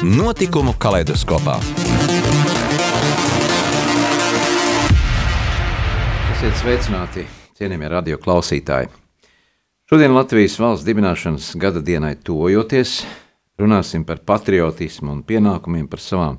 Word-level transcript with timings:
Notikumu 0.00 0.72
kaleidoskopā. 0.80 1.58
Esiet 6.32 6.54
sveicināti, 6.56 7.26
cienījamie 7.58 7.90
radio 7.92 8.16
klausītāji! 8.16 8.88
Šodien 9.92 10.14
Latvijas 10.16 10.56
valsts 10.56 10.86
dibināšanas 10.88 11.50
gada 11.60 11.82
dienai 11.84 12.14
tuvojoties, 12.16 12.94
runāsim 13.60 14.06
par 14.08 14.22
patriotismu 14.24 15.12
un 15.12 15.20
pienākumiem, 15.20 15.84
par 15.92 16.00
savām 16.00 16.38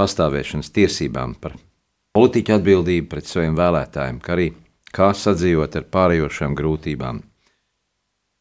pastāvēšanas 0.00 0.72
tiesībām, 0.72 1.36
par 1.36 1.58
politiķu 2.16 2.56
atbildību 2.56 3.12
pret 3.12 3.28
saviem 3.28 3.58
vēlētājiem, 3.60 4.24
kā 4.24 4.32
arī 4.38 4.48
kā 4.96 5.12
sadzīvot 5.12 5.76
ar 5.76 5.90
pārējošām 5.92 6.56
grūtībām 6.56 7.20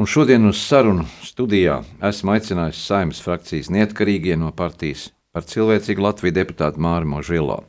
Un 0.02 0.08
šodien 0.10 0.48
uz 0.50 0.58
sarunu 0.58 1.04
studijā 1.22 1.76
esmu 2.08 2.32
aicinājis 2.34 2.80
saimnes 2.88 3.20
frakcijas 3.22 3.68
neatkarīgie 3.70 4.34
no 4.34 4.48
partijas 4.58 5.04
par 5.30 5.44
cilvēcīgu 5.46 6.02
Latviju 6.02 6.34
deputātu 6.34 6.82
Māri 6.82 7.06
Možilo. 7.06 7.60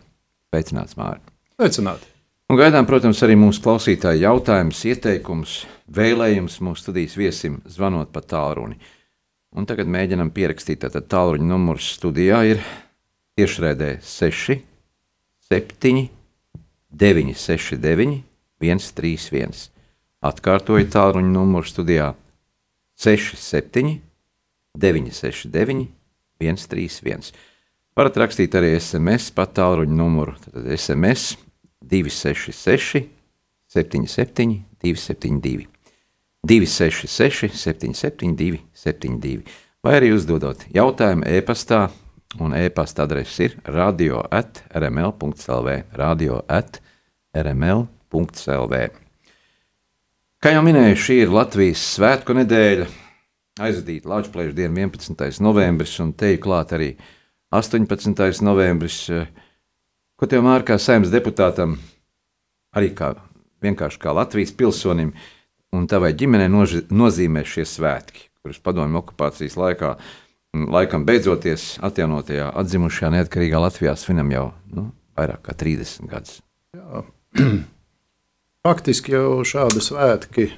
Sveicināts, 0.48 0.96
Māri! 0.96 1.20
Sveicināti! 1.58 2.08
Un 2.48 2.56
gaidām, 2.56 2.88
protams, 2.88 3.20
arī 3.26 3.36
mūsu 3.36 3.60
klausītāju 3.66 4.22
jautājumus, 4.24 4.80
ieteikumus, 4.88 5.56
vēlējumus 5.92 6.56
mūsu 6.64 6.86
studijas 6.86 7.18
viesim 7.20 7.58
zvanot 7.68 8.14
pa 8.16 8.24
tālruni. 8.24 8.80
Un 9.52 9.68
tagad 9.68 9.92
mēģinam 9.92 10.32
pierakstīt, 10.32 10.80
tātad 10.86 11.10
tālruņa 11.12 11.50
numurs 11.50 11.90
studijā 11.98 12.40
ir 12.54 12.64
tiešraidē 13.36 13.98
6, 14.08 14.56
7, 15.52 16.08
9, 17.04 17.36
6, 17.44 17.76
9, 17.84 18.18
1, 18.72 18.90
3, 19.04 19.30
1. 19.44 19.62
Atkārtoju 20.32 20.88
tālruņa 20.96 21.36
numuru 21.36 21.68
studijā 21.68 22.14
67, 23.02 24.00
969, 24.78 25.88
131. 26.38 27.32
Varat 27.98 28.16
rakstīt 28.22 28.54
arī 28.56 28.70
SMS 28.78 29.32
pa 29.34 29.44
tālruņa 29.50 29.96
numuru. 29.98 30.36
Tad 30.46 30.70
SMS 30.76 31.34
266, 31.82 33.02
77, 33.74 34.62
272. 34.84 35.66
266, 36.46 37.52
772, 37.58 38.62
72. 38.74 39.42
Vai 39.82 39.98
arī 39.98 40.12
uzdodot 40.14 40.62
jautājumu 40.70 41.26
e-pastā, 41.26 41.90
un 42.38 42.54
e-pasta 42.54 43.02
adrese 43.02 43.44
ir 43.50 43.58
radio 43.66 44.22
atrml.clv. 44.30 45.68
Radio 45.98 46.42
atrml.clv. 46.46 47.82
Kā 50.42 50.50
jau 50.56 50.62
minēju, 50.66 50.96
šī 50.98 51.16
ir 51.22 51.30
Latvijas 51.30 51.78
svētku 51.94 52.34
nedēļa. 52.34 52.88
Aizvadīta 53.62 54.08
Latvijas 54.10 54.56
diena, 54.56 54.74
11. 54.88 55.36
novembris, 55.38 55.92
un 56.02 56.08
te 56.18 56.32
ir 56.34 56.40
klāt 56.42 56.72
arī 56.74 56.88
18. 57.54 58.40
novembris. 58.42 58.96
Ko 60.18 60.26
tev 60.26 60.42
māra 60.42 60.64
kā 60.66 60.80
saimnes 60.82 61.12
deputātam, 61.14 61.76
arī 62.74 62.88
kā 62.90 63.12
vienkārši 63.62 64.00
kā 64.02 64.14
Latvijas 64.18 64.50
pilsonim 64.58 65.12
un 65.78 65.86
tavai 65.86 66.10
ģimenei 66.18 66.50
nozīmē 66.50 67.44
šie 67.46 67.62
svētki, 67.62 68.26
kurus 68.42 68.58
padomju 68.66 68.98
okupācijas 68.98 69.54
laikā, 69.60 69.92
laikam 70.74 71.06
beidzoties 71.06 71.76
atjaunotajā, 71.86 72.48
atzimušajā 72.64 73.12
neatkarīgā 73.14 73.62
Latvijā 73.62 73.94
svinam 73.94 74.34
jau 74.34 74.48
nu, 74.74 74.88
vairāk 75.14 75.46
kā 75.46 75.54
30 75.62 76.10
gadus. 76.10 76.42
Jā. 76.74 77.04
Faktiski 78.62 79.16
jau 79.16 79.40
šādi 79.46 79.82
svētki 79.82 80.50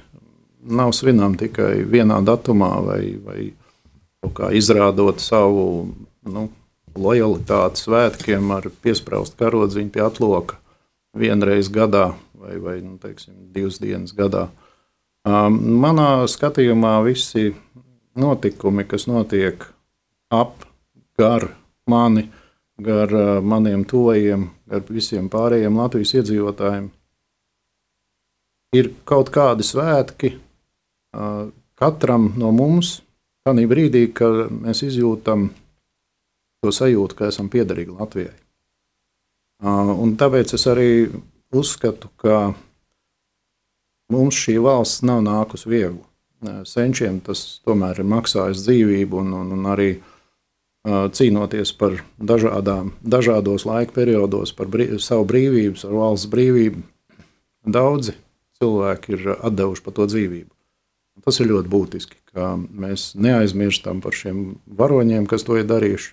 nav 0.65 0.91
svinami 0.93 1.39
tikai 1.41 1.85
vienā 1.89 2.19
datumā, 2.25 2.69
vai, 2.85 3.01
vai 3.17 4.51
izrādot 4.57 5.21
savu 5.21 5.65
nu, 6.25 6.45
lojalitāti 6.95 7.81
svētkiem 7.81 8.53
ar 8.53 8.69
piesprāstu 8.85 9.39
karodziņu 9.41 9.91
pie 9.93 10.05
atloka 10.05 10.59
vienreiz 11.17 11.69
gadā 11.73 12.11
vai, 12.45 12.59
vai 12.61 12.81
nu, 12.81 12.97
teiksim, 13.01 13.33
divas 13.53 13.79
dienas 13.81 14.13
gadā. 14.15 14.47
Um, 15.25 15.57
manā 15.81 16.25
skatījumā 16.29 16.99
visi 17.05 17.49
notikumi, 18.21 18.85
kas 18.85 19.07
notiek 19.09 19.65
ap, 20.33 20.67
gar 21.17 21.47
mani, 21.89 22.27
gar 22.81 23.13
uh, 23.13 23.39
maniem 23.41 23.85
tojiem, 23.89 24.49
gar 24.69 24.85
visiem 24.89 25.29
pārējiem 25.33 25.81
Latvijas 25.81 26.13
iedzīvotājiem, 26.19 26.91
ir 28.73 28.93
kaut 29.05 29.29
kādi 29.33 29.65
svētki 29.65 30.33
katram 31.75 32.31
no 32.39 32.51
mums, 32.55 32.99
tādā 33.45 33.65
brīdī, 33.69 34.07
kad 34.15 34.49
mēs 34.49 34.83
izjūtam 34.87 35.49
to 36.63 36.73
sajūtu, 36.73 37.17
ka 37.17 37.29
esam 37.29 37.49
piederīgi 37.51 37.93
Latvijai. 37.93 38.33
Un 39.65 40.15
tāpēc 40.19 40.55
es 40.57 40.65
arī 40.67 40.89
uzskatu, 41.55 42.09
ka 42.19 42.55
mums 44.11 44.39
šī 44.39 44.57
valsts 44.63 45.05
nav 45.07 45.21
nākusi 45.25 45.69
viegli. 45.71 46.03
Senčiem 46.67 47.21
tas 47.23 47.61
tomēr 47.65 48.01
ir 48.01 48.09
maksājis 48.11 48.65
dzīvību 48.65 49.21
un, 49.21 49.31
un, 49.39 49.53
un 49.55 49.69
arī 49.71 49.89
cīnoties 50.85 51.71
par 51.79 51.95
dažādām, 52.19 52.91
dažādos 53.01 53.65
laika 53.65 53.95
periodos, 53.95 54.51
par 54.53 54.69
brīv, 54.69 54.99
savu 55.01 55.25
brīvību, 55.31 55.79
savu 55.81 56.03
valsts 56.03 56.29
brīvību. 56.29 56.83
Daudzi 57.65 58.13
cilvēki 58.59 59.15
ir 59.17 59.31
devuši 59.55 59.83
par 59.85 59.95
to 59.97 60.07
dzīvību. 60.11 60.51
Tas 61.23 61.39
ir 61.39 61.47
ļoti 61.47 61.71
būtiski, 61.71 62.17
ka 62.35 62.53
mēs 62.59 63.13
neaizmirstam 63.15 64.01
par 64.03 64.15
šiem 64.15 64.57
varoņiem, 64.67 65.27
kas 65.31 65.47
to 65.47 65.55
ir 65.59 65.67
darījuši. 65.69 66.11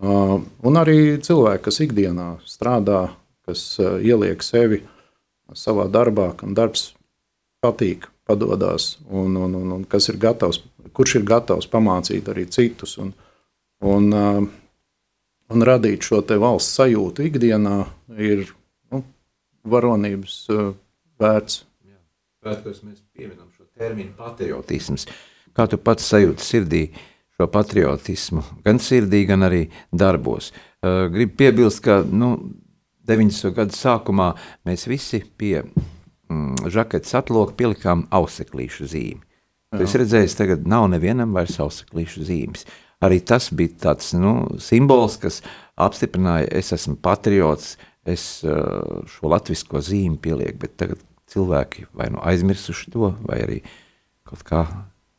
Un 0.00 0.80
arī 0.80 1.20
cilvēki, 1.22 1.64
kas 1.66 1.82
ikdienā 1.84 2.30
strādā, 2.48 3.10
kas 3.46 3.62
ieliek 3.78 4.42
sevi 4.42 4.80
savā 5.54 5.86
darbā, 5.92 6.30
kam 6.38 6.54
darbs 6.56 6.90
patīk, 7.62 8.08
padodas, 8.26 8.96
un, 9.10 9.36
un, 9.36 9.54
un, 9.58 9.72
un 9.76 9.84
kas 9.90 10.08
ir 10.10 10.18
gatavs, 10.22 10.62
kurš 10.96 11.20
ir 11.20 11.26
gatavs 11.28 11.68
pamācīt 11.70 12.30
arī 12.30 12.46
citus 12.50 12.96
un, 13.02 13.12
un, 13.84 14.10
un 15.50 15.66
radīt 15.66 16.06
šo 16.06 16.22
valsts 16.42 16.78
sajūtu 16.80 17.26
ikdienā, 17.28 17.76
ir 18.16 18.46
nu, 18.90 19.02
varonības 19.66 20.38
vērts. 21.20 21.64
Svētkos 22.40 22.80
mēs 22.86 23.02
pieminam 23.12 23.50
šo 23.52 23.66
terminu 23.76 24.14
patriotisms. 24.16 25.04
Kā 25.52 25.66
tu 25.68 25.76
pats 25.76 26.06
sajūti 26.08 26.44
sirdī 26.44 26.82
šo 27.36 27.50
patriotismu, 27.52 28.42
gan 28.64 28.80
sirdī, 28.80 29.26
gan 29.28 29.44
arī 29.44 29.66
darbos? 29.92 30.48
Uh, 30.80 31.04
gribu 31.12 31.36
piebilst, 31.42 31.82
ka 31.84 32.00
nu, 32.06 32.32
90. 33.10 33.52
gadu 33.56 33.76
sākumā 33.76 34.30
mēs 34.68 34.86
visi 34.88 35.20
pie 35.20 35.58
mm, 35.60 36.70
žaketes 36.72 37.12
atloka 37.18 37.56
pielikām 37.58 38.06
auseklīšu 38.14 38.88
zīmi. 38.88 39.20
Es 39.78 39.92
redzēju, 39.94 40.32
tagad 40.34 40.64
nav 40.66 40.88
nevienam 40.90 41.36
vairs 41.36 41.60
auseklīšu 41.62 42.24
zīmes. 42.26 42.64
Arī 43.04 43.20
tas 43.22 43.48
bija 43.54 43.76
tāds 43.84 44.10
nu, 44.18 44.32
simbols, 44.60 45.14
kas 45.20 45.38
apstiprināja, 45.80 46.48
es 46.58 46.72
esmu 46.74 46.96
patriots, 47.04 47.76
es 48.08 48.24
šo 48.42 49.30
latviešu 49.30 49.84
zīmi 49.86 50.18
pielieku, 50.20 50.58
bet 50.64 50.74
tagad 50.80 51.04
cilvēki 51.30 51.86
vai 51.96 52.10
nu 52.14 52.22
aizmirsuši 52.22 52.90
to, 52.94 53.12
vai 53.26 53.42
arī 53.44 53.60
kaut 54.26 54.42
kā 54.46 54.64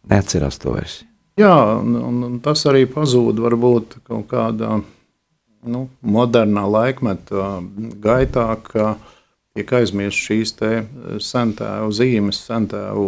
neatcerās 0.09 0.59
to 0.61 0.75
vairs. 0.75 1.01
Jā, 1.39 1.53
un, 1.79 1.95
un 2.27 2.39
tas 2.43 2.65
arī 2.67 2.83
pazūd 2.91 3.39
varbūt 3.41 4.01
kaut 4.07 4.27
kādā 4.31 4.81
nu, 5.63 5.85
modernā 6.01 6.65
laikmeta 6.67 7.61
gaitā, 8.03 8.47
ka 8.65 8.95
tiek 9.55 9.71
aizmirst 9.79 10.27
šīs 10.27 10.55
sentēvu 11.23 11.95
zīmes, 11.95 12.41
sentēvu 12.47 13.07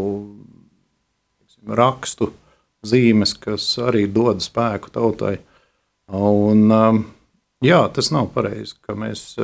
rakstu 1.67 2.31
zīmes, 2.83 3.35
kas 3.39 3.67
arī 3.79 4.07
dod 4.11 4.43
spēku 4.43 4.91
tautai. 4.93 5.37
Un, 6.13 6.67
jā, 7.63 7.81
tas 7.95 8.11
nav 8.11 8.31
pareizi, 8.35 8.75
ka 8.83 8.95
mēs 8.99 9.35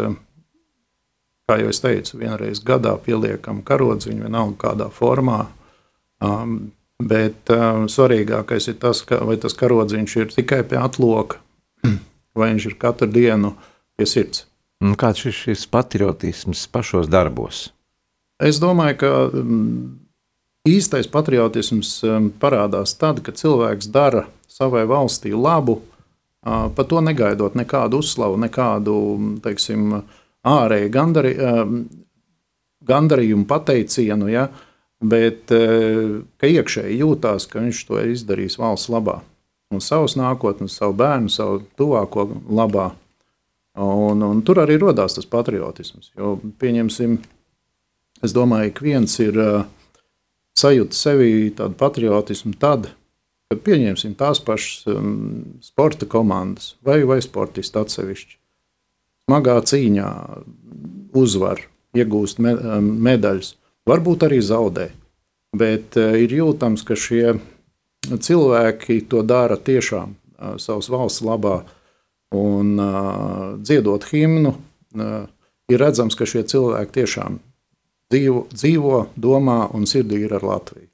kā 1.50 1.58
jau 1.62 1.72
es 1.74 1.82
teicu, 1.82 2.20
vienreiz 2.22 2.62
gadā 2.66 2.94
pieliekam 3.02 3.64
karodziņu, 3.66 4.28
vienalga 4.28 4.58
kādā 4.68 4.90
formā. 4.94 5.48
Um, 6.22 6.60
bet 7.00 7.50
um, 7.56 7.88
svarīgākais 7.90 8.70
ir 8.70 8.78
tas, 8.82 9.02
ka, 9.08 9.22
vai 9.26 9.40
tas 9.42 9.56
karodziņš 9.58 10.16
ir 10.20 10.34
tikai 10.36 10.62
pie 10.68 10.78
atloka, 10.82 11.40
vai 12.38 12.52
viņš 12.54 12.70
ir 12.70 12.78
katru 12.80 13.10
dienu 13.10 13.56
pie 13.98 14.08
sirds. 14.10 14.46
Un 14.84 14.96
kāds 15.00 15.26
ir 15.28 15.36
šis 15.36 15.66
patriotisms 15.72 16.68
pašos 16.72 17.10
darbos? 17.12 17.70
Es 18.40 18.62
domāju, 18.64 19.00
ka 19.02 19.14
mm, 19.28 19.88
īstais 20.72 21.10
patriotisms 21.12 21.98
mm, 22.06 22.34
parādās 22.40 22.96
tad, 23.00 23.24
kad 23.26 23.40
cilvēks 23.40 23.90
dara 23.92 24.28
savai 24.52 24.86
valstī 24.88 25.34
labu, 25.36 25.82
par 26.44 26.86
to 26.88 27.02
negaidot 27.04 27.56
nekādu 27.60 28.00
uzslavu, 28.00 28.38
nekādu 28.40 28.96
teiksim, 29.44 30.02
ārēju 30.48 30.92
gandari, 30.94 31.34
gandarījumu, 32.88 33.48
pateicienu, 33.50 34.30
ja, 34.32 34.48
bet 35.00 35.52
ka 35.52 36.54
iekšēji 36.54 37.02
jūtās, 37.02 37.48
ka 37.52 37.64
viņš 37.64 37.84
to 37.88 38.00
ir 38.04 38.14
izdarījis 38.14 38.60
valsts 38.62 38.92
labā 38.94 39.20
un 39.70 39.82
savas 39.84 40.16
nākotnes, 40.18 40.78
savu 40.80 40.96
bērnu, 40.98 41.30
savu 41.30 41.62
tuvāko 41.78 42.26
labā. 42.50 42.90
Un, 43.80 44.24
un 44.26 44.42
tur 44.44 44.64
arī 44.64 44.80
radās 44.82 45.16
tas 45.16 45.28
patriotisms. 45.30 46.10
Jo, 46.18 46.34
pieņemsim, 46.60 47.20
es 48.26 48.34
domāju, 48.36 48.74
ka 48.76 48.86
viens 48.88 49.14
ir 49.22 49.38
uh, 49.40 49.68
sajūta 50.58 50.98
sevī 50.98 51.30
tādu 51.56 51.78
patriotismu 51.80 52.56
tad, 52.60 52.90
kad 53.50 53.62
pieņemsim 53.66 54.18
tās 54.20 54.42
pašas 54.44 54.90
um, 54.90 55.14
sporta 55.64 56.10
komandas 56.10 56.74
vai, 56.86 57.04
vai 57.08 57.22
sportisti 57.24 57.80
atsevišķi. 57.80 58.39
Smagā 59.30 59.60
cīņā 59.62 60.10
uzvar, 61.14 61.62
iegūst 61.94 62.40
um, 62.42 62.88
medaļas, 63.06 63.54
varbūt 63.86 64.26
arī 64.26 64.40
zaudē. 64.42 64.88
Bet 65.54 65.98
uh, 66.02 66.16
ir 66.18 66.34
jūtams, 66.34 66.82
ka 66.86 66.98
šie 66.98 67.36
cilvēki 68.10 69.04
to 69.12 69.22
dara 69.22 69.58
tiešām 69.58 70.16
uh, 70.16 70.58
savas 70.58 70.90
valsts 70.90 71.22
labā 71.22 71.62
un 72.34 72.76
dziedot 73.66 74.04
himnu. 74.06 74.52
Ir 75.70 75.82
redzams, 75.82 76.14
ka 76.14 76.28
šie 76.30 76.44
cilvēki 76.46 76.94
tiešām 77.00 77.40
dzīvo, 78.14 78.44
dzīvo 78.54 79.00
domā 79.18 79.64
un 79.74 79.90
sirdī 79.90 80.24
ir 80.28 80.36
ar 80.38 80.46
Latviju. 80.46 80.90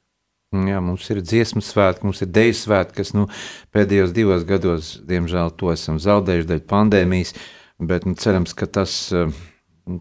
Jā, 0.56 0.80
mums 0.80 1.10
ir 1.12 1.20
dziesmu 1.20 1.60
svētki, 1.66 2.08
mums 2.08 2.22
ir 2.24 2.30
deju 2.32 2.56
svētki, 2.56 3.02
kas 3.02 3.12
nu, 3.18 3.26
pēdējos 3.76 4.14
divos 4.16 4.46
gados, 4.48 4.94
diemžēl, 5.04 5.52
to 5.60 5.74
esam 5.74 6.00
zaudējuši 6.00 6.48
dēļ 6.54 6.62
pandēmijas, 6.70 7.34
bet 7.80 8.06
nu, 8.08 8.16
cerams, 8.20 8.54
ka 8.58 8.68
tas 8.68 8.96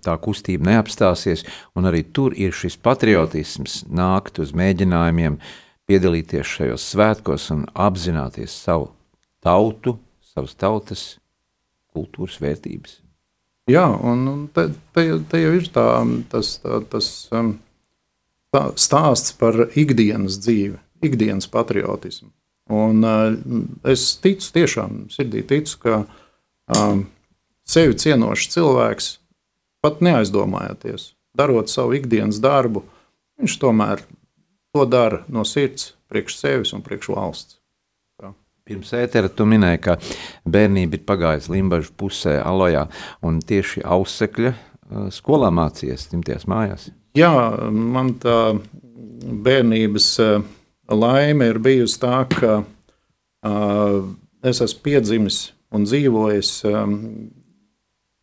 tā 0.04 0.14
kustība 0.20 0.70
neapstāsies, 0.70 1.44
un 1.76 1.88
arī 1.90 2.04
tur 2.16 2.34
ir 2.36 2.54
šis 2.56 2.76
patriotisms 2.80 3.82
nākt 3.92 4.40
uz 4.40 4.54
mēģinājumiem 4.56 5.38
piedalīties 5.88 6.48
šajos 6.48 6.86
svētkos 6.94 7.50
un 7.52 7.66
apzināties 7.74 8.54
savu 8.64 8.90
tautu, 9.44 9.98
savas 10.24 10.56
tautas 10.56 11.04
kultūras 11.94 12.40
vērtības. 12.40 12.98
Jā, 13.70 13.84
un, 13.88 14.24
un 14.28 14.40
te, 14.52 14.66
te, 14.96 15.06
te 15.30 15.40
jau 15.40 15.52
ir 15.56 15.68
tā, 15.72 15.86
tas, 16.32 16.56
tā, 16.60 16.80
tas 16.92 17.10
um, 17.32 17.54
tā, 18.52 18.66
stāsts 18.80 19.36
par 19.40 19.56
ikdienas 19.72 20.36
dzīvi, 20.42 20.76
ikdienas 21.04 21.48
patriotismu. 21.52 22.28
Un, 22.72 23.04
uh, 23.04 23.62
es 23.88 24.04
ticu, 24.24 24.50
tiešām 24.56 25.06
sirdī 25.12 25.44
ticu, 25.48 25.78
ka 25.84 25.96
um, 26.76 27.06
sevi 27.68 27.96
cienošs 28.00 28.50
cilvēks, 28.54 29.10
pat 29.84 30.00
neaizdomājoties, 30.04 31.12
darot 31.36 31.72
savu 31.72 31.96
ikdienas 31.98 32.40
darbu, 32.42 32.84
viņš 33.40 33.58
tomēr 33.60 34.04
to 34.74 34.86
dara 34.88 35.22
no 35.28 35.44
sirds, 35.48 35.92
priekš 36.10 36.38
sevis 36.40 36.74
un 36.76 36.82
priekš 36.84 37.10
valsts. 37.14 37.58
Tā. 38.20 38.32
Pirms 38.68 38.92
ētera 38.96 39.30
tu 39.30 39.46
minēji, 39.48 39.82
ka 39.86 39.98
bērnība 40.48 40.98
ir 40.98 41.06
pagājusi 41.08 41.52
Limbaģa 41.56 41.92
pusē, 42.00 42.38
Alojā, 42.42 42.86
un 43.24 43.40
tieši 43.44 43.84
ausekļa 43.84 44.54
skolā 45.14 45.50
mācījies 45.54 46.08
dzimtajās 46.10 46.46
mājās. 46.50 46.88
Jā, 47.14 47.32
man 47.70 48.16
tā 48.22 48.56
bērnības 49.24 50.08
laime 50.90 51.48
ir 51.52 51.60
bijusi 51.62 52.00
tā, 52.02 52.24
ka 52.28 52.56
uh, 52.64 53.98
es 54.44 54.60
esmu 54.64 54.82
piedzimis 54.84 55.38
un 55.74 55.86
dzīvojis 55.88 56.50
um, 56.70 56.98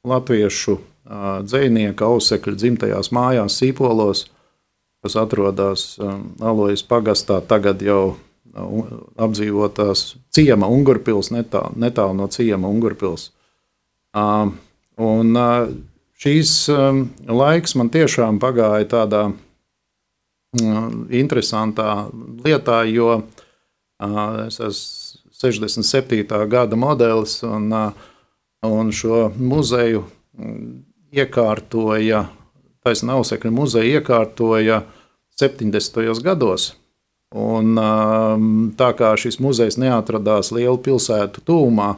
latviešu 0.07 0.77
uh, 0.77 1.41
dzinieka 1.45 2.07
ausekļa 2.09 2.55
dzimtajās 2.57 3.11
mājās, 3.15 3.57
Sīpolos. 3.61 4.27
Uh, 4.27 4.37
kas 5.01 5.17
atrodas 5.17 5.85
Alojas 6.41 6.83
pagastā, 6.85 7.39
tagad 7.41 7.81
jau 7.81 8.13
uh, 8.13 8.89
apdzīvotās 9.21 10.15
ciema 10.33 10.69
Ungurpils, 10.69 11.31
netālu, 11.33 11.73
netālu 11.81 12.17
no 12.17 12.27
ciema 12.31 12.69
Ungurpils. 12.69 13.31
Un 15.01 15.39
uh, 15.39 15.71
šīs 16.21 16.53
laiks 17.25 17.77
man 17.79 17.89
tiešām 17.93 18.37
pagāja 18.41 18.89
tādā 18.91 19.23
interesantā 21.15 22.09
lietā, 22.43 22.83
jo 22.91 23.21
uh, 23.21 24.27
es 24.45 24.59
esmu 24.59 25.09
67. 25.41 26.27
gada 26.51 26.77
modelis 26.77 27.39
un, 27.47 27.71
un 28.65 28.91
šo 28.93 29.31
muzeju 29.37 30.03
iekārtoja 31.11 32.25
Taisnā 32.81 33.17
Ausekļa 33.19 33.51
muzeja 33.53 33.99
iekārtoja 33.99 34.81
70. 35.37 36.21
gados. 36.25 36.71
Un, 37.31 37.77
um, 37.79 38.47
tā 38.75 38.89
kā 38.97 39.13
šis 39.15 39.37
muzejs 39.39 39.77
neatradās 39.79 40.49
lielu 40.51 40.75
pilsētu 40.83 41.43
tūmā, 41.47 41.93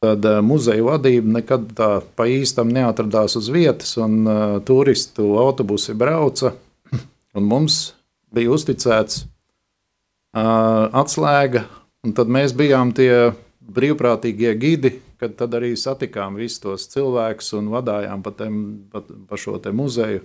tad 0.00 0.24
uh, 0.24 0.38
muzeja 0.44 0.86
vadība 0.86 1.34
nekad 1.40 1.66
tā 1.76 1.90
pa 2.16 2.28
īstam 2.30 2.70
neatradās 2.72 3.36
uz 3.36 3.50
vietas, 3.52 3.92
un 4.00 4.22
uh, 4.24 4.56
turistu 4.64 5.34
autobusi 5.42 5.92
brauca, 5.98 6.54
un 7.36 7.48
mums 7.50 7.92
bija 8.32 8.54
uzticēts 8.54 9.24
uh, 9.26 10.88
atslēga, 11.02 11.66
un 12.06 12.16
tad 12.16 12.32
mēs 12.32 12.56
bijām 12.56 12.94
tie 12.96 13.34
brīvprātīgie 13.60 14.54
gidi, 14.56 14.96
kad 15.22 15.36
tad 15.38 15.54
arī 15.54 15.76
satikām 15.78 16.34
visus 16.40 16.62
tos 16.62 16.88
cilvēkus 16.90 17.52
un 17.60 17.70
vadājām 17.70 18.24
pa, 18.24 18.34
tem, 18.34 18.56
pa, 18.90 19.04
pa 19.06 19.38
šo 19.38 19.60
muzeju. 19.70 20.24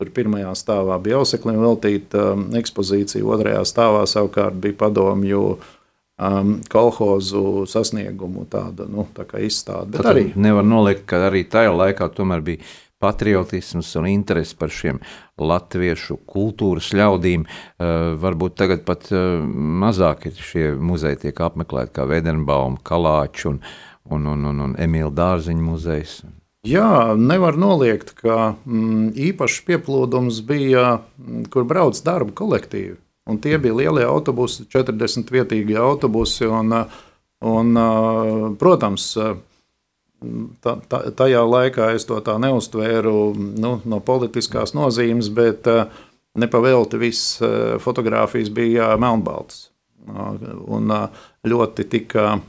Tur 0.00 0.10
pirmajā 0.10 0.50
stāvā 0.58 0.96
bija 1.04 1.20
Auseklim 1.20 1.60
veltīta 1.62 2.32
um, 2.32 2.48
ekspozīcija, 2.58 3.22
otrajā 3.22 3.60
stāvā 3.68 4.00
savukārt 4.08 4.56
bija 4.58 4.74
padomju 4.80 5.42
um, 5.52 6.54
kolhozu 6.72 7.66
sasniegumu 7.70 8.46
tāda, 8.50 8.88
nu, 8.90 9.04
tā 9.14 9.28
kā 9.28 9.44
izstāde. 9.44 9.98
Bet 9.98 10.08
arī 10.08 10.24
nevar 10.34 10.66
noliekt, 10.66 11.04
ka 11.12 11.20
arī 11.28 11.44
tajā 11.44 11.76
laikā 11.76 12.08
tomēr 12.16 12.42
bija 12.48 12.72
patriotisms 13.02 13.92
un 13.98 14.08
interesi 14.10 14.56
par 14.58 14.72
šiem 14.72 15.00
latviešu 15.42 16.20
kultūras 16.30 16.92
ļaudīm. 16.96 17.44
Uh, 17.44 18.12
varbūt 18.22 18.58
tagad 18.58 18.84
pat 18.88 19.08
uh, 19.12 19.38
mazāk 19.84 20.30
šie 20.40 20.72
muzeji 20.78 21.24
tiek 21.26 21.46
apmeklēti 21.46 21.98
kā 21.98 22.06
Vedenbaum, 22.10 22.80
Kalāčs 22.86 23.48
un, 23.50 23.62
un, 24.12 24.28
un, 24.34 24.46
un, 24.50 24.62
un 24.68 24.78
Emīļa 24.80 25.10
Dārziņa 25.18 25.66
muzejs. 25.66 26.20
Jā, 26.62 27.14
nevar 27.18 27.56
noliegt, 27.58 28.12
ka 28.20 28.52
mm, 28.54 29.14
īpašs 29.18 29.62
pieplūdums 29.66 30.42
bija, 30.46 31.00
mm, 31.18 31.48
kur 31.50 31.66
brauc 31.66 31.98
darba 32.06 32.34
kolektīvi. 32.38 33.00
Un 33.26 33.38
tie 33.42 33.56
bija 33.58 33.74
lielie 33.78 34.04
autobusi, 34.06 34.66
40 34.70 35.30
vietīgie 35.30 35.78
autobusi. 35.78 36.46
Un, 36.46 36.74
un, 37.46 37.82
protams, 38.58 39.08
tā, 40.62 40.76
tā, 40.90 41.02
tajā 41.18 41.42
laikā 41.46 41.92
es 41.96 42.06
to 42.06 42.18
tā 42.24 42.34
neuztvēru 42.42 43.16
nu, 43.38 43.76
no 43.82 44.00
politiskās 44.02 44.74
nozīmes, 44.74 45.30
bet 45.34 45.70
nepavēlti 46.38 46.98
visas 47.02 47.82
fotogrāfijas 47.82 48.50
bija 48.54 48.90
melnbaltas. 48.98 49.68
Un 50.02 50.90
ļoti 51.46 51.86
tika 51.90 52.40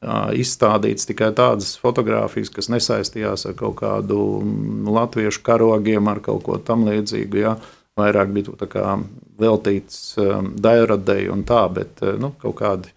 izstādīts 0.00 1.04
tikai 1.08 1.28
tādas 1.36 1.74
fotogrāfijas, 1.80 2.50
kas 2.54 2.70
nesaistījās 2.72 3.44
ar 3.50 3.56
kaut 3.58 3.76
kādu 3.82 4.40
mm, 4.40 4.88
latviešu 4.88 5.42
karogiem, 5.44 6.08
ar 6.08 6.22
kaut 6.24 6.42
ko 6.46 6.56
tamlīdzīgu. 6.56 7.42
Ja? 7.42 7.56
Vairāk 8.00 8.32
bija 8.32 8.68
kā, 8.70 8.94
veltīts 9.40 10.14
daļradēji 10.16 11.28
un 11.34 11.44
tā, 11.44 11.66
bet 11.74 12.00
nu, 12.20 12.32
kaut 12.40 12.56
kādi 12.62 12.94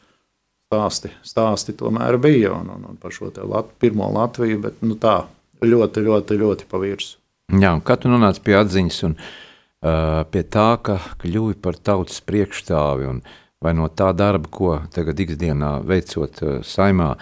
stāsti, 0.69 1.11
stāsti 1.27 1.75
tomēr 1.75 2.17
bija 2.23 2.53
un, 2.55 2.71
un, 2.77 2.87
un 2.93 3.01
par 3.01 3.11
šo 3.11 3.33
Lat 3.49 3.73
pirmo 3.83 4.07
Latviju, 4.13 4.61
bet 4.63 4.79
nu, 4.85 4.95
tā 4.95 5.25
ļoti, 5.63 6.05
ļoti, 6.07 6.39
ļoti 6.39 6.69
pavirsu. 6.71 7.17
Jā, 7.51 7.73
un 7.73 7.83
kad 7.83 8.05
tu 8.05 8.09
nonāci 8.09 8.39
pie 8.45 8.55
atziņas 8.55 9.03
un 9.09 9.17
uh, 9.17 10.23
pie 10.31 10.45
tā, 10.47 10.69
ka 10.79 11.01
kļuvi 11.19 11.59
par 11.59 11.75
tautas 11.75 12.23
priekšstāvi 12.23 13.09
un 13.11 13.19
uh, 13.19 13.39
vai 13.63 13.73
no 13.77 13.87
tā 13.89 14.11
darba, 14.15 14.49
ko 14.51 14.75
tagad 14.93 15.19
ikdienā 15.23 15.77
veicot 15.87 16.43
eh, 16.43 16.59
saimā, 16.67 17.13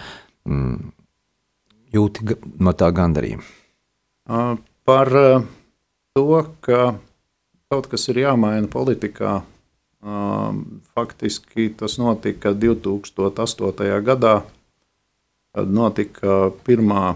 mm, 0.48 0.92
jūti 1.94 2.36
no 2.60 2.74
tā 2.76 2.90
gandarījumu? 2.94 3.48
Par 4.86 5.08
to, 6.14 6.28
ka 6.64 6.78
kaut 7.72 7.88
kas 7.90 8.08
ir 8.12 8.22
jāmaina 8.22 8.68
politikā, 8.70 9.40
faktiski 10.94 11.68
tas 11.78 11.98
notika 11.98 12.52
2008. 12.52 14.00
gadā, 14.02 14.34
kad 15.52 15.68
notika 15.70 16.50
pirmā 16.66 17.14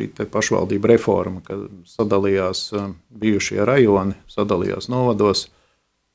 šī 0.00 0.26
pašvaldība 0.32 0.94
reforma, 0.94 1.42
kad 1.44 1.66
sadalījās 1.88 2.70
bijušie 3.10 3.64
rajoni, 3.64 4.16
sadalījās 4.30 4.88
novados. 4.88 5.48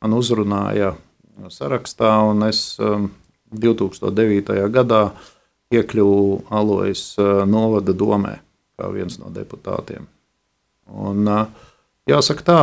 Man 0.01 0.15
uzrunāja 0.17 0.95
sarakstā, 1.51 2.11
un 2.29 2.47
es 2.47 2.77
2009. 3.51 4.57
gadā 4.73 5.03
iekļuvu 5.75 6.45
Alojas 6.53 7.13
novada 7.49 7.93
domē 7.97 8.39
kā 8.75 8.91
viens 8.91 9.17
no 9.21 9.31
deputātiem. 9.33 10.05
Un, 10.91 11.25
jāsaka 12.09 12.45
tā, 12.45 12.61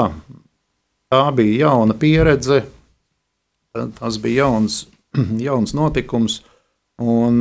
tā 1.13 1.23
bija 1.37 1.69
jauna 1.69 1.97
pieredze, 1.99 2.63
tas 3.99 4.19
bija 4.23 4.47
jauns, 4.47 4.85
jauns 5.49 5.75
notikums. 5.77 6.41
Un, 7.03 7.41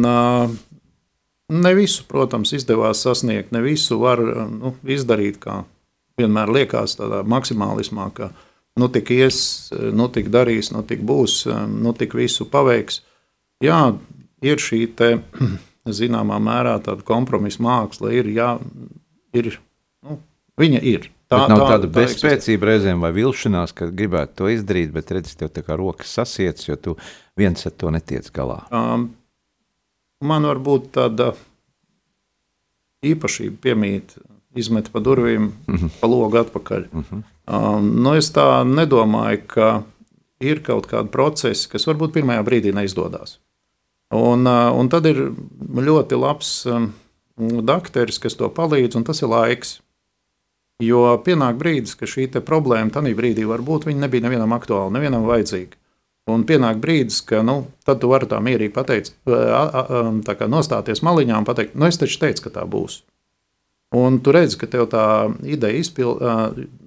ne 1.52 1.74
visu, 1.78 2.06
protams, 2.10 2.54
izdevās 2.58 3.04
sasniegt, 3.04 3.52
ne 3.52 3.62
visu 3.66 4.00
var 4.02 4.24
nu, 4.50 4.74
izdarīt, 4.88 5.42
kā 5.44 5.62
vienmēr 6.20 6.52
liekas, 6.54 6.96
tādā 7.00 7.22
maksimālismā, 7.28 8.08
ka 8.16 8.32
nu 8.80 8.88
tik 8.92 9.12
ies, 9.16 9.38
nu 9.72 10.08
tik 10.14 10.30
darīs, 10.32 10.72
nu 10.72 10.84
tik 10.88 11.04
būs, 11.08 11.44
nu 11.72 11.94
tik 11.98 12.16
visu 12.18 12.48
paveiks. 12.50 13.02
Jā, 13.62 13.82
ir 14.42 14.62
šī 14.62 14.82
te, 14.98 15.12
zināmā 16.02 16.40
mērā 16.42 16.78
tāda 16.84 17.06
kompromisa 17.06 17.64
māksla, 17.64 18.14
ir, 18.16 18.30
jā, 18.32 18.54
ir 19.38 19.54
nu, 20.06 20.20
viņa 20.62 20.84
ir. 20.94 21.10
Tā, 21.32 21.46
bet 21.46 21.54
nav 21.54 21.62
tā, 21.62 21.68
tāda 21.70 21.88
tā 21.88 21.96
bezspēcība 21.96 22.68
reizēm 22.74 23.04
vai 23.06 23.14
vilšanās, 23.16 23.72
ka 23.76 23.88
gribētu 23.88 24.42
to 24.42 24.50
izdarīt, 24.52 24.90
bet 24.92 25.14
redzi, 25.16 25.38
tev 25.40 25.54
tā 25.56 25.64
kā 25.64 25.78
rokas 25.80 26.12
sasiets, 26.18 26.68
jo 26.68 26.76
tu 26.76 26.98
viens 27.40 27.68
ar 27.68 27.72
to 27.72 27.92
netiec 27.94 28.28
galā. 28.36 28.58
Um, 28.68 29.06
man 30.28 30.48
varbūt 30.50 30.90
tāda 30.98 31.30
īpašība 33.08 33.62
piemīt, 33.64 34.18
izmet 34.60 34.92
pa 34.92 35.00
durvīm, 35.00 35.48
uh 35.48 35.74
mhm. 35.74 35.86
-huh. 35.86 36.00
pa 36.02 36.08
logu 36.12 36.38
atpakaļ. 36.38 36.88
Uh 36.92 37.06
-huh. 37.12 37.24
Um, 37.52 37.92
nu, 38.02 38.16
es 38.18 38.32
tā 38.34 38.64
nedomāju, 38.68 39.44
ka 39.52 39.70
ir 40.42 40.64
kaut 40.66 40.88
kādi 40.90 41.12
procesi, 41.14 41.70
kas 41.70 41.86
varbūt 41.90 42.16
pirmajā 42.18 42.44
brīdī 42.48 42.74
neizdodas. 42.76 43.38
Un, 44.16 44.48
uh, 44.48 44.72
un 44.76 44.90
tad 44.92 45.08
ir 45.08 45.22
ļoti 45.60 46.18
labs 46.20 46.50
um, 46.72 46.90
dakteris, 47.38 48.20
kas 48.20 48.36
to 48.40 48.50
palīdz, 48.52 48.98
un 49.00 49.08
tas 49.08 49.22
ir 49.24 49.32
laiks. 49.32 49.78
Jo 50.82 51.20
pienāk 51.22 51.60
brīdis, 51.62 51.94
ka 51.96 52.10
šī 52.10 52.28
problēma 52.42 52.92
tajā 52.92 53.14
brīdī 53.16 53.46
var 53.46 53.62
būt, 53.62 53.86
viņa 53.86 54.08
nebija 54.08 54.26
nevienam 54.26 54.58
aktuāla, 54.58 54.90
nevienam 54.96 55.28
vajadzīga. 55.30 55.78
Un 56.32 56.44
pienāk 56.46 56.78
brīdis, 56.82 57.22
ka 57.26 57.42
nu, 57.46 57.64
tu 57.86 58.10
vari 58.10 58.28
tā 58.30 58.38
mierīgi 58.44 58.74
pateikt, 58.74 59.16
tā 59.26 60.36
kā 60.38 60.48
nostāties 60.50 61.02
maliņā 61.06 61.40
un 61.42 61.48
pateikt, 61.48 61.74
nu 61.76 61.88
es 61.90 61.98
taču 62.02 62.20
teicu, 62.22 62.46
ka 62.46 62.54
tā 62.60 62.66
būs. 62.70 63.02
Un 63.98 64.22
tu 64.24 64.32
redzi, 64.32 64.56
ka 64.60 64.70
tev 64.72 64.88
tā 64.92 65.06
ideja 65.44 65.82
izpild, 65.82 66.22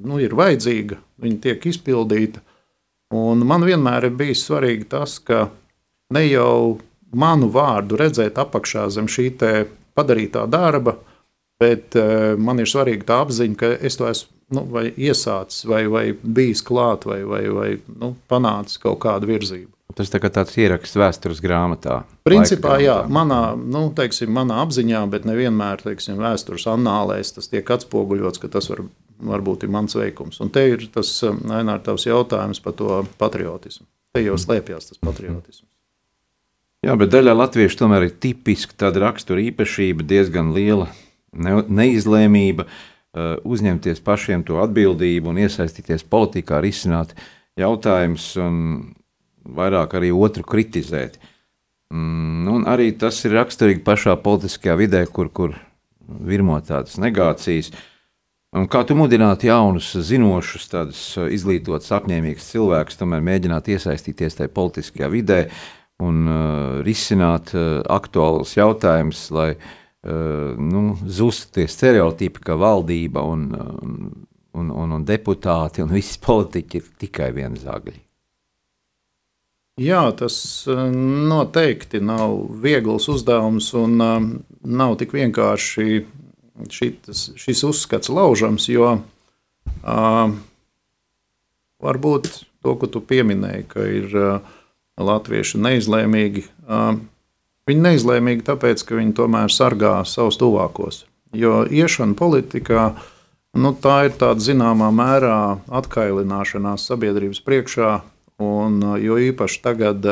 nu, 0.05 0.19
ir 0.25 0.37
vajadzīga, 0.37 0.97
viņa 1.21 1.41
tiek 1.45 1.67
izpildīta. 1.69 2.41
Un 3.15 3.45
man 3.47 3.67
vienmēr 3.67 4.09
ir 4.09 4.17
bijis 4.17 4.47
svarīgi 4.47 4.89
tas, 4.95 5.19
ka 5.21 5.51
ne 6.17 6.23
jau 6.25 6.79
manu 7.15 7.51
vārdu 7.53 7.99
redzēt 8.01 8.41
apakšā 8.41 8.89
zem 8.95 9.11
šī 9.11 9.35
padarītā 9.95 10.47
darba, 10.51 10.97
Bet 11.63 11.95
man 12.43 12.61
ir 12.61 12.69
svarīga 12.71 13.07
tā 13.09 13.21
apziņa, 13.25 13.59
ka 13.59 13.71
es 13.87 13.99
to 13.99 14.09
esmu 14.11 14.33
nu, 14.55 14.65
iesācis, 14.91 15.65
vai, 15.71 15.85
vai 15.91 16.05
bijis 16.13 16.65
klāt, 16.67 17.07
vai, 17.09 17.23
vai, 17.29 17.45
vai 17.55 17.69
nu, 18.01 18.15
panācis 18.31 18.81
kaut 18.83 19.01
kādu 19.05 19.31
virzību. 19.31 19.71
Tas 19.95 20.11
tā 20.11 20.19
kā 20.19 20.31
tāds 20.35 20.57
ieraksts 20.59 20.99
vēstures 20.99 21.41
grāmatā. 21.43 22.01
Principā, 22.27 22.81
jā, 22.83 22.97
manā, 23.07 23.55
nu, 23.55 23.87
teiksim, 23.95 24.33
manā 24.35 24.59
apziņā, 24.65 25.05
bet 25.13 25.27
nevienmēr 25.29 25.85
teiksim, 25.87 26.19
vēstures 26.19 26.67
annālēs 26.73 27.31
tas 27.37 27.47
tiek 27.53 27.69
atspoguļots, 27.77 28.43
ka 28.43 28.51
tas 28.51 28.73
var, 28.73 28.83
varbūt 29.23 29.67
ir 29.67 29.71
mans 29.75 29.95
veikums. 29.95 30.41
Un 30.43 30.51
te 30.55 30.67
ir 30.73 30.89
tas 30.95 31.13
Ainārs 31.25 31.87
tavs 31.87 32.09
jautājums 32.09 32.63
par 32.65 32.75
to 32.81 33.05
patriotismu. 33.21 33.87
Te 34.15 34.25
jau 34.25 34.35
slēpjas 34.39 34.91
tas 34.91 35.01
patriotisms. 35.03 35.69
Jā, 36.85 36.99
bet 37.01 37.15
daļā 37.15 37.33
latviešu 37.33 37.79
tomēr 37.81 38.09
ir 38.09 38.19
tipiski 38.21 38.75
tāda 38.77 39.07
rakstura 39.07 39.41
īpašība, 39.47 40.05
diezgan 40.05 40.51
liela 40.57 40.91
ne, 41.33 41.55
neizlēmība, 41.65 42.67
uh, 42.67 43.39
uzņemties 43.47 44.03
pašiem 44.05 44.45
to 44.45 44.59
atbildību 44.61 45.33
un 45.33 45.41
iesaistīties 45.47 46.05
politikā, 46.11 46.61
risināt 46.65 47.15
jautājumus 47.59 48.27
vairāk 49.45 49.97
arī 49.99 50.11
otru 50.15 50.45
kritizēt. 50.47 51.19
Mm, 51.95 52.49
un 52.51 52.65
arī 52.71 52.91
tas 52.99 53.21
ir 53.27 53.37
raksturīgi 53.37 53.85
pašā 53.87 54.17
politiskajā 54.25 54.77
vidē, 54.81 55.05
kur, 55.07 55.29
kur 55.31 55.55
virmo 56.05 56.57
tādas 56.65 56.97
negācijas. 57.01 57.71
Un 58.55 58.69
kā 58.71 58.85
tu 58.87 58.95
mudinātu 58.95 59.49
jaunus, 59.49 59.91
zinošus, 60.09 60.69
tādus 60.71 61.01
uh, 61.19 61.29
izglītotus, 61.35 61.91
apņēmīgus 61.97 62.51
cilvēkus, 62.55 62.99
tomēr 63.01 63.25
mēģināt 63.27 63.73
iesaistīties 63.75 64.39
tajā 64.39 64.53
politiskajā 64.55 65.09
vidē 65.11 65.41
un 66.03 66.21
uh, 66.29 66.39
risināt 66.87 67.51
uh, 67.55 67.81
aktuālus 67.91 68.55
jautājumus, 68.57 69.27
lai 69.35 69.49
uh, 69.57 70.55
nu, 70.55 70.87
zust 71.07 71.51
tie 71.59 71.67
stereotipi, 71.71 72.47
ka 72.47 72.59
valdība 72.61 73.27
un, 73.27 73.51
un, 74.55 74.71
un, 74.71 74.97
un 75.01 75.07
deputāti 75.07 75.83
un 75.83 75.91
visi 75.95 76.23
politiķi 76.23 76.81
ir 76.81 76.91
tikai 77.07 77.33
viena 77.35 77.59
zagļi. 77.59 78.04
Jā, 79.81 80.05
tas 80.15 80.37
eh, 80.71 80.83
noteikti 81.31 81.99
nav 81.99 82.37
viegls 82.63 83.09
uzdevums 83.11 83.73
un 83.75 83.97
um, 84.01 84.29
nav 84.63 84.95
tik 85.01 85.17
vienkārši 85.17 86.05
šis, 86.71 87.25
šis 87.43 87.63
uzskats 87.67 88.13
laužams, 88.15 88.69
jo 88.71 88.93
uh, 88.95 90.37
varbūt 91.83 92.31
to, 92.63 92.77
ko 92.79 92.87
tu 92.87 93.03
pieminēji, 93.03 93.65
ka 93.69 93.89
ir 93.91 94.15
latvieši 94.95 95.59
neizlēmīgi. 95.61 96.45
Viņi 97.69 97.85
neizlēmīgi 97.85 98.47
tāpēc, 98.47 98.85
ka 98.87 98.97
viņi 98.97 99.17
tomēr 99.19 99.53
sargā 99.53 99.99
savus 100.09 100.39
tuvākos. 100.41 101.03
Jo 101.37 101.65
iešana 101.67 102.17
politikā 102.17 102.87
nu, 103.59 103.75
tā 103.75 103.97
ir 104.09 104.17
tāda 104.21 104.41
zināmā 104.41 104.89
mērā 104.95 105.59
atkailināšanās 105.81 106.87
sabiedrības 106.89 107.43
priekšā, 107.45 107.91
un 108.43 108.81
jo 109.03 109.19
īpaši 109.21 109.61
tagad, 109.65 110.07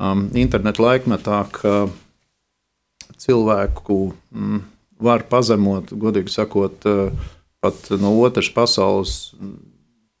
um, 0.00 0.26
internetu 0.38 0.84
laikmetā, 0.86 1.44
ka 1.54 1.86
cilvēku 3.22 4.00
mm, 4.34 4.60
var 5.02 5.26
pazemot, 5.30 5.92
godīgi 5.92 6.32
sakot, 6.32 6.86
uh, 6.88 7.32
pat 7.64 7.90
no 8.00 8.14
otras 8.22 8.50
pasaules 8.52 9.34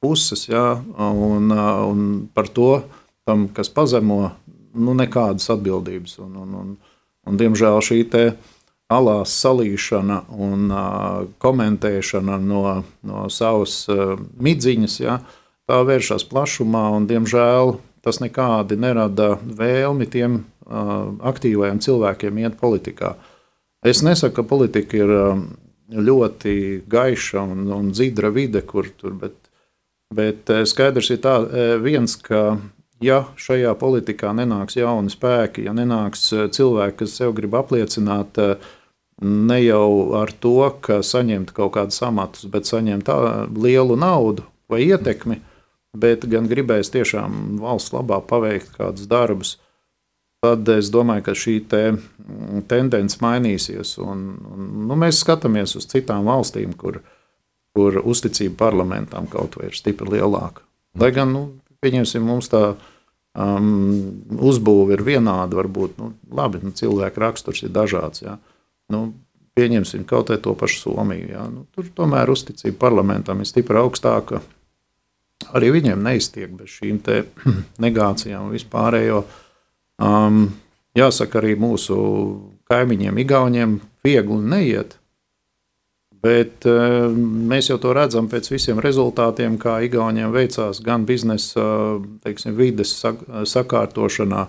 puses, 0.00 0.46
ja, 0.48 0.76
un, 0.98 1.50
uh, 1.50 1.86
un 1.88 2.28
par 2.34 2.50
to, 2.52 2.82
tam, 3.26 3.48
kas 3.54 3.70
pazemo, 3.72 4.20
nu, 4.76 4.94
nekādas 4.94 5.48
atbildības. 5.54 6.18
Un, 6.22 6.36
un, 6.44 6.54
un, 6.60 6.76
un, 7.26 7.40
diemžēl 7.40 7.80
šī 7.82 8.04
alās 8.92 9.32
salīšana 9.42 10.20
un 10.30 10.68
uh, 10.70 11.24
komentēšana 11.42 12.36
no, 12.38 12.62
no 13.02 13.24
savas 13.32 13.80
uh, 13.90 14.14
midziņas, 14.38 15.00
ja, 15.02 15.18
tā 15.66 15.82
vēršas 15.86 16.26
plašumā, 16.30 16.88
un 16.96 17.08
diemžēl 17.10 17.76
tas 18.06 18.20
nekādi 18.22 18.78
nerada 18.78 19.34
vēlmi 19.42 20.06
tiem 20.10 20.44
aktīvajiem 20.66 21.80
cilvēkiem 21.82 22.38
iet 22.42 22.58
politikā. 22.60 23.14
Es 23.86 24.02
nesaku, 24.02 24.40
ka 24.40 24.46
politika 24.46 24.98
ir 24.98 25.12
ļoti 25.90 26.54
gaiša 26.90 27.42
un, 27.42 27.66
un 27.74 27.90
dzidra 27.94 28.32
vide, 28.34 28.62
kur 28.66 28.88
tur, 28.98 29.14
bet, 29.18 29.36
bet 30.14 30.50
skaidrs 30.66 31.12
ir 31.14 31.20
tā, 31.22 31.36
viens, 31.82 32.16
ka 32.18 32.56
ja 33.02 33.20
šajā 33.38 33.74
politikā 33.78 34.32
nenāks 34.34 34.78
jauni 34.78 35.12
spēki, 35.12 35.66
ja 35.66 35.74
nenāks 35.76 36.30
cilvēki, 36.30 36.98
kas 37.02 37.18
sev 37.20 37.34
grib 37.36 37.54
apliecināt 37.58 38.40
ne 39.22 39.58
jau 39.62 39.90
ar 40.18 40.32
to, 40.32 40.58
ka 40.82 41.00
saņemt 41.06 41.54
kaut 41.56 41.74
kādus 41.76 42.02
amatus, 42.06 42.48
bet 42.50 42.68
saņemt 42.68 43.10
lielu 43.54 43.98
naudu 43.98 44.46
vai 44.70 44.82
ietekmi, 44.88 45.38
bet 46.02 46.26
gan 46.30 46.48
gribēs 46.50 46.92
tiešām 46.94 47.58
valsts 47.62 47.94
labā 47.94 48.20
paveikt 48.24 48.74
kādus 48.76 49.08
darbus, 49.10 49.56
tad 50.44 50.68
es 50.72 50.90
domāju, 50.92 51.26
ka 51.26 51.34
šī 51.36 51.56
te 51.70 51.82
mm, 51.92 52.64
tendence 52.70 53.20
mainīsies. 53.22 53.96
Un, 54.02 54.26
un, 54.52 54.66
nu, 54.88 54.98
mēs 54.98 55.22
skatāmies 55.24 55.76
uz 55.78 55.88
citām 55.90 56.26
valstīm, 56.28 56.74
kur, 56.78 57.00
kur 57.76 58.00
uzticība 58.02 58.58
parlamentam 58.66 59.28
kaut 59.30 59.58
vai 59.58 59.70
ir 59.70 59.78
stipri 59.78 60.18
lielāka. 60.18 60.64
Lai 60.96 61.12
gan 61.12 61.32
nu, 61.34 61.46
pieņemsim, 61.84 62.24
mums 62.24 62.48
tā 62.52 62.62
um, 63.36 63.70
uzbūve 64.36 64.96
ir 64.96 65.04
vienāda. 65.06 65.58
Varbūt 65.58 66.00
nu, 66.00 66.12
labi, 66.32 66.62
nu, 66.64 66.72
cilvēka 66.76 67.22
raksturs 67.26 67.64
ir 67.66 67.72
dažāds. 67.74 68.24
Ja. 68.24 68.38
Nu, 68.92 69.10
pieņemsim 69.56 70.04
kaut 70.08 70.30
to 70.30 70.54
pašu 70.58 70.82
Somiju. 70.84 71.30
Ja. 71.32 71.46
Nu, 71.52 71.66
tur 71.74 71.88
tomēr 71.96 72.32
uzticība 72.32 72.78
parlamentam 72.86 73.42
ir 73.42 73.48
stipri 73.48 73.80
augstāka. 73.80 74.42
Arī 75.56 75.72
viņiem 75.76 76.02
neiztiek 76.02 76.52
bez 76.56 76.78
šīm 76.78 77.00
negācijām 77.84 78.48
un 78.48 78.54
vispārējo. 78.56 79.24
Um, 80.02 80.46
jāsaka, 80.96 81.40
arī 81.40 81.56
mūsu 81.60 81.96
kaimiņiem, 82.70 83.18
Igauniem, 83.22 83.80
viegli 84.04 84.40
neiet. 84.42 84.96
Bet 86.26 86.64
mēs 86.66 87.68
jau 87.70 87.76
to 87.78 87.92
redzam 87.94 88.26
pēc 88.30 88.48
visiem 88.50 88.80
rezultātiem, 88.82 89.58
kā 89.62 89.76
Igauniem 89.86 90.32
veicās 90.34 90.80
gan 90.82 91.04
biznesa, 91.06 91.62
teiksim, 92.24 92.56
vides 92.58 92.96
sakārtošanā, 93.52 94.46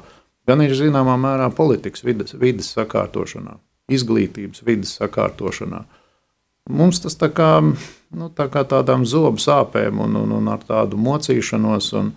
gan 0.48 0.64
ir 0.64 0.74
zināmā 0.78 1.18
mērā 1.22 1.52
politikas 1.54 2.06
vides, 2.08 2.34
vides 2.40 2.72
sakārtošanā, 2.74 3.60
izglītības 3.94 4.64
vides 4.66 4.96
sakārtošanā. 4.98 5.84
Mums 6.68 7.02
tas 7.04 7.16
tā 7.20 7.30
kā, 7.32 7.52
nu, 7.64 8.30
tā 8.36 8.48
kā 8.52 8.64
tādām 8.68 9.06
zobu 9.08 9.42
sāpēm 9.42 10.02
un, 10.04 10.16
un, 10.24 10.38
un 10.40 10.52
ar 10.52 10.64
tādu 10.68 11.00
mocīšanos. 11.00 11.90
Un, 12.00 12.14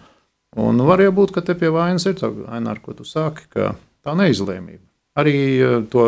un 0.58 0.84
var 0.88 1.02
jau 1.04 1.14
būt, 1.20 1.34
ka 1.36 1.44
te 1.46 1.56
pie 1.58 1.70
vainas 1.74 2.06
ir 2.10 2.18
tā, 2.18 2.32
Ainār, 2.50 2.82
ko 2.82 2.96
tu 2.98 3.06
sāki, 3.06 3.46
ka 3.54 3.74
tā 4.04 4.16
neizlēmība. 4.18 4.82
Arī 5.20 5.36
to 5.90 6.06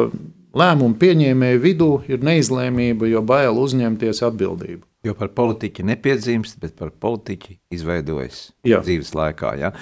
lēmumu 0.59 0.99
pieņēmēju 1.01 1.61
vidū 1.63 1.91
ir 2.11 2.25
neizlēmība, 2.25 3.09
jo 3.11 3.23
bail 3.27 3.59
uzņemties 3.63 4.23
atbildību. 4.29 4.85
Jo 5.03 5.17
par 5.19 5.33
politiķi 5.35 5.85
nepiedzimst, 5.89 6.61
bet 6.63 6.77
par 6.79 6.93
politiķi 6.95 7.57
izveidojas 7.75 8.53
Jā. 8.67 8.79
dzīves 8.85 9.11
laikā. 9.19 9.57
Ja? 9.59 9.73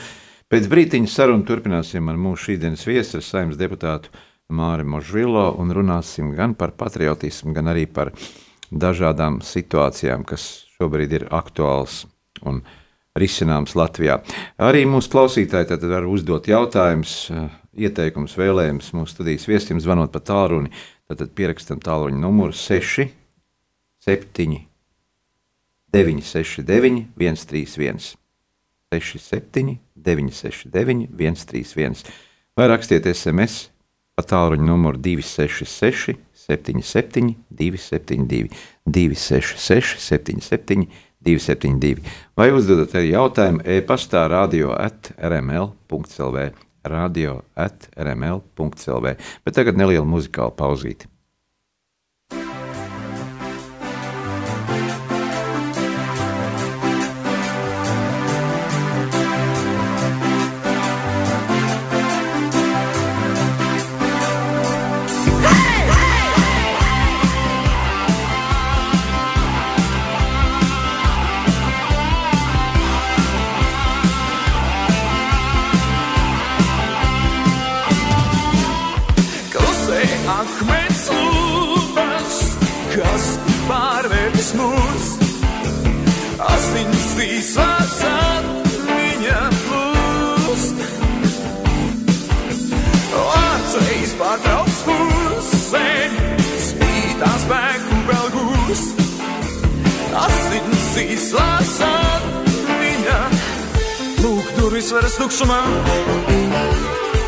Pēc 0.50 0.68
brīdiņa 0.70 1.10
sarunu 1.12 1.44
turpināsim 1.46 2.08
ar 2.08 2.16
mūsu 2.18 2.48
šīsdienas 2.48 2.86
viesu, 2.88 3.18
ar 3.18 3.26
saimnes 3.26 3.60
deputātu 3.60 4.12
Māri 4.50 4.86
Možvilo, 4.88 5.50
un 5.60 5.70
runāsim 5.76 6.32
gan 6.34 6.56
par 6.58 6.72
patriotismu, 6.78 7.52
gan 7.54 7.70
arī 7.70 7.84
par 7.86 8.14
dažādām 8.70 9.40
situācijām, 9.44 10.24
kas 10.24 10.66
šobrīd 10.78 11.16
ir 11.18 11.26
aktuāls 11.34 12.04
un 12.46 12.62
risināms 13.18 13.74
Latvijā. 13.76 14.20
Arī 14.62 14.84
mūsu 14.88 15.10
klausītāji 15.12 15.78
var 15.90 16.06
uzdot 16.08 16.48
jautājumus 16.48 17.30
ieteikums, 17.74 18.36
vēlējums 18.38 18.92
mūsu 18.96 19.16
studijas 19.16 19.46
viesiem, 19.50 19.80
zvanot 19.82 20.12
pa 20.14 20.22
tālruni. 20.22 20.72
Tad 21.10 21.32
pierakstam 21.34 21.80
tālruņa 21.82 22.20
numuru 22.22 22.54
6, 22.54 23.08
7, 24.06 24.60
9, 25.90 26.22
6, 26.22 26.62
9, 26.68 27.00
1, 27.18 27.40
3, 27.50 27.64
1. 27.82 28.04
6, 28.94 29.18
7, 29.18 29.74
9, 29.96 30.30
6, 30.34 30.70
9, 30.70 31.08
1, 31.18 31.40
3, 31.50 31.74
1. 31.82 32.04
Vai 32.58 32.68
rakstiet 32.70 33.08
SMS 33.10 33.68
pa 34.14 34.22
tālruņa 34.26 34.66
numuru 34.66 35.00
266, 35.02 36.14
77, 36.50 37.36
272, 37.62 38.50
266, 38.86 40.00
77, 40.06 40.88
272. 41.22 42.02
Vai 42.36 42.50
uzdodat 42.56 42.96
arī 42.98 43.14
jautājumu 43.14 43.62
e-pastā 43.76 44.26
radio 44.32 44.74
at 44.74 45.12
rml.clv 45.16 46.50
radio 46.82 47.40
atrml.clv. 47.54 49.14
Bet 49.44 49.56
tagad 49.56 49.78
neliela 49.78 50.06
muzikāla 50.08 50.52
pauzīte. 50.56 51.08
Izveras 104.80 105.12
tukšumā. 105.20 105.60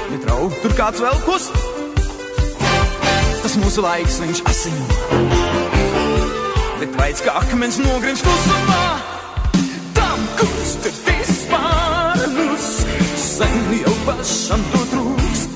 Netrau, 0.08 0.48
tur 0.62 0.72
kāds 0.76 1.00
vēl 1.04 1.18
kust. 1.26 1.52
Tas 3.42 3.54
mūsu 3.60 3.84
laiks, 3.84 4.16
viņš 4.22 4.40
asiņo. 4.48 4.86
Bet 6.80 6.96
vaids 6.96 7.20
kā 7.24 7.30
akmens 7.42 7.76
nogrims 7.82 8.22
klusumā. 8.24 8.84
Tam, 9.98 10.18
kurš 10.40 10.70
tur 10.86 10.94
vispār 11.10 12.18
mums 12.38 12.66
sen 13.20 13.56
jau 13.82 13.94
pašam 14.08 14.62
to 14.72 14.80
trūkst. 14.94 15.50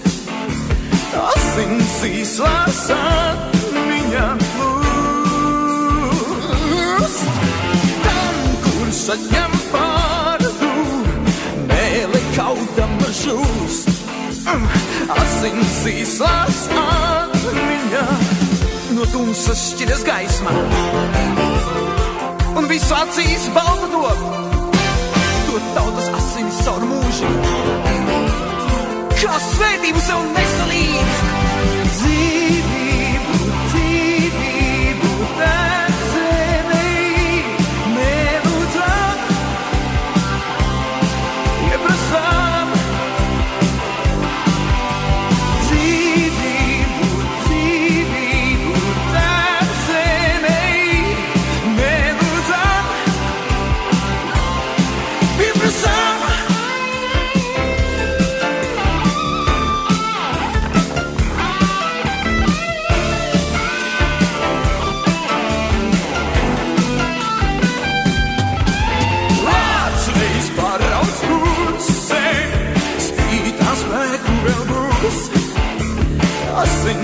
Asins 1.24 1.96
izlasāt 2.12 3.38
viņa 3.72 4.26
plūst. 4.44 4.86
Tam, 8.04 8.34
kurš 8.68 9.02
atņem 9.16 9.55
žūst. 13.26 13.90
Mm, 14.46 14.66
asins 15.16 15.78
īslās 15.90 16.58
atmiņā 16.78 18.04
no 18.94 19.06
tumsas 19.10 19.64
šķiras 19.72 20.04
gaismā. 20.06 20.54
Un 22.56 22.68
visu 22.70 22.94
acīs 22.96 23.48
balta 23.56 23.90
to, 23.92 24.04
to 25.48 25.64
tautas 25.74 26.12
asins 26.20 26.62
caur 26.66 26.86
mūžu. 26.92 27.32
Kā 29.16 29.40
svētību 29.50 30.06
sev 30.06 30.22
nesalīdz 30.36 31.35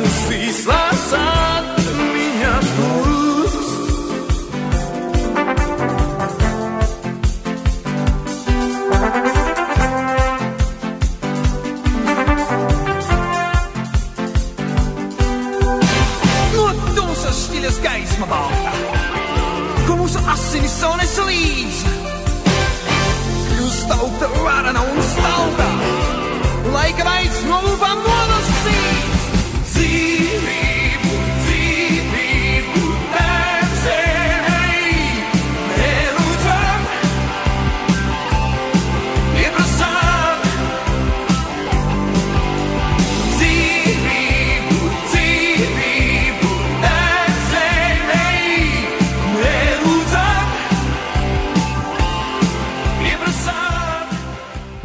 se 0.06 0.38
disfarçar. 0.38 1.51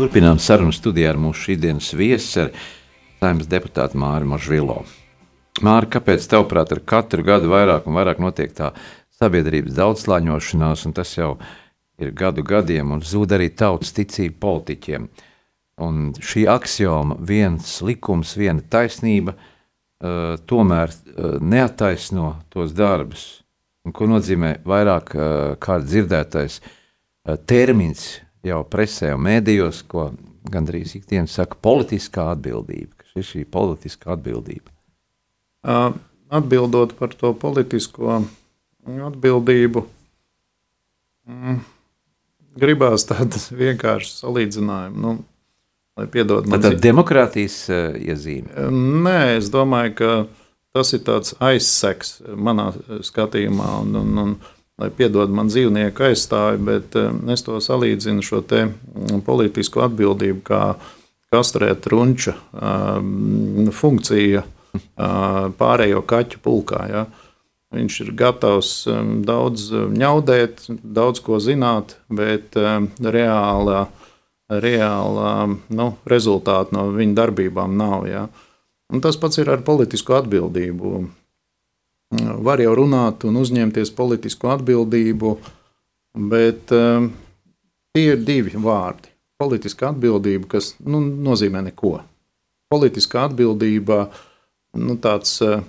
Turpinām 0.08 0.38
sarunu 0.40 0.72
studijā 0.72 1.10
ar 1.12 1.18
mūsu 1.20 1.50
šīsdienas 1.50 1.90
viesu, 2.00 2.46
saimnes 3.20 3.50
deputātu 3.52 4.00
Māri 4.00 4.24
Mažvilo. 4.32 4.78
Mārka, 5.68 5.98
kāpēc 5.98 6.24
tavuprāt 6.32 6.70
ar 6.72 6.80
katru 6.88 7.26
gadu 7.28 7.50
vairāk 7.52 7.90
un 7.90 7.98
vairāk 7.98 8.22
notiek 8.24 8.54
tā 8.56 8.70
sabiedrības 9.20 9.76
daudzslāņošanās, 9.76 10.86
un 10.88 10.94
tas 10.96 11.12
jau 11.18 11.34
ir 12.00 12.14
gadu 12.16 12.46
gadiem, 12.48 12.94
un 12.96 13.04
zūd 13.04 13.36
arī 13.36 13.50
tautas 13.52 13.92
ticība 13.98 14.38
politiķiem. 14.46 15.10
Un 15.84 16.00
šī 16.24 16.46
axioma, 16.54 17.18
viens 17.20 17.74
likums, 17.84 18.32
viena 18.40 18.64
taisnība, 18.64 19.34
uh, 19.36 20.38
tomēr 20.48 20.94
uh, 20.94 21.36
neataisno 21.44 22.30
tos 22.56 22.72
darbus. 22.72 23.26
Un 23.84 23.92
ko 23.92 24.08
nozīmē 24.08 24.62
vairāk 24.64 25.12
uh, 25.18 25.28
kārt 25.60 25.92
dzirdētais 25.92 26.62
uh, 26.64 27.36
termins 27.44 28.08
jau 28.46 28.62
presē 28.70 29.14
un 29.16 29.24
mēdījos, 29.28 29.84
ko 29.90 30.12
gandrīz 30.52 30.96
ikdienas 31.00 31.36
saka 31.40 31.58
politiskā 31.62 32.30
atbildība. 32.34 32.94
Kas 33.02 33.16
ir 33.22 33.28
šī 33.32 33.46
politiskā 33.52 34.14
atbildība? 34.16 34.72
Uh, 35.68 35.96
Atbildot 36.28 36.92
par 37.00 37.14
to 37.16 37.32
politisko 37.40 38.18
atbildību, 39.08 39.84
mm, 41.28 41.60
gribās 42.60 43.08
tādu 43.08 43.40
vienkāršu 43.64 44.12
salīdzinājumu. 44.24 45.00
Nu, 45.04 46.08
piedod 46.12 46.48
man 46.48 46.64
Tad 46.64 46.76
ir 46.76 46.84
demokrātijas 46.84 47.62
uh, 47.72 47.96
iezīme. 47.96 48.68
Nē, 49.08 49.38
es 49.38 49.48
domāju, 49.54 49.96
ka 50.02 50.12
tas 50.76 50.92
ir 50.94 51.04
tāds 51.08 51.34
aizseks 51.44 52.18
manā 52.36 52.70
skatījumā. 53.08 53.72
Un, 53.86 53.96
un, 54.04 54.24
un, 54.24 54.36
lai 54.78 54.90
piedod 54.94 55.32
man 55.34 55.50
dzīvnieku 55.50 56.10
aizstāvi, 56.10 56.62
bet 56.70 56.98
eh, 57.00 57.10
es 57.34 57.46
to 57.46 57.60
salīdzinu 57.64 58.26
šo 58.26 58.44
te 58.46 58.68
mm, 58.68 59.24
politisko 59.28 59.86
atbildību 59.88 60.44
kā 60.48 60.64
kastrēt 61.34 61.90
runča 61.92 62.38
um, 62.56 63.68
funkcija 63.76 64.46
uh, 64.46 65.50
pārējo 65.60 66.00
kaķu 66.08 66.40
pulkā. 66.40 66.86
Ja. 66.88 67.02
Viņš 67.76 67.98
ir 68.06 68.14
gatavs 68.16 68.70
daudz 69.28 69.66
ņaudēt, 69.74 70.70
daudz 70.72 71.20
ko 71.20 71.42
zināt, 71.44 71.98
bet 72.08 72.56
reālā, 72.56 73.82
reālā 74.48 75.34
nu, 75.76 75.88
rezultāta 76.08 76.78
no 76.78 76.86
viņa 76.96 77.18
darbībām 77.18 77.76
nav. 77.76 78.08
Ja. 78.08 78.24
Un 78.88 79.04
tas 79.04 79.20
pats 79.20 79.44
ir 79.44 79.52
ar 79.52 79.66
politisko 79.68 80.16
atbildību 80.22 80.94
var 82.16 82.62
jau 82.64 82.74
runāt 82.78 83.26
un 83.28 83.40
uzņemties 83.42 83.92
politisku 83.96 84.52
atbildību, 84.52 85.34
bet 86.32 86.72
um, 86.76 87.12
tie 87.96 88.14
ir 88.14 88.22
divi 88.24 88.56
vārdi. 88.56 89.12
Politiska 89.38 89.92
atbildība, 89.92 90.48
kas 90.56 90.72
nu, 90.82 91.02
nozīmē 91.02 91.62
neko. 91.68 92.00
Politiskā 92.72 93.28
atbildība, 93.28 94.08
nu, 94.80 94.96
tāds 95.02 95.36
uh, 95.46 95.60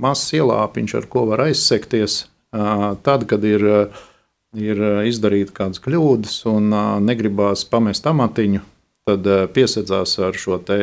mazs 0.00 0.32
ielāpiņš, 0.38 0.96
ar 0.96 1.08
ko 1.10 1.26
var 1.28 1.44
aizsekties, 1.48 2.22
uh, 2.54 2.94
tad, 3.04 3.26
kad 3.28 3.44
ir, 3.44 3.66
uh, 3.66 4.06
ir 4.56 4.80
izdarīta 5.10 5.54
kādas 5.60 5.82
kļūdas 5.82 6.40
un 6.50 6.72
negribās 7.04 7.66
pamest 7.68 8.06
amatiņu, 8.08 8.62
tad 9.10 9.28
uh, 9.28 9.44
piesedzās 9.52 10.16
ar 10.24 10.38
šo 10.38 10.62
te 10.64 10.80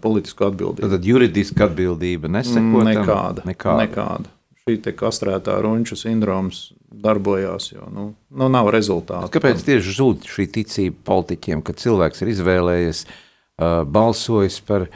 politisku 0.00 0.48
atbildību. 0.48 0.90
Tad 0.94 1.04
juridiska 1.04 1.68
atbildība 1.68 2.30
neseko? 2.32 2.84
Nekāda. 2.86 3.44
Nekāda. 3.48 3.80
nekāda. 3.84 4.32
Šī 4.64 4.78
kastrētā 4.96 5.58
runču 5.60 5.96
sindroms 6.00 6.70
darbojās, 7.04 7.72
jo 7.74 7.88
nu, 7.92 8.04
nu 8.32 8.48
nav 8.48 8.70
rezultātu. 8.72 9.28
Kāpēc 9.34 9.60
tieši 9.66 9.96
zūd 9.98 10.28
šī 10.30 10.46
ticība 10.54 10.96
politiķiem, 11.10 11.60
ka 11.66 11.74
cilvēks 11.76 12.24
ir 12.24 12.30
izvēlējies, 12.32 13.02
uh, 13.04 13.82
balsojis 13.84 14.60
par 14.64 14.86
uh, 14.86 14.94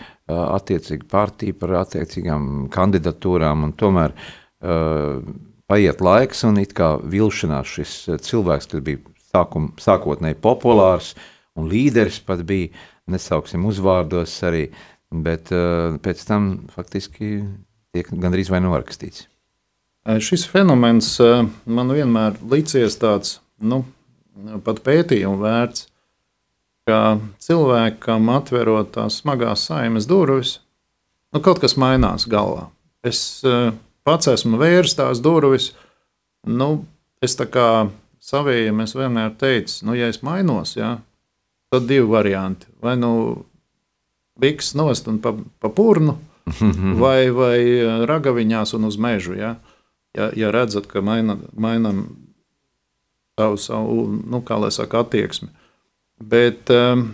attiecīgu 0.56 1.08
partiju, 1.10 1.58
par 1.60 1.76
attiecīgām 1.82 2.68
kandidatūrām, 2.72 3.66
un 3.68 3.74
tomēr 3.76 4.14
uh, 4.16 5.20
paiet 5.68 6.00
laiks 6.04 6.46
un 6.48 6.62
it 6.62 6.72
kā 6.76 6.94
vilšanās 7.04 7.74
šis 7.76 7.96
cilvēks, 8.24 8.70
kas 8.72 8.84
bija 8.84 9.02
sākum, 9.28 9.72
sākotnēji 9.80 10.40
populārs 10.44 11.12
un 11.58 11.68
līderis 11.68 12.22
pat 12.24 12.44
bija, 12.48 12.70
nesauksim 13.12 13.66
uzvārdos 13.68 14.36
arī, 14.46 14.68
bet 15.10 15.52
uh, 15.54 15.96
pēc 16.04 16.22
tam 16.28 16.52
faktiski 16.74 17.42
tiek 17.96 18.10
gandrīz 18.12 18.52
vai 18.52 18.60
norakstīts. 18.64 19.26
Šis 20.24 20.46
fenomens 20.48 21.18
man 21.68 21.92
vienmēr 21.92 22.38
licies 22.48 22.96
tāds, 22.96 23.38
nu, 23.60 23.82
pat 24.64 24.80
pētījumu 24.86 25.42
vērts, 25.42 25.84
ka 26.88 27.18
cilvēkam 27.44 28.30
atverot 28.32 28.94
tās 28.94 29.18
smagās 29.20 29.66
saimes 29.68 30.08
durvis, 30.08 30.54
nu, 31.34 31.42
kaut 31.44 31.60
kas 31.60 31.76
mainās 31.76 32.24
galvā. 32.30 32.70
Es 33.04 33.42
pats 34.08 34.30
esmu 34.32 34.60
vērs 34.62 34.96
tās 34.96 35.20
durvis, 35.20 35.74
nu, 36.48 36.86
es 37.20 37.36
tā 37.36 37.44
kā 37.52 37.68
savējiem 38.24 38.80
es 38.86 38.96
vienmēr 38.96 39.36
teicu, 39.40 39.82
nu, 39.84 39.98
ja 39.98 40.08
es 40.08 40.22
mainos, 40.24 40.72
jā, 40.78 40.96
tad 41.68 41.86
divi 41.88 42.06
varianti. 42.06 42.66
Vai 42.82 42.96
nu 42.96 43.44
biks 44.40 44.74
nost 44.74 45.08
un 45.08 45.18
pa, 45.22 45.34
pa 45.58 45.68
purnu, 45.68 46.16
vai, 47.02 47.28
vai 47.34 47.58
ragaviņās 48.08 48.74
un 48.78 48.88
uz 48.88 48.98
mežu. 49.00 49.36
Ja, 49.38 49.56
ja, 50.16 50.30
ja 50.36 50.52
redzat, 50.54 50.88
ka 50.90 51.02
mainam 51.04 51.44
maina 51.52 51.94
savu, 53.38 53.56
savu 53.62 54.04
nu, 54.26 54.42
kā 54.42 54.58
lai 54.60 54.70
saka, 54.74 55.02
attieksmi. 55.04 55.50
Bet 56.18 56.70
um, 56.74 57.10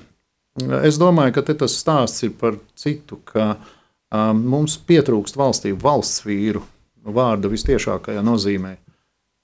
es 0.82 1.00
domāju, 1.00 1.36
ka 1.36 1.44
tas 1.52 1.76
stāsts 1.76 2.24
ir 2.24 2.36
par 2.40 2.56
citu, 2.78 3.20
ka 3.28 3.54
um, 3.54 4.40
mums 4.54 4.78
pietrūkst 4.88 5.36
valstī 5.36 5.74
valsts 5.76 6.24
vīru 6.24 6.62
vārda 7.04 7.50
vistiešākajā 7.52 8.22
nozīmē 8.24 8.78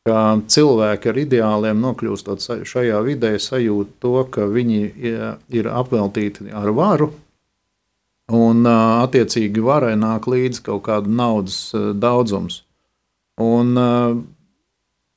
ka 0.09 0.41
cilvēki 0.49 1.11
ar 1.13 1.19
ideāliem 1.21 1.81
nokļūstot 1.83 2.45
šajā 2.69 3.01
vidē, 3.05 3.35
sajūt 3.37 3.99
to, 4.01 4.17
ka 4.33 4.47
viņi 4.49 4.83
ir 5.53 5.69
apveltīti 5.69 6.49
ar 6.57 6.71
varu, 6.77 7.11
un 8.33 8.65
attiecīgi 8.67 9.63
varai 9.65 9.97
nāk 10.01 10.29
līdzi 10.31 10.63
kaut 10.69 10.85
kāda 10.89 11.11
naudas 11.11 11.73
daudzums. 12.01 12.63
Un 13.41 13.75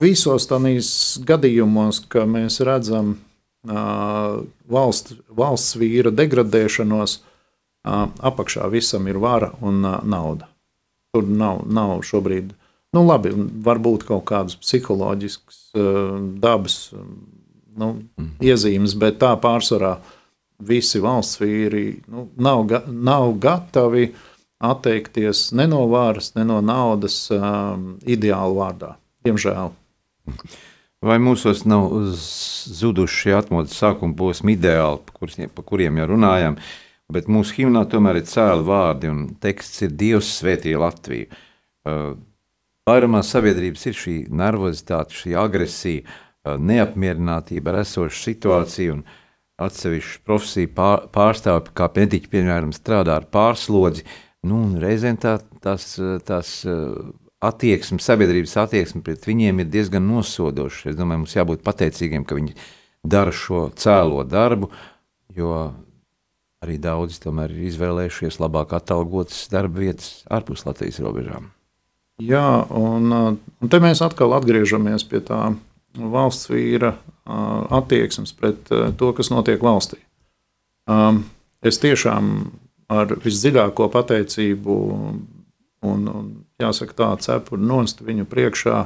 visos 0.04 0.48
tādīs 0.50 0.90
gadījumos, 1.28 2.02
ka 2.12 2.26
mēs 2.28 2.60
redzam 2.66 3.16
valsts, 3.64 5.16
valsts 5.32 5.78
vīra 5.80 6.12
degradēšanos, 6.12 7.22
apakšā 7.84 8.68
visam 8.72 9.08
ir 9.08 9.20
vara 9.24 9.54
un 9.62 9.80
nauda. 9.84 10.50
Tur 11.14 11.28
nav, 11.30 11.64
nav 11.70 12.02
šobrīd 12.04 12.52
Nu, 12.94 13.02
labi, 13.08 13.32
varbūt 13.66 14.06
kaut 14.06 14.28
kādas 14.30 14.58
psiholoģiskas 14.62 15.62
uh, 15.78 16.18
dabas 16.42 16.78
nu, 16.94 17.96
mm. 18.20 18.36
iezīmes, 18.46 18.94
bet 19.02 19.18
tā 19.24 19.32
pārsvarā 19.42 19.96
visi 20.64 21.02
valsts 21.04 21.40
vīri 21.42 21.88
nu, 22.12 22.28
nav, 22.38 22.66
ga, 22.70 22.84
nav 22.88 23.34
gatavi 23.42 24.12
atteikties 24.64 25.50
ne 25.58 25.66
no 25.68 25.82
varas, 25.92 26.32
ne 26.38 26.46
no 26.48 26.60
naudas 26.64 27.18
um, 27.34 27.96
ideālu 28.06 28.60
vārdā. 28.62 28.94
Diemžēl. 29.26 29.74
Vai 31.04 31.18
mūsos 31.20 31.66
nav 31.68 31.90
zuduši 32.14 33.34
atmodas 33.36 33.76
sākuma 33.80 34.16
posma 34.16 34.54
ideāli, 34.54 35.02
pa 35.04 35.18
kuriem, 35.18 35.50
pa 35.52 35.66
kuriem 35.68 36.00
jau 36.00 36.08
runājām, 36.14 36.60
bet 37.12 37.28
mūsu 37.32 37.58
himnā 37.58 37.84
tomēr 37.92 38.22
ir 38.22 38.30
cēli 38.30 38.64
vārdi 38.68 39.12
un 39.12 39.26
teksts 39.44 39.84
ir 39.84 39.98
Dievs 40.00 40.30
svētīja 40.38 40.80
Latviju. 40.80 41.28
Uh, 41.84 42.14
Vairumā 42.84 43.22
sabiedrības 43.24 43.86
ir 43.88 43.96
šī 43.96 44.14
nervozitāte, 44.36 45.16
šī 45.16 45.38
agresija, 45.40 46.04
neapmierinātība 46.44 47.72
ar 47.72 47.80
esošu 47.86 48.20
situāciju. 48.26 48.98
Atsevišķi 49.64 50.20
profesiju 50.28 50.72
pār, 50.76 51.06
pārstāvji, 51.14 51.72
kā 51.78 51.88
pētījumi, 51.96 52.32
piemēram, 52.34 52.74
strādā 52.76 53.16
ar 53.22 53.30
pārslodzi. 53.32 54.04
Nu, 54.50 54.66
reizēm 54.82 55.20
tā, 55.22 55.38
tās, 55.64 55.94
tās 56.28 56.52
attieksme, 57.44 58.02
sabiedrības 58.04 58.58
attieksme 58.66 59.04
pret 59.06 59.30
viņiem 59.30 59.64
ir 59.64 59.72
diezgan 59.72 60.04
nosodoša. 60.10 60.92
Es 60.92 61.00
domāju, 61.00 61.24
mums 61.24 61.38
jābūt 61.38 61.64
pateicīgiem, 61.64 62.28
ka 62.28 62.36
viņi 62.36 62.58
dara 63.16 63.32
šo 63.32 63.70
cēlo 63.80 64.26
darbu, 64.28 64.74
jo 65.38 65.56
arī 66.66 66.80
daudzi 66.84 67.24
tomēr 67.24 67.56
ir 67.56 67.70
izvēlējušies 67.72 68.42
labāk 68.44 68.76
atalgotas 68.76 69.46
darba 69.54 69.86
vietas 69.86 70.16
ārpus 70.28 70.68
Latvijas 70.68 71.00
robežām. 71.04 71.53
Jā, 72.22 72.68
un, 72.70 73.10
un 73.10 73.72
te 73.72 73.80
mēs 73.82 74.04
atkal 74.06 74.36
atgriežamies 74.38 75.06
pie 75.10 75.22
tā 75.26 75.48
valsts 75.98 76.50
vīra 76.52 76.94
attieksmes 77.74 78.34
pret 78.38 78.70
to, 78.70 79.14
kas 79.18 79.32
notiek 79.34 79.64
valstī. 79.64 79.98
Es 81.64 81.80
tiešām 81.80 82.34
ar 82.94 83.16
visdziļāko 83.24 83.88
pateicību 83.94 84.76
un, 84.94 86.06
un 86.12 86.28
jāsaka 86.62 86.98
tā, 87.00 87.10
cepuru 87.24 87.64
nost 87.64 88.04
viņu 88.06 88.28
priekšā, 88.30 88.84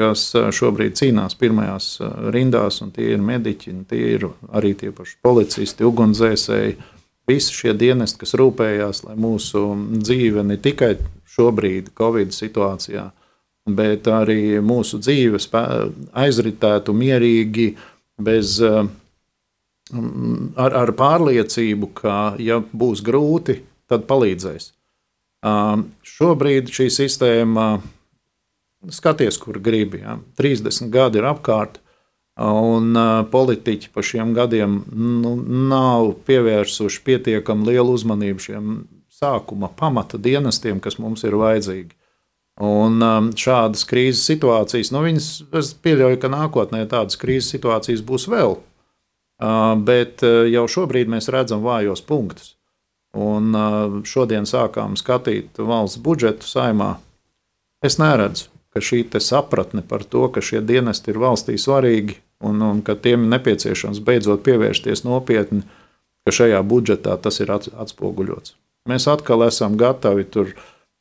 kas 0.00 0.28
šobrīd 0.56 0.96
cīnās 0.98 1.36
pirmajās 1.40 1.96
rindās, 2.32 2.80
un 2.84 2.92
tie 2.94 3.14
ir 3.14 3.24
mediķi, 3.24 3.72
un 3.72 3.84
tie 3.88 4.02
ir 4.14 4.28
arī 4.52 4.74
tie 4.78 4.92
paši 4.94 5.18
policisti, 5.24 5.86
ugunsdzēsēji, 5.88 6.76
visi 7.26 7.56
šie 7.56 7.74
dienesti, 7.76 8.20
kas 8.22 8.36
rūpējās, 8.38 9.02
lai 9.08 9.16
mūsu 9.18 9.64
dzīve 9.98 10.44
ne 10.46 10.60
tikai 10.62 10.94
šobrīd, 11.36 11.92
Covid 11.98 12.34
situācijā, 12.34 13.06
bet 13.76 14.08
arī 14.10 14.58
mūsu 14.64 15.00
dzīve 15.02 15.40
aizritētu 16.16 16.94
mierīgi, 16.96 17.68
bez, 18.22 18.58
ar, 18.64 20.78
ar 20.82 20.94
pārliecību, 20.98 21.90
ka, 22.00 22.16
ja 22.42 22.60
būs 22.72 23.02
grūti, 23.06 23.60
tad 23.90 24.06
palīdzēs. 24.10 24.72
Šobrīd 26.16 26.70
šī 26.74 26.88
sistēma, 26.90 27.66
skaties, 28.90 29.38
kur 29.42 29.60
gribi, 29.62 30.02
ja, 30.02 30.16
30 30.40 30.90
gadi 30.94 31.20
ir 31.20 31.28
apkārt, 31.28 31.80
Un 32.36 32.90
uh, 32.92 33.22
politiķi 33.32 33.88
pa 33.94 34.02
šiem 34.04 34.34
gadiem 34.36 34.82
nu, 34.92 35.30
nav 35.70 36.10
pievērsuši 36.28 37.00
pietiekami 37.06 37.70
lielu 37.70 37.94
uzmanību 37.96 38.44
šiem 38.44 38.74
sākuma 39.16 39.70
pamata 39.72 40.18
dienestiem, 40.20 40.80
kas 40.84 40.98
mums 41.00 41.24
ir 41.24 41.36
vajadzīgi. 41.40 41.94
Un 42.66 43.02
um, 43.04 43.30
šādas 43.36 43.84
krīzes 43.88 44.24
situācijas, 44.30 44.90
nu, 44.94 45.02
viņas, 45.04 45.28
es 45.60 45.74
pieļauju, 45.84 46.20
ka 46.22 46.32
nākotnē 46.32 46.86
tādas 46.88 47.18
krīzes 47.20 47.50
situācijas 47.52 48.04
būs 48.06 48.28
vēl. 48.32 48.56
Uh, 49.36 49.74
bet 49.76 50.24
uh, 50.24 50.46
jau 50.48 50.64
šobrīd 50.72 51.10
mēs 51.12 51.28
redzam 51.32 51.60
vājos 51.64 52.00
punktus. 52.04 52.54
Un 53.16 53.52
uh, 53.56 53.98
šodien 54.08 54.48
sākām 54.48 54.96
skatīt 54.96 55.60
valsts 55.60 56.00
budžetu 56.00 56.48
saimā. 56.48 56.94
Es 57.84 58.00
neredzu, 58.00 58.48
ka 58.72 58.80
šī 58.80 59.04
sapratne 59.20 59.84
par 59.84 60.04
to, 60.04 60.24
ka 60.32 60.40
šie 60.40 60.60
dienesti 60.64 61.12
ir 61.12 61.20
valstī 61.20 61.56
svarīgi, 61.60 62.16
un, 62.40 62.60
un 62.64 62.80
ka 62.84 62.96
tiem 62.96 63.24
ir 63.24 63.34
nepieciešams 63.36 64.00
beidzot 64.04 64.44
pievērsties 64.44 65.04
nopietni, 65.04 65.64
ka 66.24 66.32
šajā 66.32 66.60
budžetā 66.64 67.16
tas 67.20 67.40
ir 67.44 67.52
atspoguļots. 67.52 68.56
Mēs 68.86 69.08
atkal 69.10 69.46
esam 69.46 69.76
gatavi 69.80 70.26
tur 70.30 70.52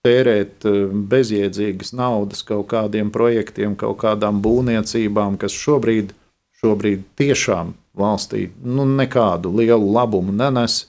tērēt 0.05 0.65
eh, 0.69 0.81
bezjēdzīgas 1.13 1.93
naudas 1.97 2.45
kaut 2.47 2.69
kādiem 2.73 3.11
projektiem, 3.13 3.75
kaut 3.79 3.99
kādām 4.03 4.41
būvniecībām, 4.45 5.39
kas 5.41 5.55
šobrīd, 5.55 6.13
šobrīd 6.61 7.05
tiešām 7.19 7.73
valstī 7.95 8.49
nu, 8.63 8.85
nekādu 8.85 9.53
lielu 9.55 9.91
labumu 9.95 10.33
nenes, 10.35 10.85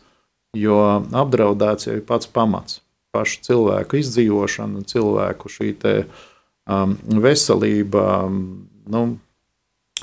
jo 0.57 0.81
apdraudēts 1.13 1.89
jau 1.89 1.99
ir 1.99 2.05
pats 2.07 2.29
pamats. 2.29 2.81
Pašu 3.15 3.41
cilvēku 3.47 4.01
izdzīvošana, 4.01 4.83
cilvēku 4.91 5.49
šī 5.49 5.71
te, 5.81 5.93
um, 6.69 6.97
veselība, 7.23 8.27
nu, 8.93 9.03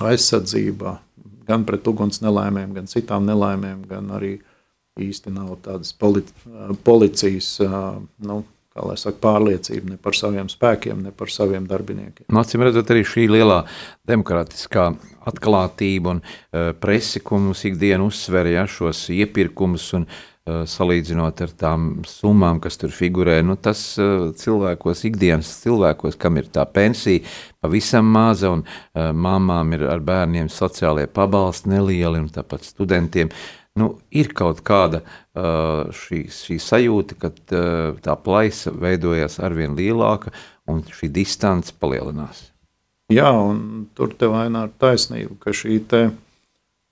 aizsardzībā, 0.02 0.96
gan 1.46 1.66
pret 1.68 1.88
uguns 1.90 2.24
nelaimēm, 2.24 2.74
gan 2.74 2.90
citām 2.90 3.28
nelaimēm, 3.28 3.84
gan 3.90 4.10
arī 4.18 4.38
īsti 5.00 5.34
nav 5.34 5.56
tādas 5.66 5.94
polic 5.98 6.30
policijas 6.86 7.56
nu, 7.62 8.44
saka, 8.74 9.18
pārliecība 9.22 9.94
ne 9.94 9.98
par 10.02 10.18
saviem 10.18 10.50
spēkiem, 10.50 11.04
ne 11.06 11.14
par 11.16 11.32
saviem 11.34 11.66
darbiniekiem. 11.70 12.28
Nu, 12.34 12.44
redzot, 12.66 12.92
arī 12.94 13.06
šī 13.06 13.28
lielā 13.32 13.64
demokrātiskā 14.10 14.92
atklātība 15.30 16.16
un 16.16 16.22
uh, 16.22 16.74
presi, 16.80 17.22
ko 17.24 17.40
mums 17.42 17.64
ikdiena 17.70 18.04
uzsver, 18.06 18.50
ja, 18.54 18.66
šos 18.68 19.06
iepirkumus 19.14 19.88
un 19.98 20.08
uh, 20.08 20.64
salīdzinot 20.68 21.42
ar 21.46 21.54
tām 21.58 21.90
summām, 22.10 22.60
kas 22.64 22.80
tur 22.82 22.92
figurē, 22.94 23.40
nu, 23.46 23.56
tas 23.56 23.82
eh, 24.02 24.30
cilvēkos, 24.38 25.06
ikdienas 25.08 25.54
cilvēkos, 25.64 26.18
kam 26.20 26.42
ir 26.42 26.50
tā 26.54 26.66
pensija 26.68 27.24
pavisam 27.64 28.10
maza, 28.12 28.52
un 28.58 28.66
uh, 28.66 29.12
mamām 29.16 29.78
ir 29.78 29.88
ar 29.88 30.04
bērniem 30.04 30.52
sociālie 30.52 31.08
pabalsti 31.08 31.72
nelieli, 31.72 32.26
un 32.26 32.32
tāpat 32.34 32.68
studentiem. 32.68 33.32
Nu, 33.80 33.88
ir 34.14 34.30
kaut 34.38 34.62
kāda 34.62 35.02
šī, 35.34 36.28
šī 36.30 36.60
sajūta, 36.62 37.18
ka 37.18 37.32
tā 38.06 38.16
plaisa 38.22 38.70
veidojas 38.70 39.40
arvien 39.42 39.74
lielāka, 39.78 40.34
un 40.70 40.84
šī 40.86 41.10
distance 41.14 41.74
palielinās. 41.80 42.52
Jā, 43.14 43.32
un 43.34 43.88
tur 43.98 44.14
tev 44.18 44.36
vainā 44.38 44.68
ir 44.68 44.76
taisnība, 44.80 45.36
ka 45.42 45.54
šī 45.58 45.80
te, 45.90 46.04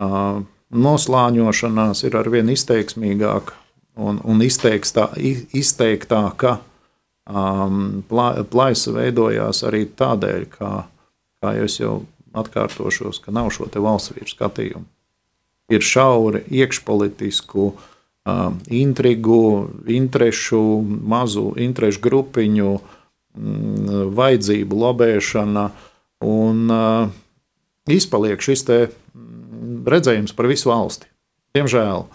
uh, 0.02 0.42
noslāņošanās 0.72 2.04
ir 2.08 2.18
arvien 2.20 2.50
izteiksmīgāka 2.52 3.56
un, 4.00 4.20
un 4.24 4.44
izteikstā, 4.44 5.12
izteiktāka. 5.18 6.60
Um, 7.32 8.02
plaisa 8.10 8.92
veidojās 8.96 9.62
arī 9.68 9.86
tādēļ, 9.96 10.48
ka, 10.52 10.72
kā 11.40 11.52
jau 11.56 11.68
es 11.68 11.78
jau 11.80 11.94
atkārtošos, 12.36 13.22
ka 13.24 13.32
nav 13.36 13.52
šo 13.54 13.70
valsts 13.78 14.16
vīru 14.16 14.32
skatījumu. 14.32 14.88
Ir 15.72 15.84
šauri 15.86 16.44
iekšpolitisku 16.52 17.68
um, 17.72 18.58
intrigu, 18.68 19.70
interešu, 19.88 20.64
mazu 20.84 21.54
interešu 21.62 22.02
grupiņu, 22.04 22.72
um, 22.76 23.94
vajadzību 24.18 24.82
lobēšana, 24.84 25.68
un 26.28 26.66
uh, 26.76 27.14
izpaliek 27.90 28.44
šis 28.44 28.66
te 28.68 28.82
redzējums 29.88 30.36
par 30.38 30.50
visu 30.52 30.72
valsti. 30.72 31.08
Diemžēl. 31.56 32.06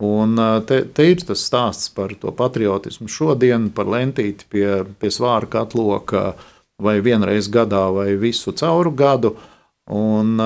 Un 0.00 0.38
te, 0.64 0.80
te 0.96 1.04
ir 1.12 1.20
tas 1.28 1.42
stāsts 1.44 1.90
par 1.92 2.14
to 2.16 2.32
patriotismu 2.32 3.08
šodien, 3.12 3.68
par 3.76 3.90
lentīti 3.92 4.46
pie, 4.48 4.68
pie 4.96 5.10
svāra 5.12 5.48
katloka 5.50 6.30
vai 6.80 6.96
vienreiz 7.04 7.50
gadā 7.52 7.84
vai 7.92 8.14
visu 8.16 8.54
cauru 8.56 8.94
gadu. 8.96 9.34
Un, 9.92 10.40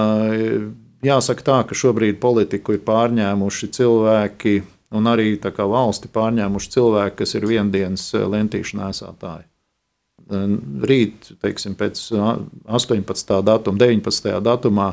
jāsaka 1.04 1.44
tā, 1.46 1.58
ka 1.68 1.76
šobrīd 1.76 2.20
politiku 2.22 2.76
ir 2.76 2.84
pārņēmuši 2.86 3.70
cilvēki, 3.76 4.54
un 4.94 5.10
arī 5.10 5.34
valsti 5.40 6.10
pārņēmuši 6.14 6.70
cilvēki, 6.76 7.18
kas 7.22 7.34
ir 7.34 7.48
viendienas 7.50 8.06
lentīšu 8.14 8.78
nesātāji. 8.80 9.46
Rīt, 10.88 11.34
teiksim, 11.44 11.74
pēc 11.76 12.00
18. 12.14 13.40
datuma, 13.44 13.78
19. 13.80 14.30
datumā, 14.40 14.92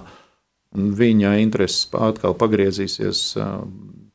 viņa 0.76 1.36
intereses 1.40 1.88
atkal 1.96 2.36
pagriezīsies 2.40 3.24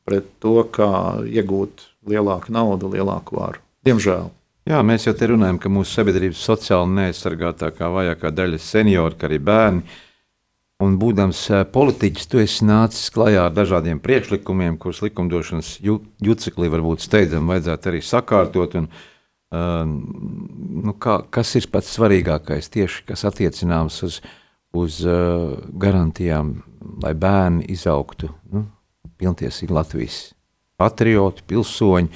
pret 0.07 0.27
to, 0.41 0.61
kā 0.71 0.91
iegūt 1.25 1.85
lielāku 2.07 2.53
naudu, 2.53 2.91
lielāku 2.93 3.39
varu. 3.39 3.63
Diemžēl. 3.87 4.29
Jā, 4.67 4.81
mēs 4.83 5.05
jau 5.07 5.13
te 5.15 5.29
runājam, 5.31 5.61
ka 5.63 5.71
mūsu 5.71 5.95
sabiedrības 5.95 6.41
sociāli 6.43 6.91
neaizsargātākā 6.97 7.87
vajākā 7.91 8.31
daļa 8.35 8.59
ir 8.59 8.63
seniori, 8.63 9.15
kā 9.15 9.29
arī 9.29 9.39
bērni. 9.39 9.97
Un, 10.83 10.99
būdams 11.01 11.39
politiķis, 11.73 12.27
tu 12.29 12.41
esi 12.43 12.65
nācis 12.67 13.09
klajā 13.15 13.47
ar 13.47 13.53
dažādiem 13.55 13.97
priekšlikumiem, 14.03 14.75
kurus 14.77 15.01
likumdošanas 15.01 15.71
juceklī 15.81 16.69
varbūt 16.69 17.01
steidzami 17.01 17.55
vajadzētu 17.55 17.89
arī 17.89 18.01
sakārtot. 18.05 18.75
Un, 18.77 18.89
uh, 18.91 19.87
nu, 19.87 20.93
kā, 21.01 21.23
kas 21.33 21.55
ir 21.57 21.65
pats 21.73 21.95
svarīgākais 21.97 22.69
tieši, 22.75 23.07
kas 23.09 23.25
attiecināms 23.25 24.03
uz 24.05 24.21
uz 24.77 25.01
uh, 25.05 25.57
garantijām, 25.79 26.61
lai 27.03 27.13
bērni 27.17 27.65
izaugtu 27.71 28.29
nu, 28.51 28.65
pilntiesīgi 29.17 29.73
Latvijas 29.73 30.17
patrioti, 30.77 31.45
pilsoņi, 31.47 32.09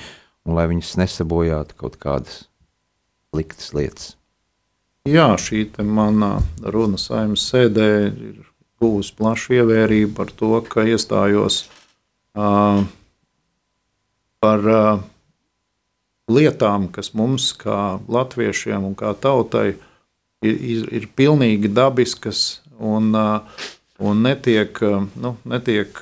un 0.46 0.58
lai 0.58 0.68
viņus 0.70 0.96
nesabojātu 1.02 1.78
kaut 1.78 1.98
kādas 2.02 2.44
liktas 3.36 3.72
lietas. 3.78 4.16
Jā, 5.10 5.32
šī 5.42 5.66
mana 5.88 6.36
runa 6.62 7.00
saimnes 7.02 7.48
sēdē 7.50 7.88
ir 8.12 8.51
guvusi 8.82 9.14
plašu 9.18 9.60
ievērību 9.62 10.16
par 10.18 10.34
to, 10.36 10.56
ka 10.66 10.84
iestājos 10.90 11.64
uh, 12.34 12.82
par 14.42 14.68
uh, 14.68 15.06
lietām, 16.32 16.90
kas 16.94 17.14
mums, 17.18 17.52
kā 17.62 18.02
latviešiem 18.10 18.90
un 18.90 18.98
kā 18.98 19.14
tautai, 19.22 19.70
uh, 19.76 19.88
ir, 20.42 20.58
ir, 20.58 20.86
ir 21.02 21.08
pilnīgi 21.18 21.72
dabiskas 21.72 22.62
un, 22.80 23.12
uh, 23.16 23.66
un 24.02 24.24
netiek, 24.26 24.78
uh, 24.86 25.06
nu, 25.22 25.36
netiek 25.50 26.02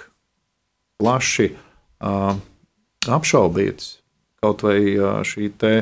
plaši 0.99 1.51
uh, 1.53 2.35
apšaubītas. 3.07 3.97
Kaut 4.39 4.63
vai 4.63 4.79
šī 5.27 5.49
te, 5.59 5.73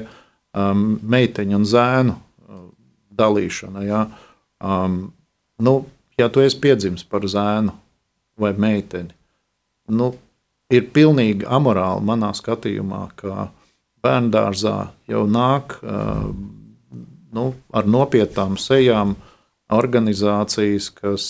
um, 0.57 0.95
meiteņu 1.05 1.59
un 1.59 1.65
zēnu 1.69 2.15
dalīšana. 3.17 3.83
Ja? 3.85 3.99
Um, 4.57 4.95
nu, 5.61 5.73
ja 6.17 6.29
tu 6.29 6.41
esi 6.43 6.59
piedzimis 6.61 7.05
par 7.07 7.25
zēnu 7.27 7.73
vai 8.41 8.53
meiteni, 8.57 9.13
nu, 9.89 10.11
ir 10.73 10.89
pilnīgi 10.93 11.47
amorāli 11.47 12.05
manā 12.05 12.33
skatījumā, 12.35 13.03
ka 13.19 13.49
bērnu 14.03 14.33
dārzā 14.33 14.77
jau 15.09 15.23
nāk 15.29 15.79
nu, 17.37 17.45
ar 17.73 17.87
nopietnām 17.87 18.57
sejām 18.61 19.15
organizācijas, 19.73 20.91
kas 20.95 21.29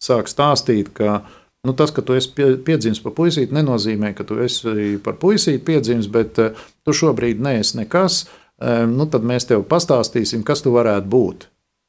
sāk 0.00 0.30
stāstīt, 0.30 0.92
ka 0.96 1.20
nu, 1.66 1.74
tas, 1.76 1.92
ka 1.92 2.04
tu 2.04 2.16
esi 2.16 2.32
pie, 2.36 2.52
piedzimis 2.64 3.02
par 3.04 3.14
puisīti, 3.16 3.54
nenozīmē, 3.56 4.12
ka 4.16 4.26
tu 4.28 4.40
esi 4.44 4.98
par 5.04 5.18
puisīti 5.20 5.62
piedzimis, 5.66 6.08
bet 6.12 6.40
tu 6.40 6.96
šobrīd 6.96 7.42
neesi 7.42 7.80
nekas. 7.80 8.24
Nu, 8.60 9.06
tad 9.08 9.24
mēs 9.24 9.48
tev 9.48 9.64
pastāstīsim, 9.68 10.44
kas 10.44 10.60
tu 10.64 10.72
varētu 10.74 11.08
būt. 11.08 11.46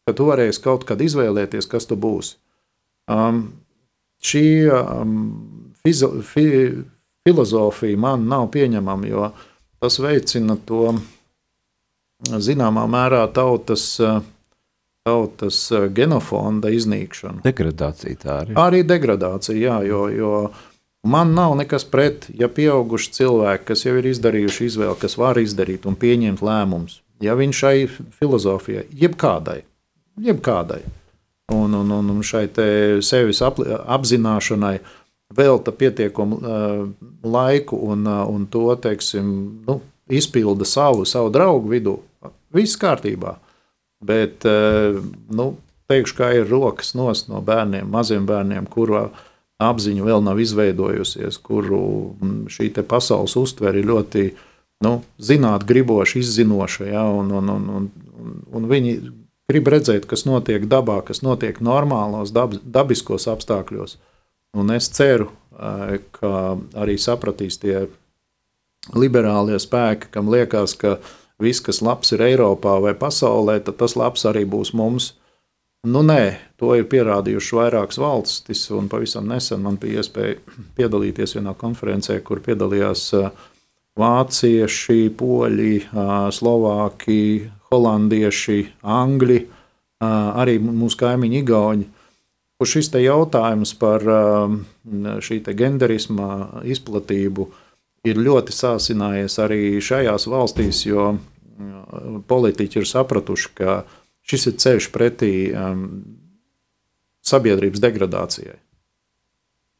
Ka 0.07 0.15
tu 0.17 0.25
varēsi 0.29 0.63
kaut 0.63 0.85
kad 0.89 1.01
izvēlēties, 1.01 1.67
kas 1.69 1.85
tu 1.89 1.97
būsi. 1.99 2.37
Um, 3.11 3.43
šī 4.25 4.45
um, 4.73 5.15
fizo, 5.83 6.13
fi, 6.25 6.45
filozofija 7.27 7.97
man 7.97 8.27
nav 8.29 8.49
pieņemama, 8.53 9.09
jo 9.09 9.31
tas 9.81 9.99
veicina 10.01 10.57
to 10.65 10.93
zināmā 12.21 12.85
mērā 12.89 13.23
tautas, 13.33 13.85
tautas 15.05 15.61
genofonda 15.95 16.69
iznīkšanu. 16.73 17.41
Degradācija 17.45 18.21
tā 18.21 18.35
arī. 18.43 18.57
Arī 18.61 18.83
degradācija, 18.87 19.57
jā, 19.57 19.79
jo, 19.89 20.03
jo 20.13 20.33
man 21.07 21.33
nav 21.37 21.55
nekas 21.61 21.85
pret, 21.89 22.29
ja 22.37 22.49
pieauguši 22.49 23.13
cilvēki, 23.17 23.67
kas 23.71 23.85
jau 23.87 23.97
ir 23.97 24.11
izdarījuši 24.11 24.69
izvēli, 24.69 24.99
kas 25.01 25.17
var 25.17 25.41
izdarīt 25.41 25.87
un 25.89 25.97
pieņemt 25.97 26.45
lēmumus, 26.45 27.01
ja 27.21 27.37
viņš 27.37 27.63
šai 27.65 27.75
filozofijai, 28.19 28.85
jebkādai, 29.01 29.61
jebkādai, 30.19 30.81
un, 31.53 31.73
un, 31.73 31.91
un, 31.91 32.23
šai 32.25 32.47
sevis 33.03 33.41
ap, 33.45 33.59
apzināšanai 33.61 34.79
velta 35.35 35.71
pietiekumu 35.71 36.39
laiku 37.23 37.79
un, 37.91 38.05
un 38.07 38.45
to, 38.51 38.67
teiksim, 38.75 39.31
nu, 39.67 39.79
izpilda 40.11 40.67
savu, 40.67 41.05
savu 41.05 41.31
draugu 41.31 41.71
vidū, 41.71 41.97
viss 42.51 42.79
kārtībā. 42.79 43.37
Bet, 44.01 44.43
nu, 45.31 45.45
teikšu, 45.91 46.15
kā 46.17 46.31
ir 46.35 46.49
rokas 46.49 46.95
nost 46.97 47.29
no 47.31 47.41
bērniem, 47.45 47.89
maziem 47.91 48.25
bērniem, 48.27 48.67
kurā 48.71 49.09
apziņa 49.61 50.05
vēl 50.05 50.23
nav 50.25 50.39
izveidojusies, 50.41 51.37
kuru 51.45 51.81
šī 52.49 52.71
pasaules 52.81 53.35
uztvere 53.37 53.81
ir 53.81 53.89
ļoti 53.91 54.31
nu, 54.81 54.95
zināt, 55.21 55.67
griboša, 55.69 56.17
izzinoša. 56.19 56.87
Ja, 56.89 57.05
un, 57.05 57.29
un, 57.37 57.51
un, 57.53 57.89
un, 58.17 58.39
un 58.49 58.69
viņi 58.71 58.95
grib 59.51 59.69
redzēt, 59.71 60.07
kas 60.09 60.25
notiek 60.25 60.65
dabā, 60.71 61.01
kas 61.05 61.21
notiek 61.25 61.59
normālos, 61.61 62.33
dab, 62.33 62.55
dabiskos 62.63 63.27
apstākļos. 63.31 63.99
Un 64.57 64.71
es 64.75 64.89
ceru, 64.91 65.29
ka 66.15 66.31
arī 66.79 66.97
sapratīs 66.99 67.59
tie 67.61 67.85
liberālie 68.97 69.59
spēki, 69.61 70.09
kam 70.11 70.31
liekas, 70.31 70.75
ka 70.79 70.97
viss, 71.41 71.63
kas 71.63 71.81
labs 71.85 72.13
ir 72.15 72.23
Eiropā 72.25 72.77
vai 72.83 72.93
pasaulē, 72.97 73.59
tad 73.65 73.77
tas 73.81 73.95
labs 73.99 74.25
arī 74.29 74.45
būs 74.49 74.73
mums. 74.77 75.13
Nu, 75.87 76.03
nē, 76.05 76.37
to 76.61 76.75
ir 76.77 76.85
pierādījuši 76.89 77.55
vairākas 77.57 77.97
valstis, 78.01 78.67
un 78.75 78.89
pavisam 78.89 79.25
nesen 79.29 79.63
man 79.65 79.79
bija 79.81 80.01
iespēja 80.01 80.37
piedalīties 80.77 81.37
vienā 81.39 81.55
konferencē, 81.57 82.19
kur 82.25 82.43
piedalījās 82.45 83.07
vācieši, 84.01 85.01
poļi, 85.17 85.73
slovāki, 86.31 87.21
holandieši, 87.71 88.59
angļi, 88.83 89.39
arī 90.03 90.57
mūsu 90.59 90.99
kaimiņi, 90.99 91.41
igauni. 91.41 91.87
Kur 92.59 92.69
šis 92.69 92.91
jautājums 92.93 93.73
par 93.79 94.03
šī 95.25 95.39
genderisma 95.57 96.61
izplatību 96.67 97.47
ir 98.05 98.19
ļoti 98.21 98.53
sāsinājies 98.53 99.39
arī 99.41 99.79
šajās 99.81 100.27
valstīs, 100.29 100.83
jo 100.85 101.15
politiķi 102.29 102.81
ir 102.81 102.89
sapratuši, 102.89 103.49
ka 103.57 103.81
šis 104.25 104.47
ir 104.51 104.59
ceļš 104.61 104.89
pretī 104.93 105.33
sabiedrības 107.25 107.81
degradācijai. 107.81 108.59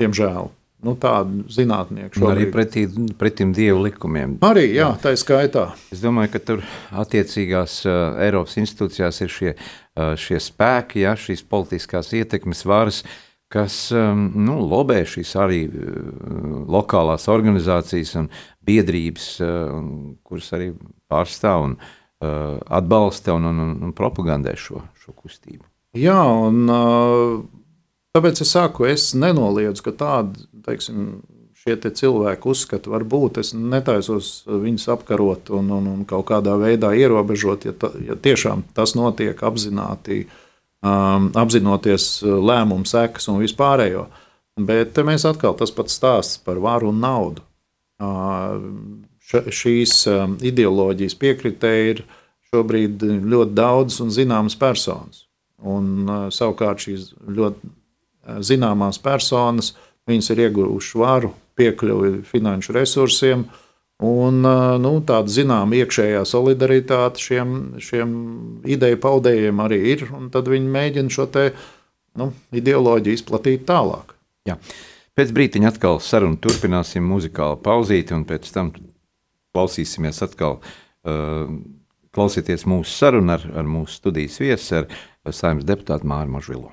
Diemžēl 0.02 0.50
nu, 0.86 0.96
tādu 1.00 1.46
zinātnieku 1.52 2.18
šobrīd. 2.18 2.34
Arī 2.34 2.48
pretī, 2.54 2.86
pretim 3.20 3.54
dievu 3.56 3.84
likumiem. 3.86 4.38
Arī, 4.46 4.68
jā, 4.76 4.90
tā 5.02 5.14
ir 5.16 5.22
skaitā. 5.22 5.68
Es 5.94 6.04
domāju, 6.04 6.34
ka 6.36 6.44
tur 6.48 6.64
attiecīgās 7.04 7.82
uh, 7.88 8.22
Eiropas 8.26 8.58
institūcijās 8.62 9.22
ir 9.26 9.34
šie, 9.34 9.54
uh, 9.56 10.14
šie 10.20 10.40
spēki, 10.42 11.04
ja, 11.06 11.16
šīs 11.20 11.46
politiskās 11.52 12.12
ietekmes 12.18 12.66
varas, 12.70 13.04
kas 13.52 13.78
um, 13.96 14.30
nu, 14.48 14.58
lobē 14.72 15.02
šīs 15.10 15.34
arī 15.40 15.64
uh, 15.68 16.62
lokālās 16.72 17.28
organizācijas 17.32 18.16
un 18.22 18.30
biedrības, 18.66 19.32
uh, 19.44 19.76
kuras 20.26 20.52
arī 20.58 20.72
pārstāv 21.12 21.68
un 21.70 21.76
uh, 21.78 22.58
atbalsta 22.72 23.36
un, 23.38 23.50
un, 23.52 23.76
un 23.90 23.98
propagandē 23.98 24.56
šo, 24.58 24.82
šo 25.04 25.14
kustību. 25.14 25.66
Jā, 26.00 26.22
un 26.48 26.72
uh, 26.72 27.42
tāpēc 28.18 28.42
es 28.44 28.54
saku, 28.56 28.88
es 28.92 29.12
nenoliedzu, 29.18 29.86
ka 29.86 29.94
tāda 29.98 30.46
teiksim, 30.66 31.22
šie 31.62 31.76
te 31.78 31.92
cilvēki 31.94 32.50
uzskata, 32.50 32.90
varbūt 32.90 33.38
es 33.42 33.54
netaisos 33.54 34.32
viņus 34.50 34.88
apkarot 34.96 35.52
un, 35.54 35.70
un, 35.78 35.90
un 35.92 36.06
kaut 36.10 36.26
kādā 36.32 36.56
veidā 36.60 36.94
ierobežot, 36.98 37.68
ja, 37.70 37.76
ta, 37.78 37.92
ja 38.02 38.18
tiešām 38.18 38.66
tas 38.78 38.96
notiek 38.98 39.38
apzināti, 39.46 40.24
um, 40.82 41.30
apzinoties 41.38 42.24
lēmumu 42.26 42.90
sekas 42.90 43.30
un 43.32 43.42
vispārējo. 43.44 44.08
Bet 44.62 44.98
mēs 45.06 45.26
atkal 45.30 45.54
tas 45.58 45.72
pats 45.74 45.96
stāsts 45.96 46.42
par 46.44 46.60
varu 46.62 46.90
un 46.92 47.00
naudu. 47.04 47.46
Uh, 48.02 48.58
šīs 49.32 50.02
um, 50.10 50.34
ideoloģijas 50.44 51.16
piekritēji 51.22 51.94
ir 51.94 52.02
šobrīd 52.52 53.06
ļoti 53.32 53.54
daudz 53.56 54.02
un 54.04 54.10
zināmas 54.12 54.58
personas. 54.60 55.28
Un, 55.62 55.94
uh, 56.10 56.26
savukārt 56.34 56.82
šīs 56.84 57.12
ļoti 57.30 57.70
uh, 57.70 57.78
zināmās 58.46 59.00
personas 59.02 59.74
Viņas 60.10 60.32
ir 60.34 60.46
ieguvušas 60.48 60.96
varu, 60.98 61.34
piekļuvi 61.60 62.24
finanšu 62.26 62.74
resursiem 62.76 63.44
un 64.02 64.40
nu, 64.82 64.94
tāda 65.06 65.30
zināma 65.30 65.78
iekšējā 65.78 66.24
solidaritāte 66.26 67.22
šiem, 67.22 67.52
šiem 67.84 68.16
ideju 68.66 68.98
paudējiem 69.04 69.62
arī 69.62 69.78
ir. 69.94 70.08
Tad 70.34 70.50
viņi 70.50 70.74
mēģina 70.74 71.14
šo 71.14 71.28
te, 71.30 71.52
nu, 72.18 72.32
ideoloģiju 72.58 73.20
izplatīt 73.20 73.68
tālāk. 73.70 74.16
Jā. 74.50 74.58
Pēc 75.14 75.36
brīdiņa 75.38 75.70
atkal 75.70 76.02
sarunu 76.02 76.40
turpināsim 76.42 77.06
muzikālu 77.06 77.60
pauzīti, 77.62 78.16
un 78.18 78.26
pēc 78.26 78.50
tam 78.56 78.74
klausīsimies 79.54 80.24
atkal. 80.26 80.60
Uh, 81.02 81.54
klausieties 82.14 82.66
mūsu 82.68 82.92
sarunu 82.92 83.38
ar, 83.38 83.46
ar 83.62 83.70
mūsu 83.70 84.02
studijas 84.02 84.42
viesu, 84.42 84.84
ar 84.84 85.34
saimnes 85.38 85.66
deputātu 85.70 86.10
Māru 86.10 86.36
Mažvilu. 86.36 86.72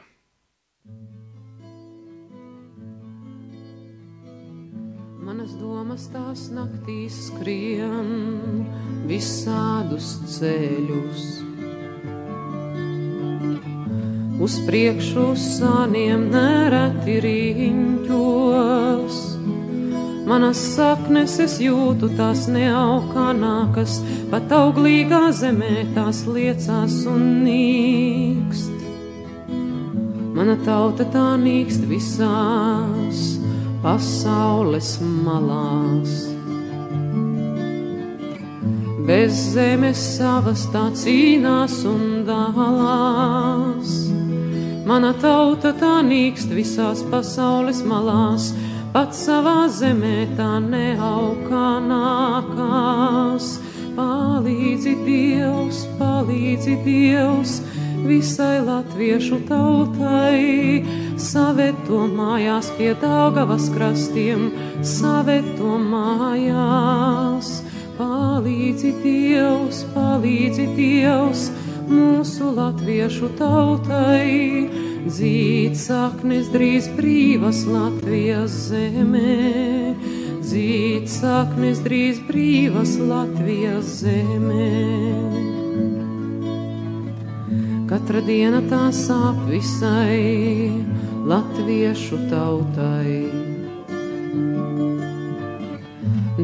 Domas 5.99 6.11
tās 6.13 6.51
naktīs 6.55 7.15
skrien 7.27 8.67
visādus 9.09 10.19
ceļus. 10.31 11.25
Uz 14.39 14.59
priekšu 14.67 15.35
sāniem 15.35 16.31
nereti 16.31 17.19
riņķos. 17.25 19.17
Manas 20.29 20.61
saknes 20.77 21.39
es 21.41 21.59
jūtu, 21.59 22.13
tās 22.15 22.47
neaukā 22.47 23.33
nākas, 23.35 23.99
pat 24.31 24.53
auglīgā 24.53 25.33
zemē 25.33 25.89
tās 25.97 26.27
liecās 26.27 27.07
un 27.11 27.43
nīkst. 27.43 28.71
Mana 30.37 30.55
tauta 30.63 31.05
tā 31.11 31.35
nīkst 31.43 31.89
visās 31.91 33.48
pasaules 33.83 34.97
malās. 35.03 36.15
Bez 39.09 39.37
zemes 39.55 40.01
savas 40.19 40.67
tā 40.73 40.89
cīnās 40.99 41.79
un 41.89 42.27
dalās. 42.29 43.95
Mana 44.89 45.13
tauta 45.21 45.73
tā 45.77 46.01
nīkst 46.05 46.53
visās 46.53 47.01
pasaules 47.13 47.81
malās, 47.89 48.51
pat 48.93 49.17
savā 49.17 49.69
zemē 49.73 50.27
tā 50.37 50.59
neaugā 50.65 51.71
nākās. 51.87 53.57
Palīdzi 53.99 54.95
Dievs, 55.07 55.83
palīdzi 55.99 56.77
Dievs, 56.85 57.59
visai 58.07 58.61
latviešu 58.65 59.41
tautai, 59.49 60.85
saveto 61.19 62.05
mājās 62.13 62.71
pie 62.79 62.93
Daugavas 63.01 63.69
krastiem, 63.75 64.51
saveto 64.83 65.79
mājās. 65.83 67.59
Palīdzi 67.99 68.93
Dievs, 69.03 69.83
palīdzi 69.95 70.69
Dievs, 70.77 71.49
mūsu 71.91 72.53
latviešu 72.55 73.33
tautai, 73.39 74.69
dzīt 75.09 75.75
saknes 75.81 76.53
drīz 76.55 76.87
brīvas 76.95 77.65
Latvijas 77.67 78.55
zemē, 78.71 79.95
dzīt 80.45 81.11
saknes 81.11 81.83
drīz 81.83 82.23
brīvas 82.31 82.99
Latvijas 83.03 83.97
zemē. 84.05 85.58
Katra 87.89 88.21
diena 88.21 88.59
tā 88.69 88.91
sāp 88.93 89.39
visai 89.49 90.69
latviešu 91.25 92.19
tautai. 92.29 93.15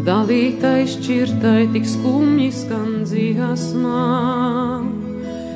Dalītai 0.06 0.86
šķirtai 0.88 1.66
tik 1.76 1.84
skumji 1.88 2.48
skan 2.48 3.04
dziesmā, 3.04 4.08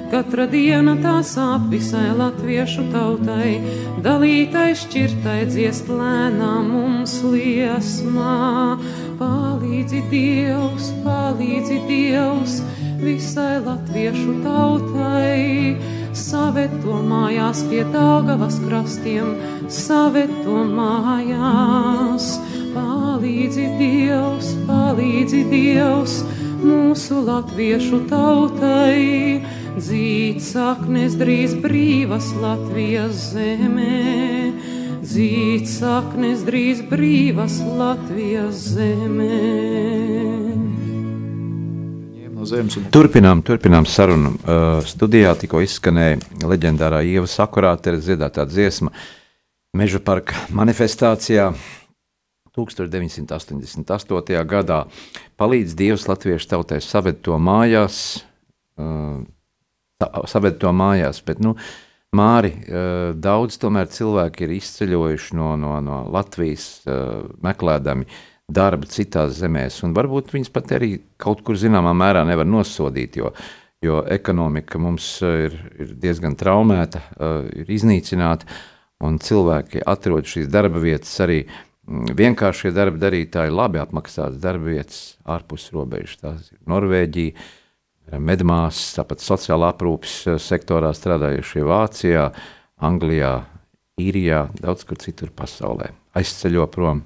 Katra 0.09 0.47
diena 0.49 0.95
tā 1.01 1.19
sāp 1.25 1.67
visai 1.69 2.07
latviešu 2.17 2.87
tautai, 2.93 3.59
dalītai 4.05 4.71
šķirtai 4.81 5.43
dziest 5.51 5.91
lēnām 5.93 6.71
mums 6.73 7.19
liesmā. 7.25 8.79
Palīdzi 9.19 10.01
Dievs, 10.09 10.93
palīdzi 11.05 11.81
Dievs 11.91 12.61
visai 12.99 13.61
latviešu 13.63 14.41
tautai 14.43 15.77
saveto 16.19 16.99
mājās 17.07 17.63
pie 17.71 17.85
Daugavas 17.93 18.59
krastiem, 18.65 19.37
saveto 19.71 20.65
mājās. 20.67 22.35
Palīdzi 22.75 23.67
Dievs, 23.79 24.51
palīdzi 24.69 25.45
Dievs 25.51 26.19
mūsu 26.63 27.23
latviešu 27.27 28.03
tautai, 28.11 29.41
dzīt 29.79 30.43
saknes 30.45 31.17
drīz 31.19 31.57
brīvas 31.63 32.33
Latvijas 32.43 33.31
zemē. 33.33 34.53
Dzīt 35.09 35.71
saknes 35.71 36.45
drīz 36.45 36.83
brīvas 36.91 37.63
Latvijas 37.79 38.67
zemē 38.75 40.18
zemes. 42.49 42.77
Un... 42.81 42.89
Turpinām, 42.95 43.43
turpinām 43.47 43.87
sarunu. 43.89 44.35
Uh, 44.41 44.81
studijā 44.89 45.35
tikko 45.39 45.63
izskanēja 45.65 46.19
leģendārā 46.49 47.03
Ieva 47.07 47.29
Sakurāte 47.31 47.97
dziedātā 48.01 48.47
dziesma 48.49 48.93
Meža 49.77 50.01
parka 50.01 50.47
manifestācijā 50.57 51.51
1988. 52.57 54.45
gadā. 54.49 54.79
Palīdz 55.39 55.75
Dievs 55.79 56.09
latviešu 56.09 56.49
tautai 56.55 56.81
saved 56.83 57.21
to 57.27 57.37
mājās, 57.39 58.25
uh, 58.81 59.21
saved 60.27 60.59
to 60.63 60.73
mājās, 60.73 61.21
bet, 61.27 61.45
nu, 61.45 61.55
Māri, 62.17 62.55
uh, 62.65 63.13
daudz 63.13 63.59
tomēr 63.61 63.91
cilvēki 63.93 64.47
ir 64.47 64.57
izceļojuši 64.57 65.37
no, 65.37 65.53
no, 65.61 65.75
no 65.85 66.01
Latvijas, 66.09 66.81
uh, 66.89 67.29
meklēdami 67.45 68.09
darba 68.49 68.89
citās 68.89 69.37
zemēs, 69.43 69.83
un 69.85 69.93
varbūt 69.97 70.33
viņas 70.33 70.51
pat 70.53 70.73
arī 70.79 70.95
kaut 71.21 71.43
kur 71.45 71.59
zināmā 71.61 71.93
mērā 71.97 72.25
nevar 72.29 72.49
nosodīt, 72.49 73.19
jo, 73.21 73.33
jo 73.85 74.01
ekonomika 74.09 74.81
mums 74.81 75.19
ir, 75.23 75.57
ir 75.77 75.93
diezgan 76.01 76.37
traumēta, 76.39 77.03
uh, 77.19 77.43
ir 77.53 77.69
iznīcināta, 77.77 78.49
un 79.05 79.21
cilvēki 79.23 79.85
atrod 79.87 80.27
šīs 80.27 80.49
darba 80.51 80.81
vietas 80.81 81.13
arī 81.23 81.43
mm, 81.45 82.15
vienkāršie 82.19 82.73
darba 82.75 83.03
darītāji, 83.05 83.53
labi 83.53 83.83
apmaksātas 83.83 84.41
darba 84.41 84.73
vietas 84.73 85.03
ārpus 85.29 85.69
robežas. 85.77 86.17
Tās 86.23 86.49
ir 86.49 86.63
Norvēģija, 86.73 87.49
medmāsas, 88.25 88.97
tāpat 88.97 89.21
sociālā 89.27 89.75
aprūpes 89.75 90.17
uh, 90.25 90.41
sektorā 90.41 90.95
strādājušie 90.97 91.69
Vācijā, 91.69 92.25
Anglijā, 92.81 93.37
Īrijā, 94.01 94.47
daudz 94.57 94.89
kur 94.89 94.97
citur 95.03 95.35
pasaulē. 95.37 95.93
Aizceļo 96.17 96.65
prom 96.73 97.05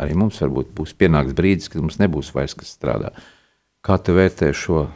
arī 0.00 0.16
mums 0.18 0.38
varbūt 0.42 0.72
būs 0.76 0.94
pienāks 0.98 1.34
brīdis, 1.36 1.70
kad 1.72 1.82
mums 1.82 1.98
nebūs 2.02 2.32
vairs 2.36 2.56
kas 2.58 2.74
strādā. 2.76 3.12
Kā 3.86 3.98
tu 4.02 4.16
vērtē 4.16 4.50
šo, 4.56 4.86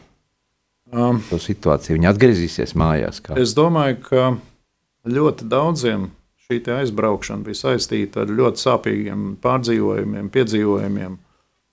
um, 0.93 1.21
šo 1.29 1.39
situāciju? 1.43 1.97
Viņi 1.99 2.11
atgriezīsies 2.11 2.77
mājās. 2.79 3.23
Kā? 3.25 3.39
Es 3.41 3.55
domāju, 3.57 4.01
ka 4.09 4.29
ļoti 5.09 5.49
daudziem 5.51 6.11
šī 6.47 6.61
aizbraukšana 6.81 7.47
bija 7.47 7.61
saistīta 7.63 8.25
ar 8.25 8.33
ļoti 8.35 8.65
sāpīgiem 8.65 9.27
pārdzīvojumiem, 9.43 10.31
piedzīvojumiem. 10.35 11.19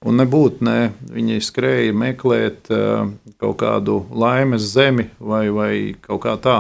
Un 0.05 0.19
nebūtu 0.21 0.61
ne, 0.61 0.91
viņi 1.09 1.39
skrēja 1.41 1.93
meklēt 1.97 2.69
uh, 2.69 3.07
kaut 3.41 3.57
kādu 3.63 4.03
laimes 4.13 4.67
zemi 4.69 5.07
vai, 5.17 5.47
vai 5.49 5.71
kaut 6.03 6.21
kā 6.27 6.35
tā. 6.37 6.59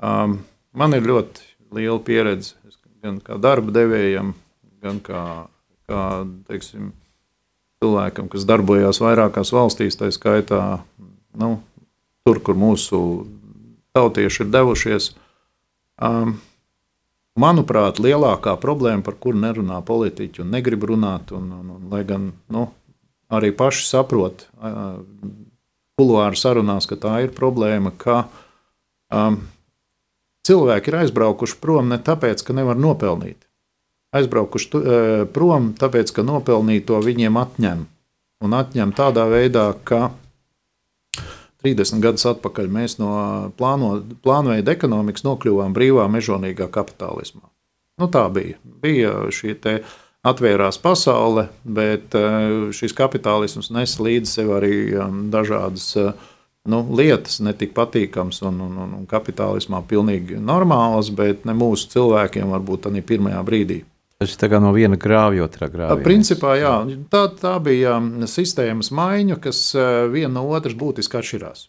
Um, 0.00 0.38
man 0.72 0.96
ir 0.96 1.04
ļoti 1.04 1.44
liela 1.76 2.00
pieredze 2.00 2.56
gan 3.04 3.20
kā 3.24 3.36
darba 3.40 3.72
devējam, 3.72 4.32
gan 4.82 5.00
kā, 5.04 5.22
kā 5.90 6.02
teiksim, 6.48 6.92
cilvēkam, 7.80 8.28
kas 8.32 8.46
darbojās 8.48 9.00
vairākās 9.00 9.52
valstīs, 9.56 9.98
tā 9.98 10.10
skaitā 10.12 10.80
nu, 11.40 11.50
tur, 12.26 12.40
kur 12.44 12.58
mūsu 12.58 13.00
tautieši 13.96 14.44
ir 14.44 14.52
devušies. 14.52 15.10
Um, 16.00 16.36
manuprāt, 17.40 18.00
lielākā 18.02 18.56
problēma, 18.60 19.04
par 19.04 19.16
kuru 19.20 19.40
nerunā 19.40 19.80
politiķi 19.86 20.44
un 20.44 20.52
negrib 20.54 20.84
runāt, 20.92 21.32
un, 21.36 21.48
un, 21.60 21.72
un, 21.76 21.86
lai 21.92 22.02
gan 22.08 22.30
nu, 22.52 22.68
arī 23.32 23.52
paši 23.56 23.86
saprot, 23.88 24.46
uh, 24.60 25.00
kuluāru 26.00 26.38
sarunās, 26.38 26.88
ka 26.88 26.96
tā 27.00 27.18
ir 27.26 27.34
problēma, 27.36 27.92
ka 28.00 28.22
um, 29.12 29.42
cilvēki 30.48 30.92
ir 30.92 31.02
aizbraukuši 31.04 31.60
prom 31.60 31.92
ne 31.92 32.00
tāpēc, 32.00 32.44
ka 32.44 32.56
nevar 32.56 32.80
nopelnīt 32.80 33.49
aizbraukuši 34.12 34.70
tu, 34.70 34.80
e, 34.80 35.26
prom, 35.34 35.72
tāpēc 35.78 36.12
ka 36.14 36.24
nopelnīto 36.26 36.98
viņiem 37.04 37.38
atņem. 37.40 37.86
Un 38.40 38.56
atņem 38.56 38.92
tādā 38.96 39.26
veidā, 39.30 39.70
ka 39.84 40.10
30 41.60 42.00
gadus 42.00 42.24
atpakaļ 42.30 42.70
mēs 42.72 42.96
no 43.00 43.12
plāno, 43.58 43.98
plānveida 44.24 44.72
ekonomikas 44.72 45.26
nokļuvām 45.26 45.74
brīvā 45.76 46.08
mežonīgā 46.08 46.70
kapitālismā. 46.72 47.44
Nu, 48.00 48.08
tā 48.08 48.24
bija. 48.32 48.56
Bija 48.64 49.12
šī 49.34 49.58
atvērās 50.24 50.80
pasaule, 50.80 51.48
bet 51.64 52.16
e, 52.16 52.24
šis 52.76 52.96
kapitālisms 52.96 53.70
nes 53.76 53.96
līdzi 54.00 54.32
sev 54.40 54.56
arī 54.56 54.74
um, 54.96 55.22
dažādas 55.32 55.94
nu, 56.68 56.80
lietas, 56.96 57.38
ne 57.44 57.52
tik 57.56 57.72
patīkamas 57.76 58.42
un, 58.44 58.60
un, 58.64 58.96
un 59.00 59.06
kapitālismā 59.08 59.80
pilnīgi 59.88 60.40
normālas, 60.40 61.12
bet 61.12 61.46
ne 61.48 61.54
mūsu 61.56 61.88
cilvēkiem 61.92 62.52
varbūt 62.52 62.90
arī 62.90 63.04
pirmajā 63.04 63.40
brīdī. 63.46 63.80
Tas 64.20 64.34
ir 64.36 64.52
no 64.60 64.74
viena 64.76 64.98
grāvja, 65.00 65.46
otrā 65.46 65.70
grāvja. 65.72 66.04
Principā, 66.04 66.52
jā, 66.60 66.74
tā, 67.08 67.22
tā 67.40 67.54
bija 67.64 67.94
sistēmas 68.28 68.90
maiņa, 68.92 69.38
kas 69.40 69.62
viena 70.12 70.34
no 70.34 70.42
otras 70.52 70.76
būtiski 70.76 71.16
atšķirās. 71.16 71.62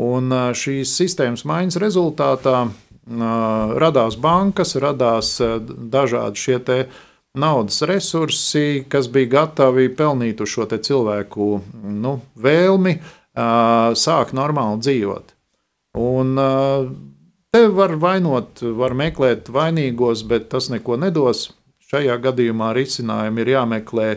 Un 0.00 0.32
šīs 0.56 0.94
sistēmas 0.96 1.44
maiņas 1.48 1.76
rezultātā 1.82 2.62
radās 3.84 4.16
bankas, 4.20 4.76
radās 4.80 5.34
dažādi 5.92 6.40
šie 6.40 6.58
naudas 7.38 7.82
resursi, 7.82 8.86
kas 8.88 9.08
bija 9.12 9.32
gatavi 9.36 9.88
pelnīt 9.92 10.40
uz 10.40 10.48
šo 10.48 10.66
cilvēku 10.72 11.50
nu, 11.84 12.14
vēlmi 12.36 12.96
sākt 13.92 14.32
normāli 14.32 14.80
dzīvot. 14.88 15.36
Un 16.00 16.34
te 17.52 17.62
var 17.68 17.96
vainot, 18.00 18.62
var 18.62 18.96
meklēt 18.96 19.48
vainīgos, 19.52 20.24
bet 20.28 20.48
tas 20.48 20.68
neko 20.72 20.96
nedos. 20.96 21.50
Šajā 21.88 22.18
gadījumā 22.20 22.74
risinājumi 22.76 23.40
ir 23.44 23.54
jāmeklē 23.54 24.08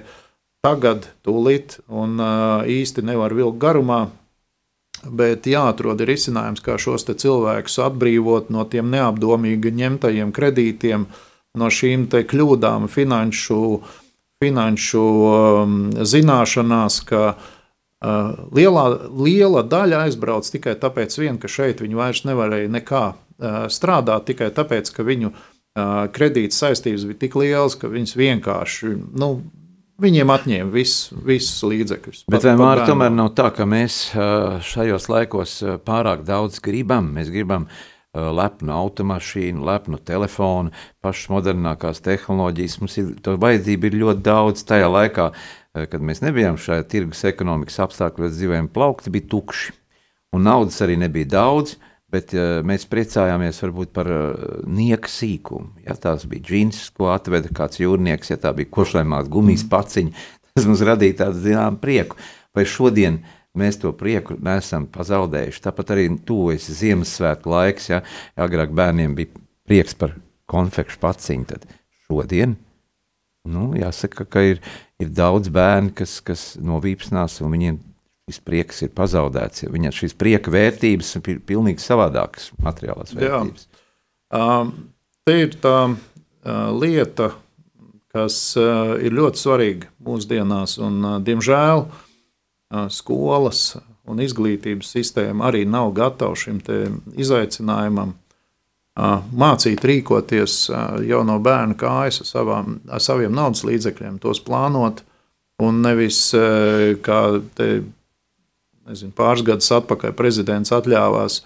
tagad, 0.65 1.07
tūlīt, 1.23 1.77
un 1.87 2.19
īsti 2.67 3.03
nevar 3.07 3.31
vilkt 3.37 3.61
garumā. 3.61 4.01
Bet 5.01 5.47
jāatrod 5.49 6.03
risinājums, 6.05 6.61
kā 6.61 6.75
šos 6.77 7.07
cilvēkus 7.07 7.79
atbrīvot 7.87 8.51
no 8.53 8.67
tiem 8.69 8.91
neapdomīgi 8.93 9.71
ņemtajiem 9.73 10.33
kredītiem, 10.35 11.07
no 11.57 11.69
šīm 11.71 12.05
kļūdām, 12.11 12.85
finanšu, 12.91 13.61
finanšu 14.43 15.01
um, 15.01 15.79
zināšanās, 15.95 16.99
ka 17.07 17.23
uh, 17.33 18.35
lielā, 18.53 18.85
liela 19.15 19.63
daļa 19.63 20.05
aizbrauc 20.05 20.51
tikai 20.53 20.75
tāpēc, 20.75 21.17
vien, 21.17 21.39
ka 21.41 21.49
šeit 21.49 21.81
viņi 21.81 21.97
vairs 21.97 22.23
nevarēja 22.27 22.69
nekā 22.75 23.03
uh, 23.09 23.65
strādāt, 23.73 24.27
tikai 24.29 24.51
tāpēc, 24.53 24.93
ka 24.93 25.07
viņu 25.07 25.33
kredīta 25.75 26.55
saistības 26.55 27.07
bija 27.07 27.23
tik 27.23 27.35
lielas, 27.39 27.77
ka 27.79 27.91
viņas 27.91 28.15
vienkārši. 28.19 28.95
Nu, 29.19 29.33
Viņiem 30.01 30.31
atņēma 30.33 30.73
visus, 30.73 31.11
visus 31.13 31.59
līdzekļus. 31.61 32.23
Bet 32.33 32.41
vienmēr 32.47 32.79
tomēr 32.89 33.11
nav 33.13 33.35
tā, 33.37 33.51
ka 33.53 33.67
mēs 33.69 34.07
šajos 34.65 35.05
laikos 35.11 35.59
pārāk 35.85 36.23
daudz 36.25 36.57
gribam. 36.63 37.11
Mēs 37.13 37.29
gribam 37.29 37.67
lepnu 38.17 38.73
automašīnu, 38.73 39.61
lepnu 39.61 39.99
telefonu, 40.01 40.73
pašas 41.05 41.29
modernākās 41.35 42.01
tehnoloģijas. 42.01 42.79
Mums 42.81 42.97
ir 42.97 43.13
to 43.21 43.35
vajadzība 43.43 43.91
ir 43.91 43.99
ļoti 44.01 44.25
daudz. 44.25 44.65
Tajā 44.65 44.89
laikā, 44.89 45.27
kad 45.93 46.01
mēs 46.01 46.25
nebijām 46.25 46.57
šajā 46.57 46.87
tirgus 46.89 47.21
ekonomikas 47.29 47.77
apstākļos, 47.85 48.33
dzīvojām 48.39 48.71
plaukti, 48.73 49.13
bija 49.13 49.29
tukši. 49.35 49.77
Un 50.33 50.49
naudas 50.49 50.81
arī 50.81 50.97
nebija 50.97 51.29
daudz. 51.37 51.77
Uh, 51.77 51.90
Bet 52.11 52.33
uh, 52.35 52.59
mēs 52.67 52.83
priecājāmies 52.91 53.61
varbūt 53.63 53.93
par 53.95 54.09
uh, 54.11 54.47
nieka 54.67 55.07
sīkumu. 55.11 55.83
Ja 55.85 55.95
tās 55.95 56.25
bija 56.27 56.43
džins, 56.49 56.83
ko 56.95 57.11
atveda 57.13 57.51
kāds 57.55 57.79
jūrnieks, 57.79 58.33
ja 58.33 58.39
tā 58.41 58.51
bija 58.55 58.71
košlēmās 58.73 59.29
gumijas 59.31 59.63
mm. 59.63 59.71
paciņa, 59.71 60.25
tas 60.55 60.67
mums 60.67 60.83
radīja 60.87 61.21
tādu 61.25 61.45
zinām 61.45 61.77
prieku. 61.79 62.19
Vai 62.55 62.65
šodien 62.67 63.21
mēs 63.55 63.79
to 63.79 63.93
prieku 63.95 64.35
nesam 64.43 64.89
pazaudējuši? 64.91 65.63
Tāpat 65.63 65.95
arī 65.95 66.09
tuvojas 66.27 66.67
Ziemassvētku 66.81 67.53
laiks, 67.53 67.87
ja 67.93 68.01
agrāk 68.35 68.75
bērniem 68.75 69.15
bija 69.15 69.31
prieks 69.67 69.95
par 69.95 70.17
konfekšu 70.51 70.99
paciņu, 70.99 71.47
tad 71.47 71.63
šodien, 72.09 72.57
nu, 73.47 73.71
jāsaka, 73.79 74.27
ka 74.27 74.43
ir, 74.43 74.59
ir 74.99 75.13
daudz 75.15 75.47
bērnu, 75.53 75.93
kas, 75.95 76.19
kas 76.25 76.43
novīpsnās 76.59 77.39
un 77.45 77.55
viņiem 77.55 77.79
šis 78.29 78.39
prieks 78.45 78.81
ir 78.85 78.91
pazaudēts. 78.95 79.65
Viņa 79.71 79.91
šīs 79.95 80.15
prieka 80.19 80.53
vērtības 80.53 81.15
ir 81.17 81.23
pi- 81.25 81.39
pilnīgi 81.51 81.83
savādākas 81.83 82.51
materiālās 82.61 83.15
vērtības. 83.17 83.67
Um, 84.31 84.73
Te 85.21 85.35
ir 85.37 85.51
tā 85.61 85.75
uh, 85.85 85.99
lieta, 86.73 87.27
kas 88.09 88.35
uh, 88.57 88.95
ir 88.97 89.13
ļoti 89.13 89.37
svarīga 89.37 89.91
mūsdienās, 90.01 90.79
un, 90.81 90.95
uh, 91.05 91.17
diemžēl, 91.21 91.83
uh, 91.85 92.87
skolas 92.89 93.75
un 94.09 94.23
izglītības 94.25 94.89
sistēma 94.95 95.45
arī 95.51 95.61
nav 95.69 95.91
gatava 95.93 96.33
šim 96.33 96.57
izaicinājumam. 97.13 98.15
Uh, 98.97 99.21
Mācīt, 99.37 99.85
rīkoties 99.87 100.55
uh, 100.73 100.97
jau 101.05 101.21
no 101.23 101.37
bērna 101.39 101.77
kājas 101.79 102.23
ar, 102.25 102.31
savām, 102.31 102.79
ar 102.89 103.05
saviem 103.05 103.37
naudas 103.37 103.61
līdzekļiem, 103.69 104.17
tos 104.25 104.41
plānot, 104.43 105.05
un 105.61 105.83
nevis 105.85 106.23
uh, 106.33 106.97
kā 107.05 107.21
te, 107.55 107.69
nezinu, 108.89 109.13
pāris 109.17 109.45
gadus 109.47 109.71
atpakaļ 109.77 110.15
prezidents 110.17 110.73
atļāvās 110.75 111.41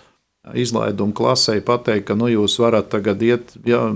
izlaidumu 0.54 1.16
klasē 1.18 1.58
pateikt, 1.66 2.08
ka 2.10 2.18
nu, 2.18 2.30
jūs 2.30 2.60
varat 2.62 2.92
tagad 2.94 3.24
iet 3.26 3.56
ja, 3.66 3.88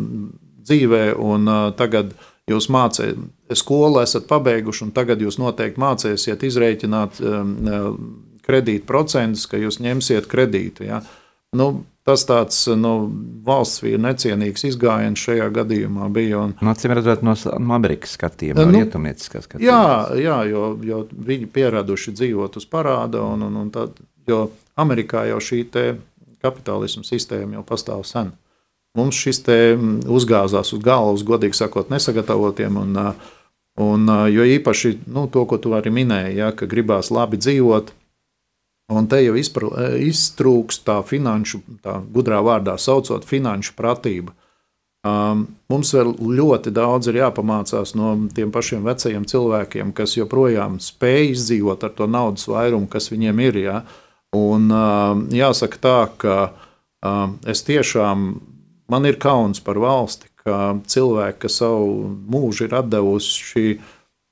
dzīvē, 0.65 1.03
un 1.21 1.49
uh, 1.49 1.67
tagad 1.77 2.15
jūs 2.49 2.69
mācāt, 2.73 3.19
skolu 3.53 4.01
esat 4.01 4.25
pabeiguši, 4.29 4.87
un 4.87 4.93
tagad 4.95 5.21
jūs 5.21 5.37
noteikti 5.41 5.81
mācīsiet 5.81 6.45
izrēķināt 6.49 7.21
um, 7.21 7.53
kredītprocentus, 8.45 9.45
ka 9.49 9.59
jūs 9.61 9.79
ņemsiet 9.83 10.29
kredītu. 10.29 10.87
Ja. 10.89 11.03
Nu, 11.53 11.83
tas 12.09 12.25
tāds 12.25 12.59
nu, 12.79 12.93
valsts 13.45 13.83
vīra 13.85 14.01
necienīgs 14.09 14.65
izgājiens 14.71 15.21
šajā 15.21 15.47
gadījumā 15.61 16.09
bija. 16.13 16.43
Un, 16.47 16.57
Nu, 16.59 16.73
Acīm 16.73 16.97
redzot, 16.97 17.21
no, 17.25 17.37
no 17.37 17.77
Amerikas 17.77 18.17
skatījuma, 18.17 18.65
no 18.65 18.73
Nu, 18.73 18.81
rietumnieciskā 18.81 19.45
skatījuma. 19.45 19.69
Jā, 19.69 20.19
jā 20.19 20.37
jo, 20.49 20.67
jo 20.85 21.03
viņi 21.29 21.49
pieraduši 21.53 22.17
dzīvot 22.17 22.57
uz 22.59 22.67
parāda, 22.69 23.21
un, 23.23 23.45
un, 23.47 23.63
un 23.63 23.73
tad, 23.73 24.01
jo 24.29 24.47
Amerikā 24.79 25.27
jau 25.29 25.39
šī 25.43 25.63
kapitālisma 26.43 27.03
sistēma 27.07 27.59
jau 27.59 27.65
pastāv 27.67 28.05
sen. 28.07 28.31
Mums 28.97 29.19
šis 29.21 29.43
te 29.45 29.57
uzgāzās 30.09 30.73
uz 30.73 30.81
galvas, 30.83 31.23
godīgi 31.27 31.59
sakot, 31.59 31.91
nesagatavotiem. 31.93 32.79
Un, 32.81 32.97
un, 33.85 34.13
jo 34.33 34.47
īpaši 34.57 34.95
nu, 35.13 35.27
to, 35.31 35.45
ko 35.45 35.59
tu 35.61 35.75
arī 35.77 35.93
minēji, 35.93 36.39
ja, 36.41 36.49
ka 36.55 36.67
gribās 36.69 37.11
labi 37.13 37.39
dzīvot. 37.41 37.93
Un 38.89 39.05
te 39.09 39.19
jau 39.21 39.35
izpro- 39.37 39.73
iztrūkst 40.01 40.85
tā 40.87 40.97
finanšu, 41.05 41.61
tā 41.85 41.99
gudrā 42.13 42.39
vārdā 42.41 42.73
saucot, 42.81 43.25
finanšu 43.25 43.75
pratība. 43.77 44.33
Um, 45.05 45.45
mums 45.71 45.93
vēl 45.95 46.09
ļoti 46.19 46.73
daudz 46.75 47.07
ir 47.07 47.21
jāpamācās 47.21 47.93
no 47.95 48.15
tiem 48.35 48.49
pašiem 48.51 48.83
vecajiem 48.83 49.23
cilvēkiem, 49.29 49.93
kas 49.95 50.17
joprojām 50.17 50.75
spēj 50.83 51.29
izdzīvot 51.35 51.85
ar 51.87 51.93
to 51.95 52.07
naudas 52.09 52.49
vairumu, 52.51 52.89
kas 52.91 53.07
viņiem 53.13 53.39
ir. 53.45 53.59
Ja? 53.63 53.77
Un, 54.35 54.67
um, 54.73 55.23
jāsaka 55.31 55.79
tā, 55.79 55.99
ka 56.19 56.35
um, 57.05 57.37
es 57.47 57.63
tiešām 57.63 58.27
man 58.89 59.05
ir 59.05 59.21
kauns 59.21 59.61
par 59.63 59.79
valsti, 59.79 60.27
ka 60.43 60.75
cilvēki, 60.89 61.39
kas 61.45 61.61
savu 61.61 62.09
mūžu 62.33 62.67
ir 62.67 62.75
devuši, 62.89 63.79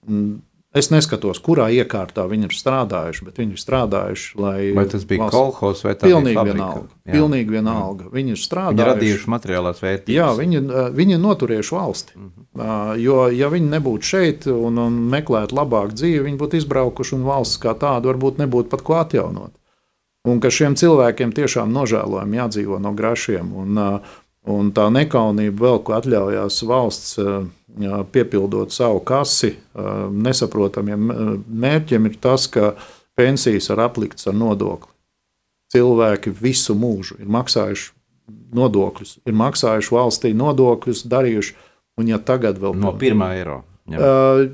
mm, 0.07 0.35
es 0.77 0.89
neskatos, 0.93 1.39
kurā 1.43 1.67
iekārtā 1.73 2.23
viņi 2.29 2.47
ir 2.49 2.53
strādājuši, 2.55 3.25
bet 3.27 3.37
viņi 3.41 3.55
ir 3.57 3.61
strādājuši, 3.61 4.27
lai 4.39 4.71
Vai 4.77 4.85
tas 4.85 5.03
bija 5.09 5.25
valsts- 5.25 5.35
kolhos 5.37 5.83
vai 5.83 5.93
tā 5.95 6.07
Pilnīgi 6.11 6.33
fabrika? 6.37 6.55
vienalga. 6.57 6.87
Jā. 7.07 7.13
Pilnīgi 7.17 7.49
vienalga. 7.57 8.03
Viņi 8.13 8.31
ir 8.33 8.37
Viņi 8.37 8.47
strādājuši. 8.47 8.87
radījuši 8.91 9.27
materiālās 9.35 9.79
vērtības. 9.83 10.15
Jā, 10.17 10.27
viņi, 10.37 10.61
viņi 10.99 11.13
ir 11.17 11.21
noturējuši 11.25 11.71
valsti. 11.75 12.11
Mm 12.15 12.31
-hmm. 12.31 12.99
Jo, 12.99 13.27
ja 13.29 13.49
viņi 13.49 13.69
nebūtu 13.69 14.01
šeit 14.03 14.47
un, 14.47 14.77
un 14.77 14.93
meklētu 15.11 15.53
labāku 15.55 15.93
dzīvi, 15.93 16.23
viņi 16.25 16.37
būtu 16.37 16.55
izbraukuši 16.57 17.15
un 17.15 17.23
valsts 17.23 17.57
kā 17.59 17.73
tāda 17.77 18.05
varbūt 18.13 18.37
nebūtu 18.37 18.69
pat 18.69 18.81
ko 18.81 18.93
atjaunot. 18.93 19.51
Un 20.27 20.39
ka 20.39 20.47
šiem 20.49 20.75
cilvēkiem 20.75 21.31
tiešām 21.31 21.71
nožēlojami 21.71 22.37
jādzīvo 22.37 22.79
no 22.81 22.91
grašiem. 22.93 23.53
Un, 23.55 23.75
ā, 23.77 23.99
un 24.47 24.71
tā 24.75 24.87
nekaunība 24.93 25.65
vēl, 25.65 25.79
ko 25.85 25.95
atļaujās 25.97 26.59
valsts 26.67 27.17
ā, 27.21 27.37
jā, 27.83 27.99
piepildot 28.13 28.73
savu 28.75 29.01
kasi, 29.07 29.53
ā, 29.75 30.07
nesaprotamiem 30.11 31.11
mērķiem, 31.47 32.09
ir 32.09 32.17
tas, 32.23 32.47
ka 32.51 32.73
pensijas 33.17 33.69
ir 33.73 33.83
apliktas 33.83 34.29
ar 34.29 34.37
nodokli. 34.37 34.93
Cilvēki 35.73 36.31
visu 36.31 36.77
mūžu 36.79 37.19
ir 37.19 37.29
maksājuši 37.31 37.91
nodokļus, 38.55 39.17
ir 39.27 39.35
maksājuši 39.37 39.95
valstī 39.95 40.33
nodokļus, 40.37 41.05
darījuši, 41.11 41.55
un 41.99 42.11
ja 42.11 42.19
tagad 42.23 42.59
vēl 42.61 42.75
No 42.79 42.93
pirmā 42.99 43.33
eiro. 43.39 43.61
Uh, 43.87 44.47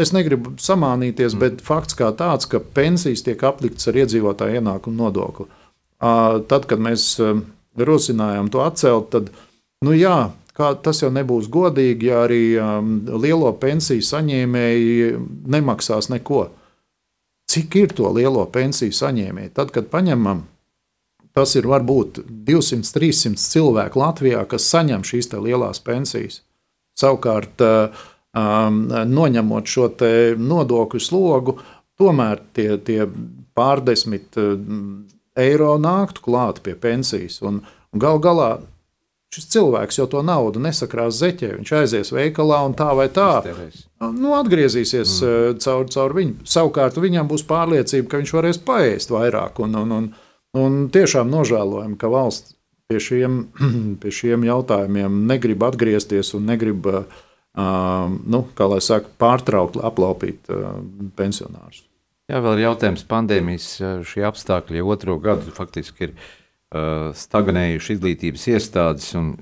Es 0.00 0.14
negribu 0.14 0.54
samānīties, 0.56 1.34
mm. 1.34 1.40
bet 1.42 1.62
fakts 1.64 1.96
kā 1.98 2.08
tāds, 2.16 2.46
ka 2.48 2.60
pensijas 2.60 3.24
tiek 3.26 3.42
apliktas 3.44 3.90
ar 3.90 3.98
iedzīvotāju 4.00 4.60
ienākumu 4.60 4.96
nodokli. 4.96 5.44
Uh, 6.00 6.38
Tad, 6.48 6.64
kad 6.70 6.80
mēs 6.80 7.04
uh, 7.20 7.42
rosinājām 7.78 8.50
to 8.50 8.62
atcelt, 8.64 9.10
tad 9.14 9.30
nu 9.86 9.94
jā, 9.96 10.30
kā, 10.56 10.72
tas 10.82 11.02
jau 11.02 11.10
nebūs 11.14 11.48
godīgi, 11.52 12.10
ja 12.10 12.24
arī 12.26 12.44
um, 12.60 12.94
lielo 13.22 13.52
pensiju 13.60 14.04
saņēmēji 14.04 15.12
nemaksās 15.50 16.10
neko. 16.12 16.48
Cik 17.50 17.76
ir 17.80 17.94
to 17.98 18.10
lielo 18.14 18.44
pensiju 18.52 18.94
saņēmēju? 18.94 19.54
Tad, 19.56 19.72
kad 19.74 19.90
paņemam, 19.90 20.44
tas 21.34 21.56
ir 21.58 21.66
varbūt 21.70 22.22
200, 22.46 22.86
300 22.94 23.42
cilvēku 23.42 24.02
Latvijā, 24.02 24.44
kas 24.50 24.68
saņem 24.70 25.06
šīs 25.06 25.32
lielās 25.34 25.82
pensijas. 25.82 26.42
Savukārt, 26.98 27.62
uh, 27.64 28.06
um, 28.36 28.84
noņemot 28.88 29.70
šo 29.70 29.88
nodokļu 30.38 31.02
slogu, 31.02 31.56
tomēr 32.00 32.42
tie, 32.56 32.74
tie 32.84 33.06
pārdesmit 33.56 34.38
um, 34.40 35.06
eiro 35.40 35.74
nāktu 35.80 36.24
klāt 36.26 36.60
pie 36.64 36.76
pensijas. 36.78 37.40
Un, 37.46 37.62
un 37.92 38.02
gal 38.02 38.20
galā 38.22 38.50
šis 39.30 39.46
cilvēks 39.54 40.00
jau 40.00 40.06
to 40.10 40.22
naudu 40.26 40.62
nesakrās 40.62 41.18
zeķē. 41.20 41.52
Viņš 41.58 41.72
aizies 41.80 42.12
veikalā 42.14 42.60
un 42.66 42.74
tā 42.78 42.90
vai 42.98 43.06
tā. 43.14 43.30
Nu, 44.00 44.34
atgriezīsies 44.38 45.18
mm. 45.22 45.60
caur, 45.62 45.86
caur 45.92 46.14
viņu. 46.16 46.46
Savukārt 46.50 46.98
viņam 46.98 47.30
būs 47.30 47.46
pārliecība, 47.48 48.08
ka 48.10 48.22
viņš 48.22 48.32
varēs 48.38 48.62
paēst 48.66 49.14
vairāk. 49.14 49.62
Un, 49.62 49.76
un, 49.84 49.94
un, 49.98 50.08
un 50.58 50.80
tiešām 50.92 51.30
nožēlojam, 51.30 51.94
ka 52.00 52.10
valsts 52.10 52.56
pie 52.90 52.98
šiem, 53.02 53.44
pie 54.02 54.14
šiem 54.14 54.46
jautājumiem 54.48 55.22
negrib 55.30 55.62
atgriezties 55.68 56.34
un 56.38 56.50
negrib, 56.50 56.90
uh, 56.90 57.20
nu, 58.10 58.42
kā 58.58 58.66
lai 58.72 58.80
saka, 58.82 59.14
pārtraukt, 59.22 59.78
aplaupīt 59.78 60.50
uh, 60.50 60.80
pensionārus. 61.18 61.84
Jā, 62.30 62.38
vēl 62.44 62.60
ir 62.60 62.68
jautājums 62.68 63.02
pandēmijas 63.10 63.64
šie 64.06 64.22
apstākļi 64.28 64.78
jau 64.78 64.90
otro 64.92 65.16
gadu 65.18 65.50
faktiski 65.50 66.04
ir 66.06 66.12
uh, 66.14 67.10
stagnējuši 67.16 67.96
izglītības 67.96 68.44
iestādes, 68.52 69.08
un 69.18 69.32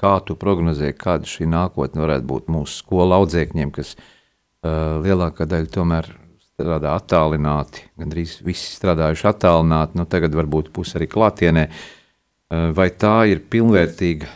kā 0.00 0.18
tu 0.28 0.36
prognozē, 0.36 0.90
kāda 1.00 1.28
šī 1.30 1.48
nākotne 1.48 2.04
varētu 2.04 2.28
būt 2.28 2.52
mūsu 2.52 2.82
skolu 2.82 3.16
audzēkņiem, 3.22 3.72
kas 3.72 3.94
uh, 3.96 5.00
lielākā 5.00 5.48
daļa 5.48 5.72
tomēr 5.78 6.12
strādā 6.44 6.92
attālināti, 6.98 7.86
gandrīz 7.96 8.36
visi 8.44 8.68
strādājuši 8.74 9.28
attālināti, 9.32 9.96
nu 9.96 10.04
tagad 10.04 10.36
varbūt 10.36 10.68
puse 10.76 11.00
arī 11.00 11.08
klātienē. 11.08 11.66
Uh, 11.70 12.68
vai 12.76 12.90
tā 12.92 13.16
ir 13.32 13.46
pilnvērtīga 13.48 14.28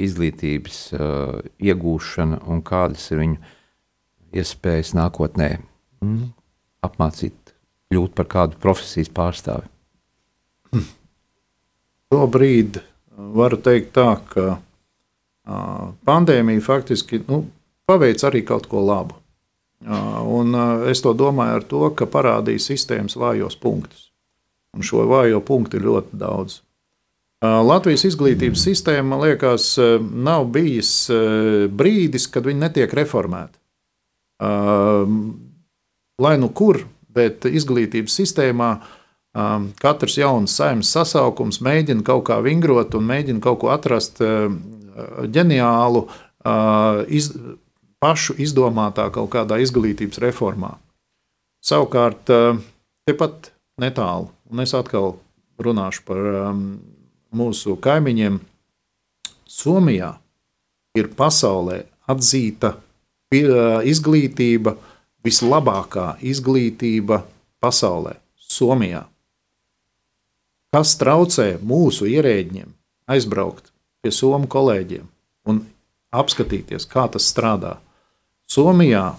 izglītības 0.00 0.84
uh, 0.96 1.42
iegūšana 1.60 2.46
un 2.48 2.64
kādas 2.64 3.10
ir 3.12 3.26
viņu 3.26 3.42
iespējas 4.40 4.96
nākotnē? 4.96 5.58
Mm 6.00 6.38
apmācīt, 6.82 7.54
kļūt 7.92 8.14
par 8.18 8.28
kādu 8.30 8.58
profesijas 8.62 9.10
pārstāvi. 9.14 9.68
Šobrīd 12.12 12.80
varu 13.36 13.58
teikt 13.64 13.94
tā, 13.96 14.10
ka 14.28 14.46
uh, 14.56 15.92
pandēmija 16.08 16.64
faktiski 16.64 17.22
nu, 17.28 17.44
paveic 17.88 18.24
arī 18.28 18.42
kaut 18.48 18.68
ko 18.70 18.82
labu. 18.84 19.18
Uh, 19.82 20.20
un, 20.38 20.52
uh, 20.54 20.84
es 20.90 21.02
to 21.02 21.14
domāju 21.18 21.60
ar 21.60 21.64
to, 21.68 21.82
ka 21.98 22.06
parādīja 22.10 22.62
sistēmas 22.70 23.16
vājos 23.18 23.56
punktus. 23.58 24.10
Un 24.76 24.84
šo 24.86 25.06
vājo 25.10 25.40
punktu 25.44 25.78
ir 25.78 25.88
ļoti 25.88 26.20
daudz. 26.20 26.60
Uh, 27.42 27.58
Latvijas 27.66 28.04
izglītības 28.06 28.62
sistēma, 28.68 29.14
man 29.14 29.24
liekas, 29.24 29.72
uh, 29.82 29.96
nav 29.98 30.46
bijis 30.54 30.92
uh, 31.10 31.66
brīdis, 31.68 32.28
kad 32.30 32.46
viņa 32.46 32.68
netiek 32.68 32.94
reformēta. 33.00 33.58
Uh, 36.18 36.22
lai 36.22 36.36
nu 36.38 36.50
kur, 36.52 36.82
bet 37.12 37.44
izglītības 37.48 38.14
sistēmā 38.20 38.70
um, 38.78 39.70
katrs 39.80 40.18
jauns 40.20 40.54
saimnes 40.56 40.92
sasaukums 40.92 41.60
mēģina 41.64 42.04
kaut 42.06 42.26
kā 42.28 42.38
vingrot 42.44 42.94
un 42.98 43.08
mēģina 43.08 43.42
kaut 43.44 43.60
ko 43.62 43.72
atrast 43.72 44.22
uh, 44.24 44.48
ģeniālu, 45.32 46.06
uh, 46.06 47.02
iz, 47.08 47.32
pašu 48.02 48.36
izdomātā 48.42 49.08
kaut 49.14 49.30
kādā 49.34 49.60
izglītības 49.62 50.20
reformā. 50.24 50.74
Savukārt, 51.62 52.32
uh, 52.32 52.58
tepat 53.08 53.52
netālu, 53.80 54.30
un 54.50 54.64
es 54.64 54.74
atkal 54.76 55.14
runāšu 55.62 56.06
par 56.08 56.32
um, 56.48 56.64
mūsu 57.34 57.78
kaimiņiem, 57.80 58.40
Somijā 59.52 60.14
ir 60.96 61.10
pasaulē 61.12 61.82
atzīta 62.08 62.70
pie- 63.28 63.82
izglītība, 63.84 64.72
vislabākā 65.24 66.16
izglītība 66.22 67.22
pasaulē, 67.62 68.18
Somijā. 68.36 69.06
Kas 70.72 70.94
traucē 71.00 71.56
mūsu 71.60 72.08
ierēģiem 72.08 72.68
aizbraukt 73.12 73.70
pie 74.02 74.12
somu 74.12 74.48
kolēģiem 74.50 75.06
un 75.48 75.62
apskatīties, 76.12 76.88
kā 76.88 77.06
tas 77.12 77.28
strādā? 77.28 77.76
Somijā 78.48 79.14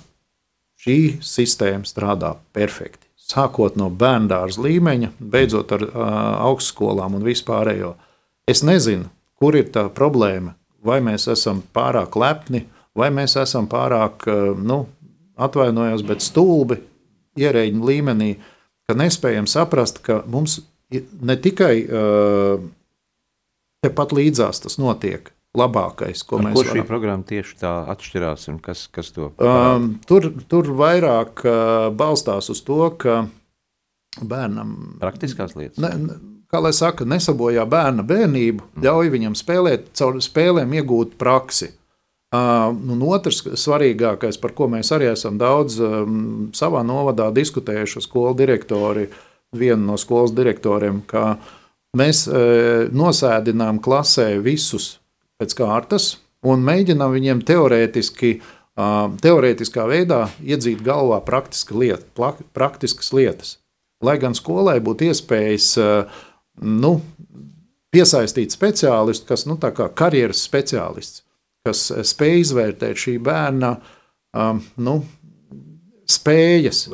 šī 0.84 0.98
sistēma 1.24 1.88
strādā 1.90 2.36
perfekti. 2.54 3.08
Sākot 3.24 3.78
no 3.80 3.88
bērngārza 3.90 4.62
līmeņa, 4.62 5.14
beidzot 5.18 5.72
ar 5.74 5.86
uh, 5.88 6.02
augstskolām 6.50 7.16
un 7.18 7.24
vispārējo. 7.26 7.94
Es 8.50 8.62
nezinu, 8.68 9.08
kur 9.40 9.56
ir 9.56 9.72
tā 9.74 9.88
problēma. 9.94 10.58
Vai 10.84 11.00
mēs 11.00 11.30
esam 11.32 11.62
pārāk 11.74 12.18
lepni, 12.20 12.66
vai 12.98 13.08
mēs 13.16 13.38
esam 13.40 13.70
pārāk, 13.72 14.26
nu, 14.60 14.84
atvainojos, 15.40 16.04
bet 16.08 16.24
stulbi 16.24 16.80
ierēģiņu 17.40 17.88
līmenī, 17.90 18.32
ka 18.88 18.96
nespējam 18.98 19.48
saprast, 19.50 20.02
ka 20.06 20.22
mums 20.30 20.60
ne 20.94 21.38
tikai 21.42 21.76
tepat 23.84 24.14
līdzās 24.16 24.62
tas 24.64 24.78
notiek, 24.80 25.32
labākais, 25.58 26.24
ko 26.26 26.40
Ar 26.40 26.48
mēs 26.48 26.58
ko 26.58 26.66
šī 26.66 26.76
varam. 26.76 26.90
programma 26.90 27.28
tieši 27.30 27.58
tā 27.62 27.74
atšķirās 27.94 28.48
un 28.54 28.60
kas, 28.64 28.88
kas 28.94 29.12
to 29.14 29.32
Um, 29.44 29.96
tur, 30.10 30.32
tur 30.50 30.70
vairāk 30.78 31.44
uh, 31.46 31.90
balstās 31.94 32.50
uz 32.54 32.62
to, 32.66 32.80
ka 32.98 33.24
bērnam, 34.22 34.98
praktiskās 35.02 35.58
lietas? 35.58 35.82
ne, 35.84 35.92
ne, 36.08 36.18
kā 36.50 36.62
lai 36.62 36.74
saka, 36.74 37.06
nesabojā 37.10 37.66
bērna 37.70 38.06
bērnību, 38.06 38.74
ļauj 38.82 39.14
viņam 39.14 39.38
spēlēt, 39.38 39.92
caur 39.98 40.18
spēlēm 40.22 40.74
iegūt 40.80 41.18
praksi. 41.22 41.70
Uh, 41.74 41.83
un 42.34 43.04
otrs 43.06 43.44
svarīgākais, 43.62 44.40
par 44.42 44.56
ko 44.58 44.68
mēs 44.72 44.90
arī 44.96 45.12
esam 45.12 45.38
daudz 45.38 45.78
savā 46.58 46.82
novadā 46.86 47.30
diskutējuši, 47.36 48.02
skolu 48.08 48.34
direktori, 48.38 49.08
viena 49.54 49.92
no 49.92 50.00
skolas 50.02 50.34
direktoriem, 50.34 51.04
ka 51.06 51.36
mēs 51.98 52.26
nosēdinām 52.94 53.80
klasē 53.86 54.32
visus 54.42 54.96
pēc 55.38 55.54
kārtas 55.60 56.16
un 56.44 56.66
mēģinām 56.66 57.14
viņiem 57.14 57.44
teorētiski, 57.46 58.34
teorētiskā 59.24 59.86
veidā 59.90 60.24
iedzīt 60.42 60.82
galvā 60.84 61.22
praktiska 61.26 61.78
lieta, 61.78 62.34
praktiskas 62.58 63.14
lietas. 63.14 63.58
Lai 64.04 64.18
gan 64.20 64.34
skolai 64.36 64.80
būtu 64.84 65.12
iespējas 65.12 65.70
nu, 66.66 66.96
piesaistīt 67.94 68.52
speciālistu, 68.58 69.30
kas 69.30 69.46
nu, 69.46 69.56
ir 69.62 69.94
karjeras 69.96 70.42
speciālists, 70.44 71.23
kas 71.64 71.88
spēj 72.12 72.42
izvērtēt 72.44 73.00
šī 73.00 73.18
bērna 73.24 73.76
um, 74.36 74.60
nu, 74.84 75.00
spējas. 76.10 76.88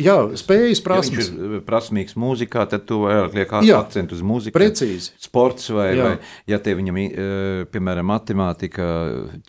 Jā, 0.00 0.20
spējas, 0.38 0.78
Ja 0.78 0.78
viņš 0.78 0.80
prasmes. 0.86 1.28
ir 1.34 1.62
prasmīgs 1.66 2.14
mūzikā, 2.14 2.62
tad 2.70 2.84
tu 2.86 3.00
vairāk 3.02 3.34
liek 3.34 3.54
akcentu 3.58 4.14
uz 4.14 4.22
mūziku. 4.22 4.54
Precīzi. 4.54 5.10
Sports 5.18 5.66
vai, 5.74 5.88
Jā. 5.96 6.04
vai 6.04 6.12
ja 6.46 6.60
tie 6.62 6.76
viņam, 6.78 7.00
eh, 7.02 7.64
piemēram, 7.74 8.06
matemātika, 8.06 8.86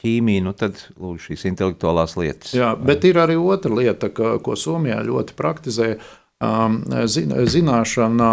ķīmija, 0.02 0.42
nu 0.48 0.56
tad 0.58 0.82
lūdzu 0.98 1.30
šīs 1.30 1.46
intelektuālās 1.52 2.18
lietas. 2.18 2.56
Jā, 2.58 2.74
bet 2.76 3.06
ir 3.06 3.22
arī 3.22 3.38
otra 3.38 3.70
lieta, 3.78 4.10
ka, 4.10 4.40
ko 4.42 4.58
Somijā 4.58 4.98
ļoti 5.06 5.38
praktizē. 5.38 5.92
Um, 6.42 6.82
zin- 7.06 7.38
zināšana, 7.46 8.32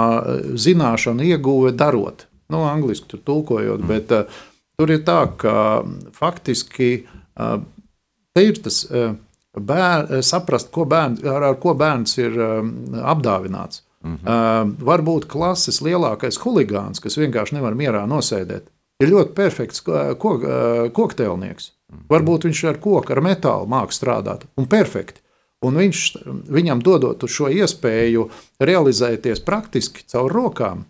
zināšana 0.56 1.26
ieguve 1.28 1.74
darot. 1.76 2.24
Nu, 2.48 2.62
angliski 2.64 3.04
tur 3.12 3.20
tulkojot, 3.20 3.82
mm. 3.84 3.86
bet 3.86 4.14
uh, 4.16 4.38
tur 4.78 4.92
ir 4.94 5.02
tā, 5.06 5.20
ka 5.40 5.82
faktiski 6.16 6.90
uh, 7.02 7.58
te 8.34 8.46
ir 8.46 8.60
tas 8.62 8.84
uh, 8.86 9.12
bēr, 9.58 10.20
saprast, 10.22 10.70
ko 10.74 10.86
bērns, 10.88 11.24
ar, 11.26 11.50
ar 11.50 11.60
ko 11.60 11.74
bērns 11.78 12.18
ir 12.20 12.36
apdāvināts. 12.38 13.82
Mm 13.98 14.14
-hmm. 14.14 14.28
uh, 14.30 14.84
varbūt 14.86 15.26
klases 15.26 15.80
lielākais 15.82 16.38
huligāns, 16.38 17.00
kas 17.02 17.18
vienkārši 17.18 17.54
nevar 17.54 17.74
mierā 17.74 18.06
nosēdēt, 18.06 18.70
ir 19.02 19.10
ļoti 19.10 19.34
perfekts 19.34 19.80
ko, 19.80 20.14
ko, 20.14 20.38
kokteilnieks. 20.94 21.72
Varbūt 22.08 22.44
viņš 22.44 22.64
ar 22.68 22.78
koku, 22.78 23.12
ar 23.12 23.20
metālu 23.24 23.66
mākslā 23.66 23.96
strādāt, 23.96 24.44
un 24.56 24.66
perfekti. 24.66 25.20
Un 25.64 25.74
viņš, 25.74 26.00
viņam 26.54 26.82
dodot 26.82 27.24
šo 27.26 27.48
iespēju 27.50 28.28
realizēties 28.62 29.40
praktiski 29.42 30.04
caur 30.06 30.30
rokām, 30.30 30.84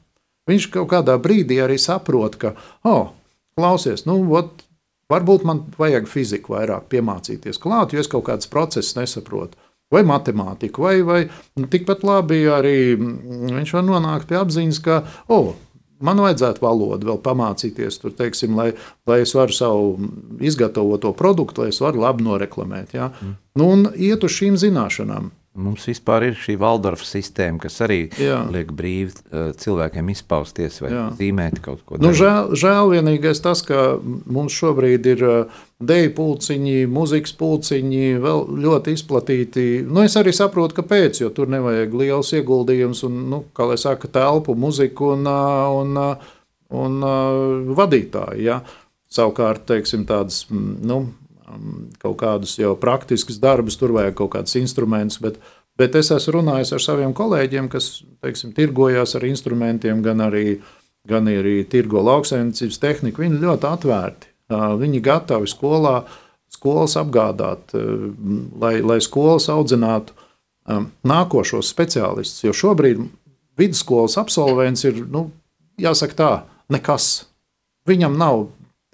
viņš 0.49 0.67
kaut 0.75 0.91
kādā 0.91 1.17
brīdī 1.17 1.63
arī 1.65 1.79
saprot, 1.81 2.37
ka, 2.37 2.53
oh, 2.85 3.15
klausies, 3.59 4.07
nu, 4.09 4.21
ot, 4.39 4.65
varbūt 5.13 5.47
man 5.49 5.65
vajag 5.79 6.09
fiziku 6.11 6.57
vairāk 6.57 6.89
piemācīties 6.93 7.61
klāt, 7.63 7.95
jo 7.95 8.03
es 8.03 8.11
kaut 8.11 8.29
kādas 8.29 8.51
procesus 8.51 8.97
nesaprotu. 8.99 9.59
Vai 9.89 10.03
matemātiku, 10.05 10.83
vai, 10.85 10.99
vai 11.01 11.23
nu, 11.57 11.65
tikpat 11.73 12.03
labi 12.05 12.43
arī 12.53 12.77
mm, 12.93 13.55
viņš 13.57 13.71
var 13.73 13.87
nonākt 13.87 14.29
pie 14.29 14.37
apziņas, 14.37 14.81
ka, 14.85 14.99
oh, 15.33 15.55
man 16.05 16.21
vajadzētu 16.21 16.61
valodu 16.61 17.09
vēl 17.09 17.21
pamācīties, 17.25 17.97
tur, 18.03 18.13
teiksim, 18.19 18.53
lai, 18.59 18.75
lai 19.09 19.23
es 19.25 19.33
varu 19.37 19.57
savu 19.57 20.11
izgatavoto 20.45 21.15
produktu, 21.17 21.65
lai 21.65 21.73
es 21.73 21.81
varu 21.81 22.05
labi 22.05 22.27
noreklamēt. 22.27 22.93
Ja? 22.99 23.09
Mm. 23.17 23.35
Nu, 23.59 23.71
un 23.75 23.89
iet 23.97 24.29
uz 24.29 24.37
šīm 24.37 24.61
zināšanām. 24.61 25.33
Mums 25.59 25.89
vispār 25.91 26.29
ir 26.29 26.37
šī 26.39 26.55
Valdorfa 26.61 27.07
sistēma, 27.07 27.59
kas 27.65 27.81
arī 27.85 28.01
Jā. 28.21 28.41
liek 28.55 28.71
brīvi 28.77 29.15
cilvēkiem 29.59 30.13
izpausties 30.15 30.79
vai 30.85 30.93
Jā. 30.93 31.05
zīmēt 31.19 31.59
kaut 31.65 31.83
ko 31.87 31.99
Nu, 31.99 32.13
žēl, 32.17 32.53
žēl 32.59 32.93
vienīgais 32.95 33.43
tas, 33.43 33.65
ka 33.67 33.99
mums 34.01 34.55
šobrīd 34.55 35.09
ir 35.11 35.25
deju 35.79 36.15
pulciņi, 36.17 36.89
mūzikas 36.91 37.35
pulciņi, 37.39 38.07
vēl 38.23 38.45
ļoti 38.65 38.95
izplatīti. 38.97 39.67
Nu, 39.87 40.03
es 40.07 40.17
arī 40.19 40.35
saprotu, 40.35 40.79
kāpēc, 40.81 41.23
jo 41.23 41.31
tur 41.35 41.51
nevajag 41.53 41.95
liels 42.01 42.33
ieguldījums 42.39 43.05
un, 43.09 43.23
nu, 43.31 43.45
kā 43.55 43.69
lai 43.71 43.79
saka, 43.81 44.11
telpu, 44.15 44.57
muziku 44.59 45.13
un, 45.15 45.29
un, 45.29 46.03
un 46.83 47.01
uh, 47.07 47.73
vadītāju. 47.79 48.43
Ja? 48.47 48.61
Savukārt, 49.09 49.65
teiksim, 49.71 50.05
tādas, 50.09 50.45
nu, 50.51 51.07
kaut 52.03 52.19
kādus 52.21 52.57
jau 52.59 52.75
praktiskus 52.81 53.41
darbus, 53.43 53.79
tur 53.81 53.95
vajag 53.97 54.17
kaut 54.19 54.33
kādus 54.37 54.57
instrumentus, 54.61 55.21
bet, 55.23 55.39
bet 55.79 55.97
es 55.99 56.13
esmu 56.15 56.39
runājis 56.39 56.75
ar 56.77 56.85
saviem 56.85 57.15
kolēģiem, 57.17 57.71
kas, 57.73 58.03
teiksim, 58.25 58.53
tirgojās 58.57 59.17
ar 59.19 59.27
instrumentiem, 59.29 60.03
gan 60.05 60.25
arī, 60.29 60.61
gan 61.09 61.31
arī 61.31 61.63
tirgo 61.71 62.03
lauksaimniecības 62.05 62.81
tehniku. 62.83 63.25
Viņi 63.25 63.43
ļoti 63.45 63.71
atvērti. 63.73 64.33
Viņi 64.81 65.05
gatavi 65.05 65.49
skolā, 65.51 65.97
skolas 66.53 66.97
apgādāt, 66.97 67.75
lai, 68.61 68.79
lai 68.81 68.99
skolas 69.05 69.51
audzinātu 69.53 70.17
nākošos 71.05 71.69
speciālistus. 71.69 72.45
Jo 72.47 72.55
šobrīd 72.57 73.03
vidusskolas 73.61 74.17
absolvents 74.21 74.85
ir, 74.89 75.03
nu, 75.13 75.29
jāsaka 75.81 76.17
tā, 76.17 76.31
nekas. 76.73 77.27
Viņam 77.89 78.17
nav 78.21 78.47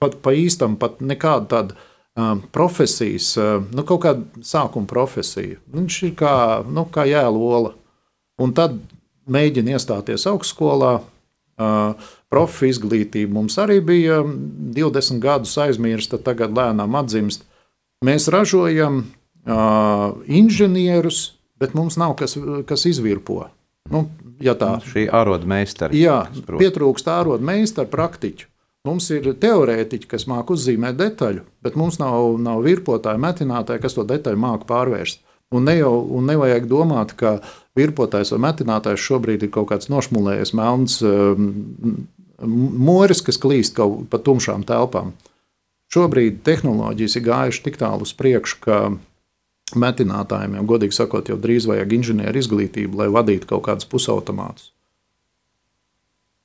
pat 0.02 0.18
pa 0.22 0.34
īstam, 0.36 0.76
pat 0.78 1.00
nekāda 1.02 1.46
tāda 1.50 1.78
profesijas, 2.54 3.32
um, 3.36 3.66
nu, 3.74 3.82
kaut 3.86 4.04
kāda 4.04 4.44
sākuma 4.46 4.86
profesija. 4.86 5.58
Viņš 5.74 6.02
ir 6.08 6.12
kā, 6.18 6.34
nu, 6.66 6.86
kā 6.90 7.06
jēlola. 7.10 7.74
Un 8.42 8.54
tad 8.54 8.78
mēģina 9.30 9.74
iestāties 9.76 10.26
augstskolā. 10.30 10.98
Uh, 11.54 12.12
Profi 12.34 12.66
izglītība 12.66 13.30
mums 13.30 13.54
arī 13.62 13.76
bija 13.78 14.16
um, 14.24 14.32
20 14.74 15.20
gadus 15.22 15.52
aizmirsta, 15.62 16.18
tagad 16.18 16.54
lēnām 16.56 16.96
atdzimst. 16.98 17.44
Mēs 18.04 18.26
ražojam 18.32 19.04
uh, 19.04 20.16
inženierus, 20.26 21.36
bet 21.62 21.76
mums 21.78 21.94
nav 22.00 22.16
kas, 22.18 22.34
kas 22.66 22.86
izvirpo. 22.90 23.44
Nu, 23.90 24.08
ja 24.42 24.56
tā, 24.58 24.76
Šī 24.82 25.06
āroda 25.14 25.46
meistara. 25.46 25.94
Jā, 25.94 26.24
kas 26.32 26.42
prot. 26.42 26.58
pietrūkst 26.62 27.10
ārodu 27.14 27.46
meistaru, 27.46 27.90
praktiķu. 27.92 28.50
Mums 28.85 29.07
ir 29.16 29.30
teorētiķi, 29.41 30.09
kas 30.11 30.26
māca 30.28 30.53
uzzīmēt 30.53 30.99
detaļu, 30.99 31.47
bet 31.64 31.76
mums 31.80 31.97
nav, 32.03 32.35
nav 32.37 32.59
virpotāji, 32.66 33.22
metinātāji, 33.22 33.80
kas 33.80 33.97
to 33.97 34.05
detaļu 34.05 34.41
māca 34.43 34.68
pārvērst. 34.68 35.22
Un, 35.57 35.64
ne 35.64 35.78
jau, 35.78 35.95
un 36.18 36.26
nevajag 36.28 36.66
domāt, 36.68 37.14
ka 37.16 37.39
virpotājs 37.78 38.35
vai 38.35 38.43
metinātājs 38.45 39.01
šobrīd 39.07 39.47
ir 39.47 39.53
kaut 39.55 39.70
kāds 39.70 39.89
nošmulējies 39.89 40.53
melns 40.59 40.99
um, 41.07 41.49
moris, 42.45 43.24
kas 43.24 43.41
klīst 43.41 43.76
kaut 43.78 44.05
pa 44.12 44.20
tumšām 44.20 44.66
telpām. 44.68 45.14
Šobrīd 45.95 46.43
tehnoloģijas 46.45 47.16
ir 47.16 47.26
gājušas 47.30 47.64
tik 47.64 47.80
tālu 47.80 48.05
uz 48.05 48.12
priekšu, 48.18 48.61
ka 48.66 48.82
metinātājiem, 49.80 50.59
jau 50.59 50.68
godīgi 50.74 50.99
sakot, 51.01 51.32
jau 51.32 51.41
drīz 51.41 51.70
vajag 51.70 51.97
inženieru 52.03 52.45
izglītību, 52.45 53.01
lai 53.01 53.09
vadītu 53.16 53.49
kaut 53.49 53.64
kādus 53.70 53.89
pusautomātus. 53.89 54.73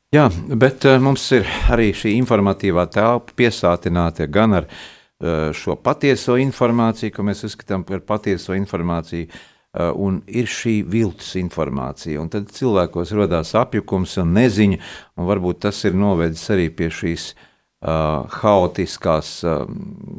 Jā, 0.09 0.23
bet 0.57 0.87
uh, 0.89 0.95
mums 0.97 1.21
ir 1.37 1.45
arī 1.69 1.91
šī 1.93 2.15
informatīvā 2.17 2.87
telpa 2.89 3.35
piesātināta 3.37 4.25
gan 4.25 4.55
ar 4.57 4.65
uh, 4.65 5.51
šo 5.53 5.75
patieso 5.85 6.33
informāciju, 6.41 7.13
ko 7.13 7.25
mēs 7.27 7.45
uzskatām 7.45 7.83
par 7.85 8.01
patieso 8.07 8.55
informāciju, 8.57 9.27
uh, 9.29 9.91
un 9.93 10.17
ir 10.25 10.49
šī 10.49 10.79
viltus 10.89 11.35
informācija. 11.37 12.17
Un 12.23 12.33
tad 12.33 12.49
cilvēkos 12.55 13.13
radās 13.19 13.53
apjukums 13.59 14.17
un 14.23 14.33
neziņa, 14.39 14.81
un 15.21 15.29
varbūt 15.29 15.61
tas 15.67 15.83
ir 15.85 15.93
novedis 15.93 16.47
arī 16.57 16.71
pie 16.73 16.89
šīs 16.89 17.29
uh, 17.35 17.45
haotiskās 17.79 19.29
uh, 19.47 19.61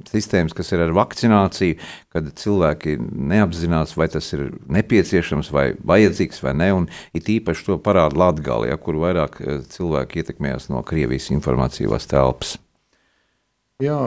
sistēmas, 0.08 0.54
kas 0.56 0.72
ir 0.72 0.80
ar 0.86 0.94
vakcināciju, 0.96 1.76
kad 2.08 2.30
cilvēki 2.40 2.94
neapzinās, 3.00 3.92
vai 4.00 4.08
tas 4.12 4.30
ir 4.32 4.46
nepieciešams, 4.72 5.50
vai 5.52 5.66
vajadzīgs, 5.76 6.40
vai. 6.46 6.54
Un 6.72 6.88
it 7.12 7.28
īpaši 7.28 7.66
to 7.68 7.76
parāda 7.84 8.16
Latvijā, 8.16 8.62
ja, 8.70 8.80
kur 8.80 8.96
vairāk 9.02 9.40
cilvēki 9.74 10.22
ietekmējās 10.22 10.70
no 10.72 10.80
Krievijas 10.86 11.28
informatīvās 11.34 12.08
telpas. 12.08 12.56
Jā, 13.80 13.98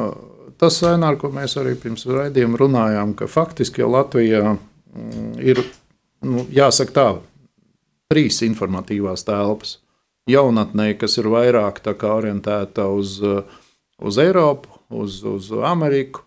tas 0.61 0.77
scenārijs, 0.77 1.21
ko 1.21 1.31
mēs 1.33 1.55
arī 1.61 1.75
pirms 1.79 2.05
raidījuma 2.09 2.59
runājām, 2.61 3.13
ka 3.17 3.29
faktiski 3.29 3.81
jau 3.81 3.91
Latvijā 3.93 4.43
mm, 4.53 5.29
ir, 5.41 5.61
nu, 6.25 6.45
jāsaka 6.53 6.97
tā, 6.97 7.07
trīs 8.13 8.41
informatīvās 8.45 9.25
telpas. 9.25 9.77
Jaunatnē, 10.30 10.93
kas 10.95 11.17
ir 11.19 11.28
vairāk 11.28 11.82
orientēta 12.07 12.88
uz, 12.88 13.17
uz 13.99 14.19
Eiropu, 14.24 14.71
uz, 14.89 15.19
uz 15.28 15.49
Ameriku, 15.51 16.24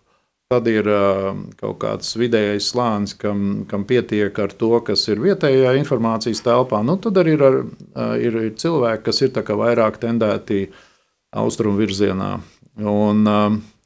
tad 0.53 0.67
ir 0.71 0.87
kaut 1.59 1.79
kāds 1.81 2.13
vidējais 2.15 2.69
slānis, 2.71 3.15
kam, 3.17 3.65
kam 3.67 3.83
pietiek 3.89 4.37
ar 4.39 4.53
to, 4.53 4.77
kas 4.85 5.07
ir 5.09 5.19
vietējā 5.23 5.73
informācijas 5.81 6.43
telpā. 6.45 6.83
Nu, 6.85 6.95
tad 7.01 7.17
arī 7.19 7.35
ir, 7.35 7.43
ar, 7.43 7.57
ir, 8.21 8.37
ir 8.47 8.53
cilvēki, 8.55 9.03
kas 9.09 9.23
ir 9.25 9.33
vairāk 9.33 9.99
tendēti 10.05 10.67
austrumu 11.35 11.81
virzienā. 11.81 12.37
Un, 12.77 13.25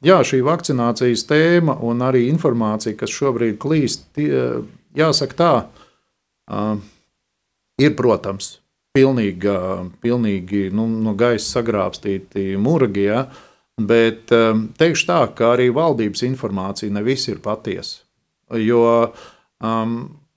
jā, 0.04 0.20
šī 0.28 0.42
vakcinācijas 0.44 1.24
tēma 1.26 1.80
un 1.80 2.04
arī 2.04 2.26
informācija, 2.28 2.94
kas 3.00 3.16
šobrīd 3.16 3.56
klīst, 3.62 4.04
jāsaka 4.94 5.38
tā, 5.40 5.52
ir, 7.80 7.96
protams, 7.96 8.58
pilnīgi, 8.96 9.56
pilnīgi 10.04 10.66
nu, 10.76 10.86
no 11.04 11.16
gaisa 11.18 11.58
sagrābstīti 11.58 12.52
murgi, 12.60 13.06
ja, 13.08 13.26
bet 13.80 14.32
teikšu 14.78 15.08
tā, 15.08 15.20
ka 15.36 15.54
arī 15.56 15.70
valdības 15.74 16.24
informācija 16.28 16.92
ne 16.92 17.04
viss 17.06 17.30
ir 17.32 17.40
patiesa. 17.44 18.02
Jo 18.52 18.82
um, 19.64 19.94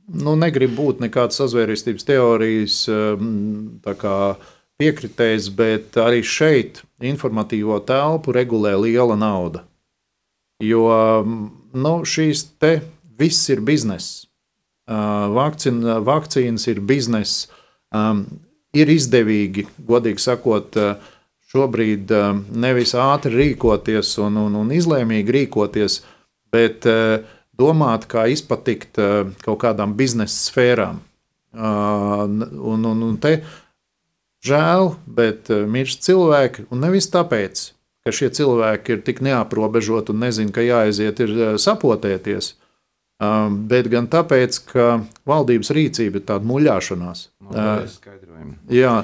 nu, 0.07 0.35
negrib 0.39 0.75
būt 0.77 1.01
nekādas 1.03 1.41
sazvērestības 1.41 2.07
teorijas 2.07 2.77
kā, 3.99 4.17
piekritējs, 4.79 5.49
bet 5.55 5.97
arī 5.99 6.21
šeit 6.23 6.81
informatīvo 7.03 7.79
telpu 7.87 8.35
regulē 8.35 8.75
liela 8.79 9.17
nauda. 9.19 9.65
Jo 10.63 10.87
nu, 11.25 11.93
šīs 12.07 12.45
te 12.59 12.77
viss 13.19 13.49
ir 13.51 13.63
bizness. 13.65 14.25
Vakcina, 14.87 15.99
vakcīnas 16.05 16.67
ir 16.71 16.79
bizness. 16.85 17.49
Ir 18.75 18.91
izdevīgi, 18.91 19.67
godīgi 19.87 20.19
sakot, 20.19 20.75
šobrīd 21.51 22.11
nevis 22.59 22.91
ātri 22.99 23.31
rīkoties 23.39 24.17
un, 24.25 24.41
un, 24.41 24.57
un 24.59 24.73
izlēmīgi 24.75 25.35
rīkoties, 25.37 26.01
bet 26.51 26.87
domāt, 27.55 28.09
kā 28.11 28.25
izpatikt 28.31 28.99
kaut 29.45 29.61
kādām 29.63 29.95
biznesa 29.95 30.35
sfērām. 30.49 30.99
Un, 31.55 32.43
un, 32.91 33.05
un 33.07 33.15
te 33.23 33.37
žēl, 34.45 34.91
bet 35.07 35.49
mirst 35.71 36.03
cilvēki, 36.03 36.67
un 36.67 36.83
nevis 36.83 37.07
tāpēc, 37.13 37.69
ka 38.05 38.13
šie 38.13 38.29
cilvēki 38.35 38.97
ir 38.97 39.01
tik 39.07 39.23
neaprobežoti 39.25 40.11
un 40.13 40.21
nezina, 40.25 40.51
ka 40.53 40.65
jāaiziet 40.65 41.21
ir 41.23 41.35
sapotēties, 41.61 42.51
bet 43.19 43.87
gan 43.91 44.09
tāpēc, 44.11 44.59
ka 44.71 44.87
valdības 45.27 45.71
rīcība 45.75 46.19
ir 46.19 46.25
tāda 46.27 46.47
muļāšanās. 46.49 47.29
Jā, 48.73 48.95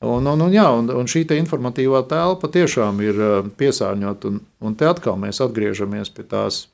un, 0.00 0.26
un, 0.30 0.46
un, 0.46 0.52
jā, 0.54 0.66
un, 0.72 0.88
un 0.94 1.10
šī 1.10 1.26
informatīvā 1.36 2.04
telpa 2.08 2.48
tiešām 2.54 3.02
ir 3.04 3.20
piesārņota, 3.60 4.32
un, 4.32 4.40
un 4.60 4.78
te 4.78 4.88
atkal 4.88 5.18
mēs 5.20 5.42
atgriežamies 5.44 6.12
pie 6.14 6.24
tās 6.28 6.66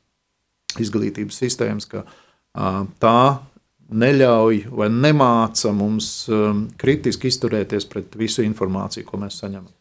izglītības 0.80 1.38
sistēmas, 1.42 1.86
ka 1.90 2.04
tā 3.02 3.20
neļauj 3.94 4.64
vai 4.74 4.88
nemāca 4.90 5.72
mums 5.74 6.28
kritiski 6.80 7.30
izturēties 7.30 7.86
pret 7.90 8.14
visu 8.18 8.46
informāciju, 8.46 9.06
ko 9.08 9.20
mēs 9.22 9.42
saņemam. 9.42 9.72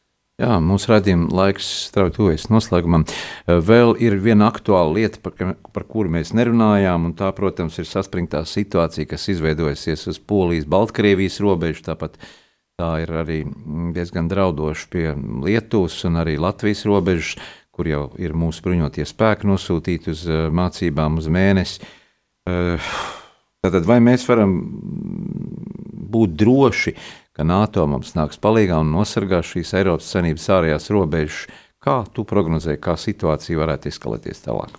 Jā, 0.42 0.56
mūsu 0.66 0.90
redzējuma 0.90 1.28
laiks 1.38 1.68
strauji 1.92 2.16
tuvojas 2.16 2.48
noslēgumam. 2.50 3.04
Vēl 3.46 3.92
ir 4.02 4.16
viena 4.18 4.48
aktuāla 4.50 4.96
lieta, 4.96 5.20
par, 5.22 5.54
par 5.76 5.84
kuru 5.86 6.10
mēs 6.16 6.32
nerunājām, 6.34 7.06
un 7.06 7.14
tā, 7.20 7.30
protams, 7.38 7.78
ir 7.78 7.86
saspringtā 7.86 8.42
situācija, 8.50 9.06
kas 9.12 9.28
izveidojusies 9.30 10.08
uz 10.10 10.18
Polijas-Baltkrievijas 10.18 11.38
robežas. 11.46 11.86
Tāpat 11.86 12.18
tā 12.82 12.90
ir 13.04 13.14
arī 13.22 13.40
diezgan 13.94 14.26
draudoša 14.32 14.90
pie 14.90 15.06
Lietuvas 15.46 16.00
un 16.10 16.18
arī 16.24 16.40
Latvijas 16.42 16.82
robežas, 16.90 17.36
kur 17.70 17.94
jau 17.94 18.04
ir 18.18 18.34
mūsu 18.34 18.66
bruņotie 18.66 19.06
spēki 19.06 19.46
nosūtīti 19.54 20.16
uz 20.18 20.26
mācībām 20.50 21.22
uz 21.22 21.30
mēnesi. 21.30 21.94
Tātad, 23.64 23.86
vai 23.86 24.02
mēs 24.02 24.26
varam 24.26 24.58
būt 26.14 26.34
droši, 26.42 26.98
ka 27.34 27.46
NATO 27.48 27.86
mums 27.90 28.14
nāks 28.18 28.40
palīdzīgā 28.42 28.80
un 28.84 28.94
nosargās 28.94 29.50
šīs 29.54 29.74
Eiropas 29.80 30.12
Savienības 30.14 30.50
ārējās 30.58 30.90
robežas. 30.94 31.46
Kā 31.84 32.04
tu 32.16 32.24
prognozēji, 32.24 32.80
kā 32.80 32.96
situācija 32.96 33.60
varētu 33.60 33.90
eskalēties 33.92 34.46
tālāk? 34.46 34.78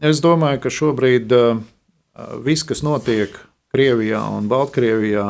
Es 0.00 0.22
domāju, 0.24 0.62
ka 0.64 0.72
šobrīd 0.72 1.32
uh, 1.36 1.58
viss, 2.44 2.64
kas 2.64 2.80
notiek 2.86 3.34
Krievijā 3.74 4.22
un 4.32 4.46
Baltkrievijā, 4.48 5.26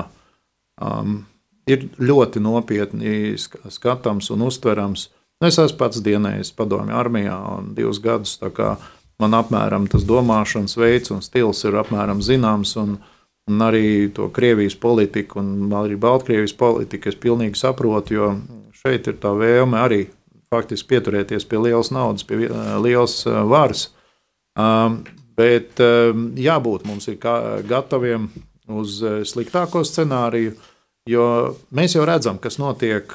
um, 0.83 1.17
ir 1.67 1.89
ļoti 1.99 2.43
nopietni 2.45 3.35
skatāms 3.41 4.31
un 4.31 4.47
uztverams. 4.47 5.09
Es 5.43 5.59
esmu 5.59 5.81
pats 5.81 5.99
dienējis 6.05 6.53
padomju 6.57 6.95
armijā 6.95 7.41
un 7.57 7.73
divus 7.75 7.99
gadus. 8.03 8.39
Man 9.19 9.35
apmēram 9.35 9.89
tas 9.91 10.05
domāšanas 10.07 10.77
veids 10.79 11.11
un 11.11 11.25
stils 11.25 11.65
ir 11.67 11.79
apmēram 11.81 12.23
zināms. 12.23 12.77
Un, 12.79 12.99
uh, 13.01 13.16
un 13.47 13.63
arī 13.63 14.13
to 14.15 14.29
Krievijas 14.35 14.75
politiku 14.75 15.39
un 15.39 15.73
arī 15.75 15.97
Baltkrievijas 16.01 16.57
politiku 16.59 17.11
es 17.11 17.19
pilnīgi 17.23 17.59
saprotu, 17.61 18.15
jo 18.15 18.31
šeit 18.75 19.07
ir 19.07 19.21
tā 19.23 19.33
vēlme 19.39 19.79
arī 19.79 20.01
faktiski 20.51 20.95
pieturēties 20.95 21.47
pie 21.47 21.61
lielas 21.63 21.93
naudas, 21.95 22.27
pie 22.27 22.49
lielas 22.83 23.21
varas. 23.27 23.89
Bet 25.37 25.83
jābūt 26.49 26.87
mums 26.89 27.09
ir 27.13 27.19
gataviem 27.69 28.31
uz 28.73 28.99
sliktāko 29.31 29.85
scenāriju, 29.87 30.55
jo 31.07 31.27
mēs 31.71 31.99
jau 31.99 32.07
redzam, 32.09 32.41
kas 32.43 32.59
notiek 32.63 33.13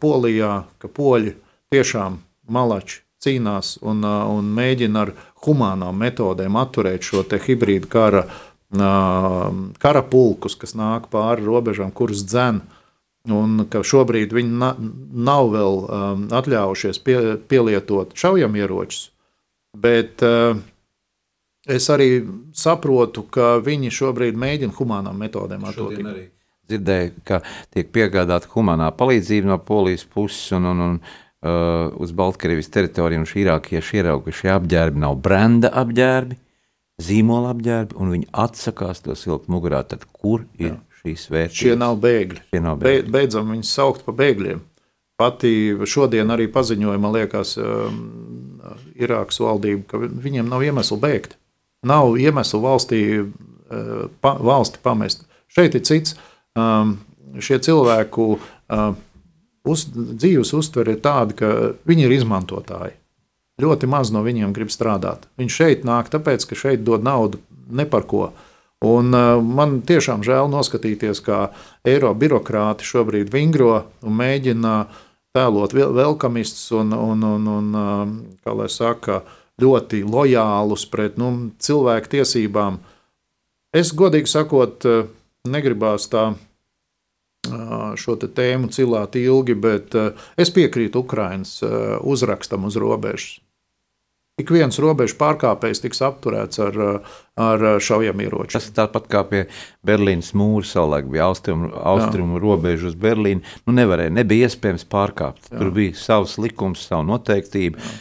Polijā, 0.00 0.52
ka 0.78 0.88
poļi 0.92 1.32
tiešām 1.72 2.20
malači 2.52 3.00
cīnās 3.24 3.78
un, 3.82 4.04
un 4.04 4.50
mēģina 4.56 5.06
ar 5.06 5.12
humānām 5.46 5.96
metodēm 5.96 6.58
atturēt 6.60 7.08
šo 7.08 7.24
hibrīdu 7.24 7.88
kara 7.88 8.26
uh, 8.74 9.50
karapulkus, 9.82 10.56
kas 10.58 10.74
nāk 10.78 11.10
pāri 11.12 11.46
robežām, 11.46 11.92
kurus 11.94 12.24
dzen. 12.26 12.62
Un 13.26 13.64
ka 13.70 13.82
šobrīd 13.82 14.30
viņi 14.34 14.52
na, 14.60 14.70
nav 15.10 15.50
vēl 15.50 15.80
um, 15.82 16.24
atļaujušies 16.30 17.00
pie, 17.02 17.18
pielietot 17.50 18.14
šaujamieročus, 18.14 19.08
bet 19.74 20.22
uh, 20.22 20.54
es 21.66 21.90
arī 21.90 22.22
saprotu, 22.54 23.26
ka 23.26 23.56
viņi 23.66 23.90
šobrīd 23.90 24.38
mēģina 24.38 24.78
humanām 24.78 25.18
metodēm 25.18 25.66
attīstīt. 25.66 26.30
Dzirdēju, 26.70 27.12
ka 27.26 27.42
tiek 27.74 27.90
piegādāta 27.94 28.50
humanā 28.54 28.92
palīdzība 28.94 29.50
no 29.52 29.58
polijas 29.62 30.06
puses 30.06 30.54
un, 30.54 30.70
un, 30.70 30.80
un 30.86 30.96
uh, 31.02 31.90
uz 32.02 32.14
Baltkrievijas 32.14 32.70
teritoriju, 32.74 33.26
šī 33.26 33.44
irākieši 33.44 34.06
šie 34.34 34.54
apģērbi 34.54 35.02
nav 35.02 35.18
brenda 35.22 35.70
apģērbi, 35.82 36.38
zīmola 37.02 37.52
apģērbi, 37.54 37.96
un 38.00 38.12
viņi 38.14 38.28
atsakās 38.32 39.02
to 39.04 39.16
siltu 39.18 39.52
mugurā. 39.52 39.82
Tad 39.88 40.06
kur 40.16 40.46
ir 40.58 40.72
Jā. 40.72 40.78
šīs 41.00 41.26
vērtības? 41.32 41.60
Šie 41.60 41.76
nav 41.78 41.98
bēgļi. 42.02 42.42
Šie 42.52 42.62
nav 42.64 42.80
bēgļi. 42.80 43.04
Be, 43.06 43.12
beidzam 43.18 43.52
viņus 43.52 43.74
saukt 43.78 44.06
par 44.06 44.16
bēgļiem. 44.20 44.62
Pati 45.16 45.52
šodien 45.88 46.32
arī 46.32 46.48
paziņoja, 46.52 47.00
man 47.00 47.14
liekas, 47.16 47.54
um, 47.60 48.00
Irākas 49.00 49.40
valdība, 49.40 49.86
ka 49.88 50.00
viņiem 50.02 50.48
nav 50.50 50.64
iemeslu 50.66 50.98
bēgt. 51.00 51.38
Nav 51.86 52.18
iemeslu 52.20 52.60
valstī, 52.64 53.02
uh, 53.22 54.06
pa, 54.20 54.36
valsti 54.36 54.82
pamest. 54.84 55.24
Šeit 55.52 55.76
ir 55.78 55.84
cits. 55.88 56.16
Um, 56.56 56.98
šie 57.40 57.60
cilvēku 57.64 58.28
uh, 58.36 58.92
uz, 59.68 59.86
dzīves 59.92 60.52
uztvere 60.56 60.96
ir 60.96 61.02
tāda, 61.04 61.36
ka 61.36 61.52
viņi 61.88 62.08
ir 62.08 62.16
izmantotāji. 62.18 62.96
Ļoti 63.56 63.88
maz 63.88 64.10
no 64.12 64.20
viņiem 64.20 64.52
grib 64.52 64.68
strādāt. 64.68 65.24
Viņš 65.40 65.54
šeit 65.54 65.84
nāk, 65.88 66.10
tāpēc, 66.12 66.44
ka 66.44 66.58
šeit 66.58 66.82
dod 66.84 67.04
naudu 67.06 67.40
ne 67.72 67.86
par 67.88 68.04
ko. 68.08 68.28
Un, 68.84 69.08
uh, 69.16 69.40
man 69.40 69.78
tiešām 69.88 70.20
žēl 70.26 70.50
noskatīties, 70.52 71.22
kā 71.24 71.46
eiro 71.88 72.12
birokrāti 72.12 72.84
šobrīd 72.84 73.32
vingro 73.32 73.86
un 74.04 74.18
mēģina 74.18 74.74
tēlot 75.36 75.72
velkamistus 75.72 76.68
un, 76.76 76.92
un, 76.92 77.24
un, 77.24 77.46
un 77.48 77.70
uh, 77.80 78.02
kā 78.44 78.52
lai 78.58 78.68
saka, 78.72 79.22
ļoti 79.62 80.02
lojālus 80.04 80.84
pret 80.92 81.16
nu, 81.16 81.30
cilvēku 81.56 82.12
tiesībām. 82.18 82.76
Es 83.72 83.94
godīgi 83.96 84.28
sakot, 84.28 84.84
uh, 84.84 85.08
negribās 85.48 86.10
tā 86.12 86.34
šo 87.96 88.16
tēmu 88.18 88.72
cilāt 88.74 89.14
ilgi, 89.20 89.54
bet 89.54 89.94
es 90.34 90.50
piekrītu 90.50 91.04
Ukraiņas 91.04 91.52
uzrakstam 92.02 92.66
uz 92.66 92.74
robežas. 92.82 93.36
Ik 94.36 94.50
viens 94.52 94.76
robežu 94.76 95.16
pārkāpējs 95.16 95.78
tiks 95.80 96.02
apturēts 96.04 96.60
ar, 96.60 96.74
ar 97.40 97.62
šaujamieroču. 97.80 98.58
Tas 98.58 98.66
ir 98.68 98.74
tāpat 98.76 99.06
kā 99.08 99.22
pie 99.30 99.38
Berlīnas 99.88 100.34
mūra 100.36 100.68
savulaik 100.68 101.08
bija 101.08 101.30
austrumu, 101.30 101.70
austrumu 101.80 102.42
robeža 102.42 102.90
uz 102.90 102.98
Berlīnu. 103.00 103.40
Nu, 103.64 103.72
nevarēja, 103.78 104.12
nebija 104.12 104.50
iespējams 104.50 104.84
pārkāpt. 104.92 105.48
Jā. 105.48 105.62
Tur 105.62 105.72
bija 105.78 105.96
savs 105.96 106.36
likums, 106.36 106.84
savu 106.84 107.08
noteiktību. 107.14 107.80
Jā. 107.80 107.96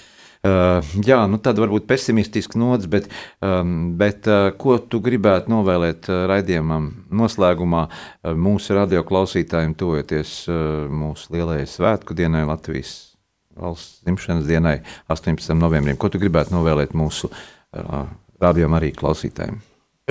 Uh, 0.46 0.92
jā, 1.08 1.22
nu 1.32 1.40
tad 1.42 1.58
varbūt 1.58 1.88
pesimistisks 1.88 2.60
nods, 2.60 2.92
bet, 2.92 3.08
um, 3.40 3.96
bet 3.98 4.28
uh, 4.28 4.52
ko 4.60 4.76
tu 4.78 5.00
gribētu 5.08 5.56
novēlēt 5.56 6.12
uh, 6.12 6.28
raidījumam 6.30 6.92
noslēgumā 7.16 7.88
uh, 7.88 8.36
mūsu 8.36 8.76
radioklausītājiem, 8.78 9.74
tojoties 9.80 10.38
uh, 10.52 10.62
mūsu 10.92 11.40
lielajai 11.40 11.66
svētku 11.80 12.20
dienai 12.20 12.44
Latvijas 12.46 13.15
valsts 13.56 14.02
dzimšanas 14.06 14.46
dienai, 14.48 14.80
18. 15.08 15.56
novembrim. 15.58 15.98
Ko 15.98 16.10
tu 16.12 16.20
gribētu 16.22 16.56
novēlēt 16.56 16.96
mūsu 16.98 17.30
uh, 17.32 18.06
rādījuma 18.42 18.80
arī 18.80 18.92
klausītājiem? 18.96 19.60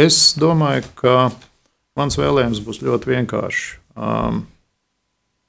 Es 0.00 0.34
domāju, 0.40 0.88
ka 0.98 1.14
mans 1.98 2.18
vēlējums 2.18 2.62
būs 2.64 2.82
ļoti 2.82 3.12
vienkāršs. 3.12 3.66
Um, 3.94 4.44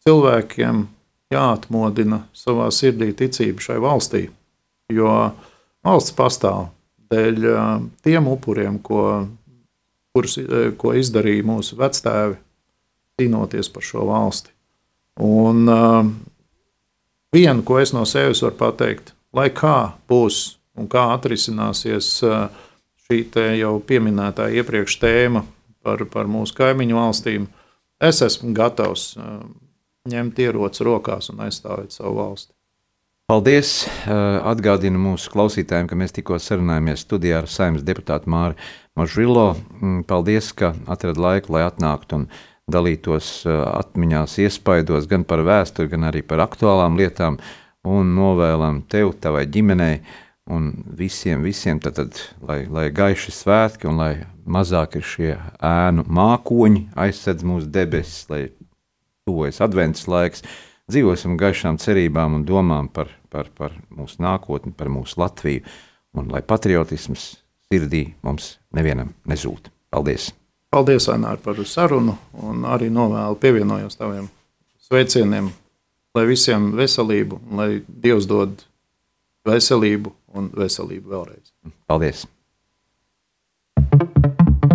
cilvēkiem 0.06 0.86
jāatmodina 1.34 2.26
savā 2.38 2.70
sirdī 2.74 3.10
ticība 3.18 3.64
šai 3.64 3.80
valstī, 3.82 4.28
jo 4.94 5.16
valsts 5.86 6.14
pastāv 6.18 6.68
dēļ 7.10 7.50
uh, 7.50 7.66
tiem 8.06 8.30
upuriem, 8.30 8.78
ko, 8.86 9.26
kurus, 10.14 10.38
ko 10.78 10.94
izdarīja 10.98 11.48
mūsu 11.48 11.80
vectēvi, 11.80 12.38
cīnoties 13.16 13.72
par 13.72 13.86
šo 13.88 14.06
valsti. 14.12 14.52
Un, 15.24 15.66
uh, 15.72 16.10
vienu, 17.36 17.64
ko 17.68 17.80
es 17.82 17.92
no 17.96 18.06
sevis 18.08 18.42
varu 18.46 18.56
pateikt, 18.60 19.12
lai 19.36 19.50
kā 19.54 19.96
būs 20.10 20.56
un 20.80 20.88
kā 20.92 21.10
atrisināsies 21.16 22.10
šī 23.06 23.20
jau 23.60 23.76
pieminētā 23.86 24.50
iepriekš 24.56 24.98
tēma 25.04 25.46
par, 25.86 26.02
par 26.10 26.32
mūsu 26.32 26.56
kaimiņu 26.58 26.98
valstīm, 26.98 27.48
es 28.02 28.24
esmu 28.26 28.56
gatavs 28.58 29.14
ņemt 30.10 30.42
ieroci 30.42 30.86
rokās 30.86 31.32
un 31.34 31.46
aizstāvēt 31.46 31.96
savu 31.96 32.18
valsti. 32.20 32.52
Paldies! 33.26 33.88
Atgādinu 34.06 35.00
mūsu 35.02 35.32
klausītājiem, 35.34 35.88
ka 35.90 35.98
mēs 35.98 36.14
tikko 36.14 36.38
sarunājāmies 36.38 37.08
studijā 37.08 37.40
ar 37.42 37.48
saimnes 37.50 37.86
deputātu 37.86 38.30
Māri 38.30 38.54
Mažrilo. 38.94 39.56
Mm, 39.80 40.04
paldies, 40.06 40.52
ka 40.54 40.76
atradāt 40.86 41.18
laiku, 41.18 41.56
lai 41.56 41.64
atnāktu 41.66 42.20
un 42.20 42.28
dalītos 42.72 43.46
atmiņās, 43.48 44.40
iespaidos 44.42 45.08
gan 45.10 45.26
par 45.28 45.44
vēsturi, 45.46 45.92
gan 45.92 46.08
arī 46.10 46.24
par 46.26 46.42
aktuālām 46.46 46.98
lietām, 46.98 47.38
un 47.86 48.16
novēlam 48.18 48.82
tev, 48.90 49.14
tavai 49.22 49.46
ģimenei 49.46 50.00
un 50.50 50.72
visiem, 50.98 51.44
visiem 51.46 51.80
tad, 51.82 51.98
tad, 52.00 52.22
lai, 52.46 52.64
lai 52.70 52.90
gaiši 52.94 53.34
svētki 53.34 53.90
un 53.90 54.02
lai 54.02 54.14
mazāk 54.46 55.00
ir 55.00 55.06
šie 55.06 55.32
ēnu 55.62 56.06
mākoņi 56.10 56.88
aizsedz 57.06 57.46
mūsu 57.46 57.70
debesis, 57.74 58.26
lai 58.30 58.48
tuvojas 59.26 59.62
advents 59.66 60.06
laiks, 60.10 60.46
dzīvosim 60.90 61.38
gaišām 61.42 61.80
cerībām 61.82 62.40
un 62.40 62.46
domām 62.46 62.90
par, 62.94 63.10
par, 63.34 63.50
par 63.58 63.74
mūsu 63.90 64.22
nākotni, 64.26 64.74
par 64.78 64.90
mūsu 64.94 65.22
Latviju, 65.22 65.66
un 66.18 66.30
lai 66.34 66.46
patriotisms 66.46 67.36
sirdī 67.70 68.08
mums 68.26 68.56
nevienam 68.74 69.14
nezūd. 69.30 69.74
Paldies! 69.94 70.34
Paldies, 70.76 71.06
Ainār, 71.08 71.38
par 71.40 71.56
sarunu 71.64 72.18
un 72.44 72.66
arī 72.68 72.90
novēlu 72.92 73.38
pievienojos 73.40 73.96
taviem 73.96 74.26
sveicieniem, 74.84 75.48
lai 76.16 76.24
visiem 76.28 76.74
veselību, 76.76 77.40
lai 77.56 77.70
Dievs 77.88 78.28
dod 78.28 78.66
veselību 79.48 80.12
un 80.36 80.50
veselību 80.52 81.14
vēlreiz. 81.14 81.54
Paldies! 81.88 82.26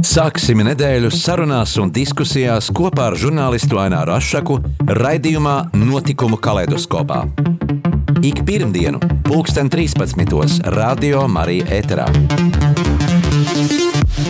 Sāksim 0.01 0.64
nedēļu 0.64 1.12
sarunās 1.12 1.76
un 1.82 1.92
diskusijās 1.92 2.70
kopā 2.72 3.11
ar 3.11 3.18
žurnālistu 3.20 3.76
Aināru 3.82 4.16
Ašaku 4.16 4.57
raidījumā 4.88 5.57
Notikumu 5.76 6.40
kaleidoskopā. 6.40 7.26
Ik 8.24 8.40
pirmdienu, 8.48 9.05
pulksten 9.28 9.68
13. 9.68 10.64
Radio 10.72 11.28
Marija 11.28 11.68
Eterā. 11.82 12.09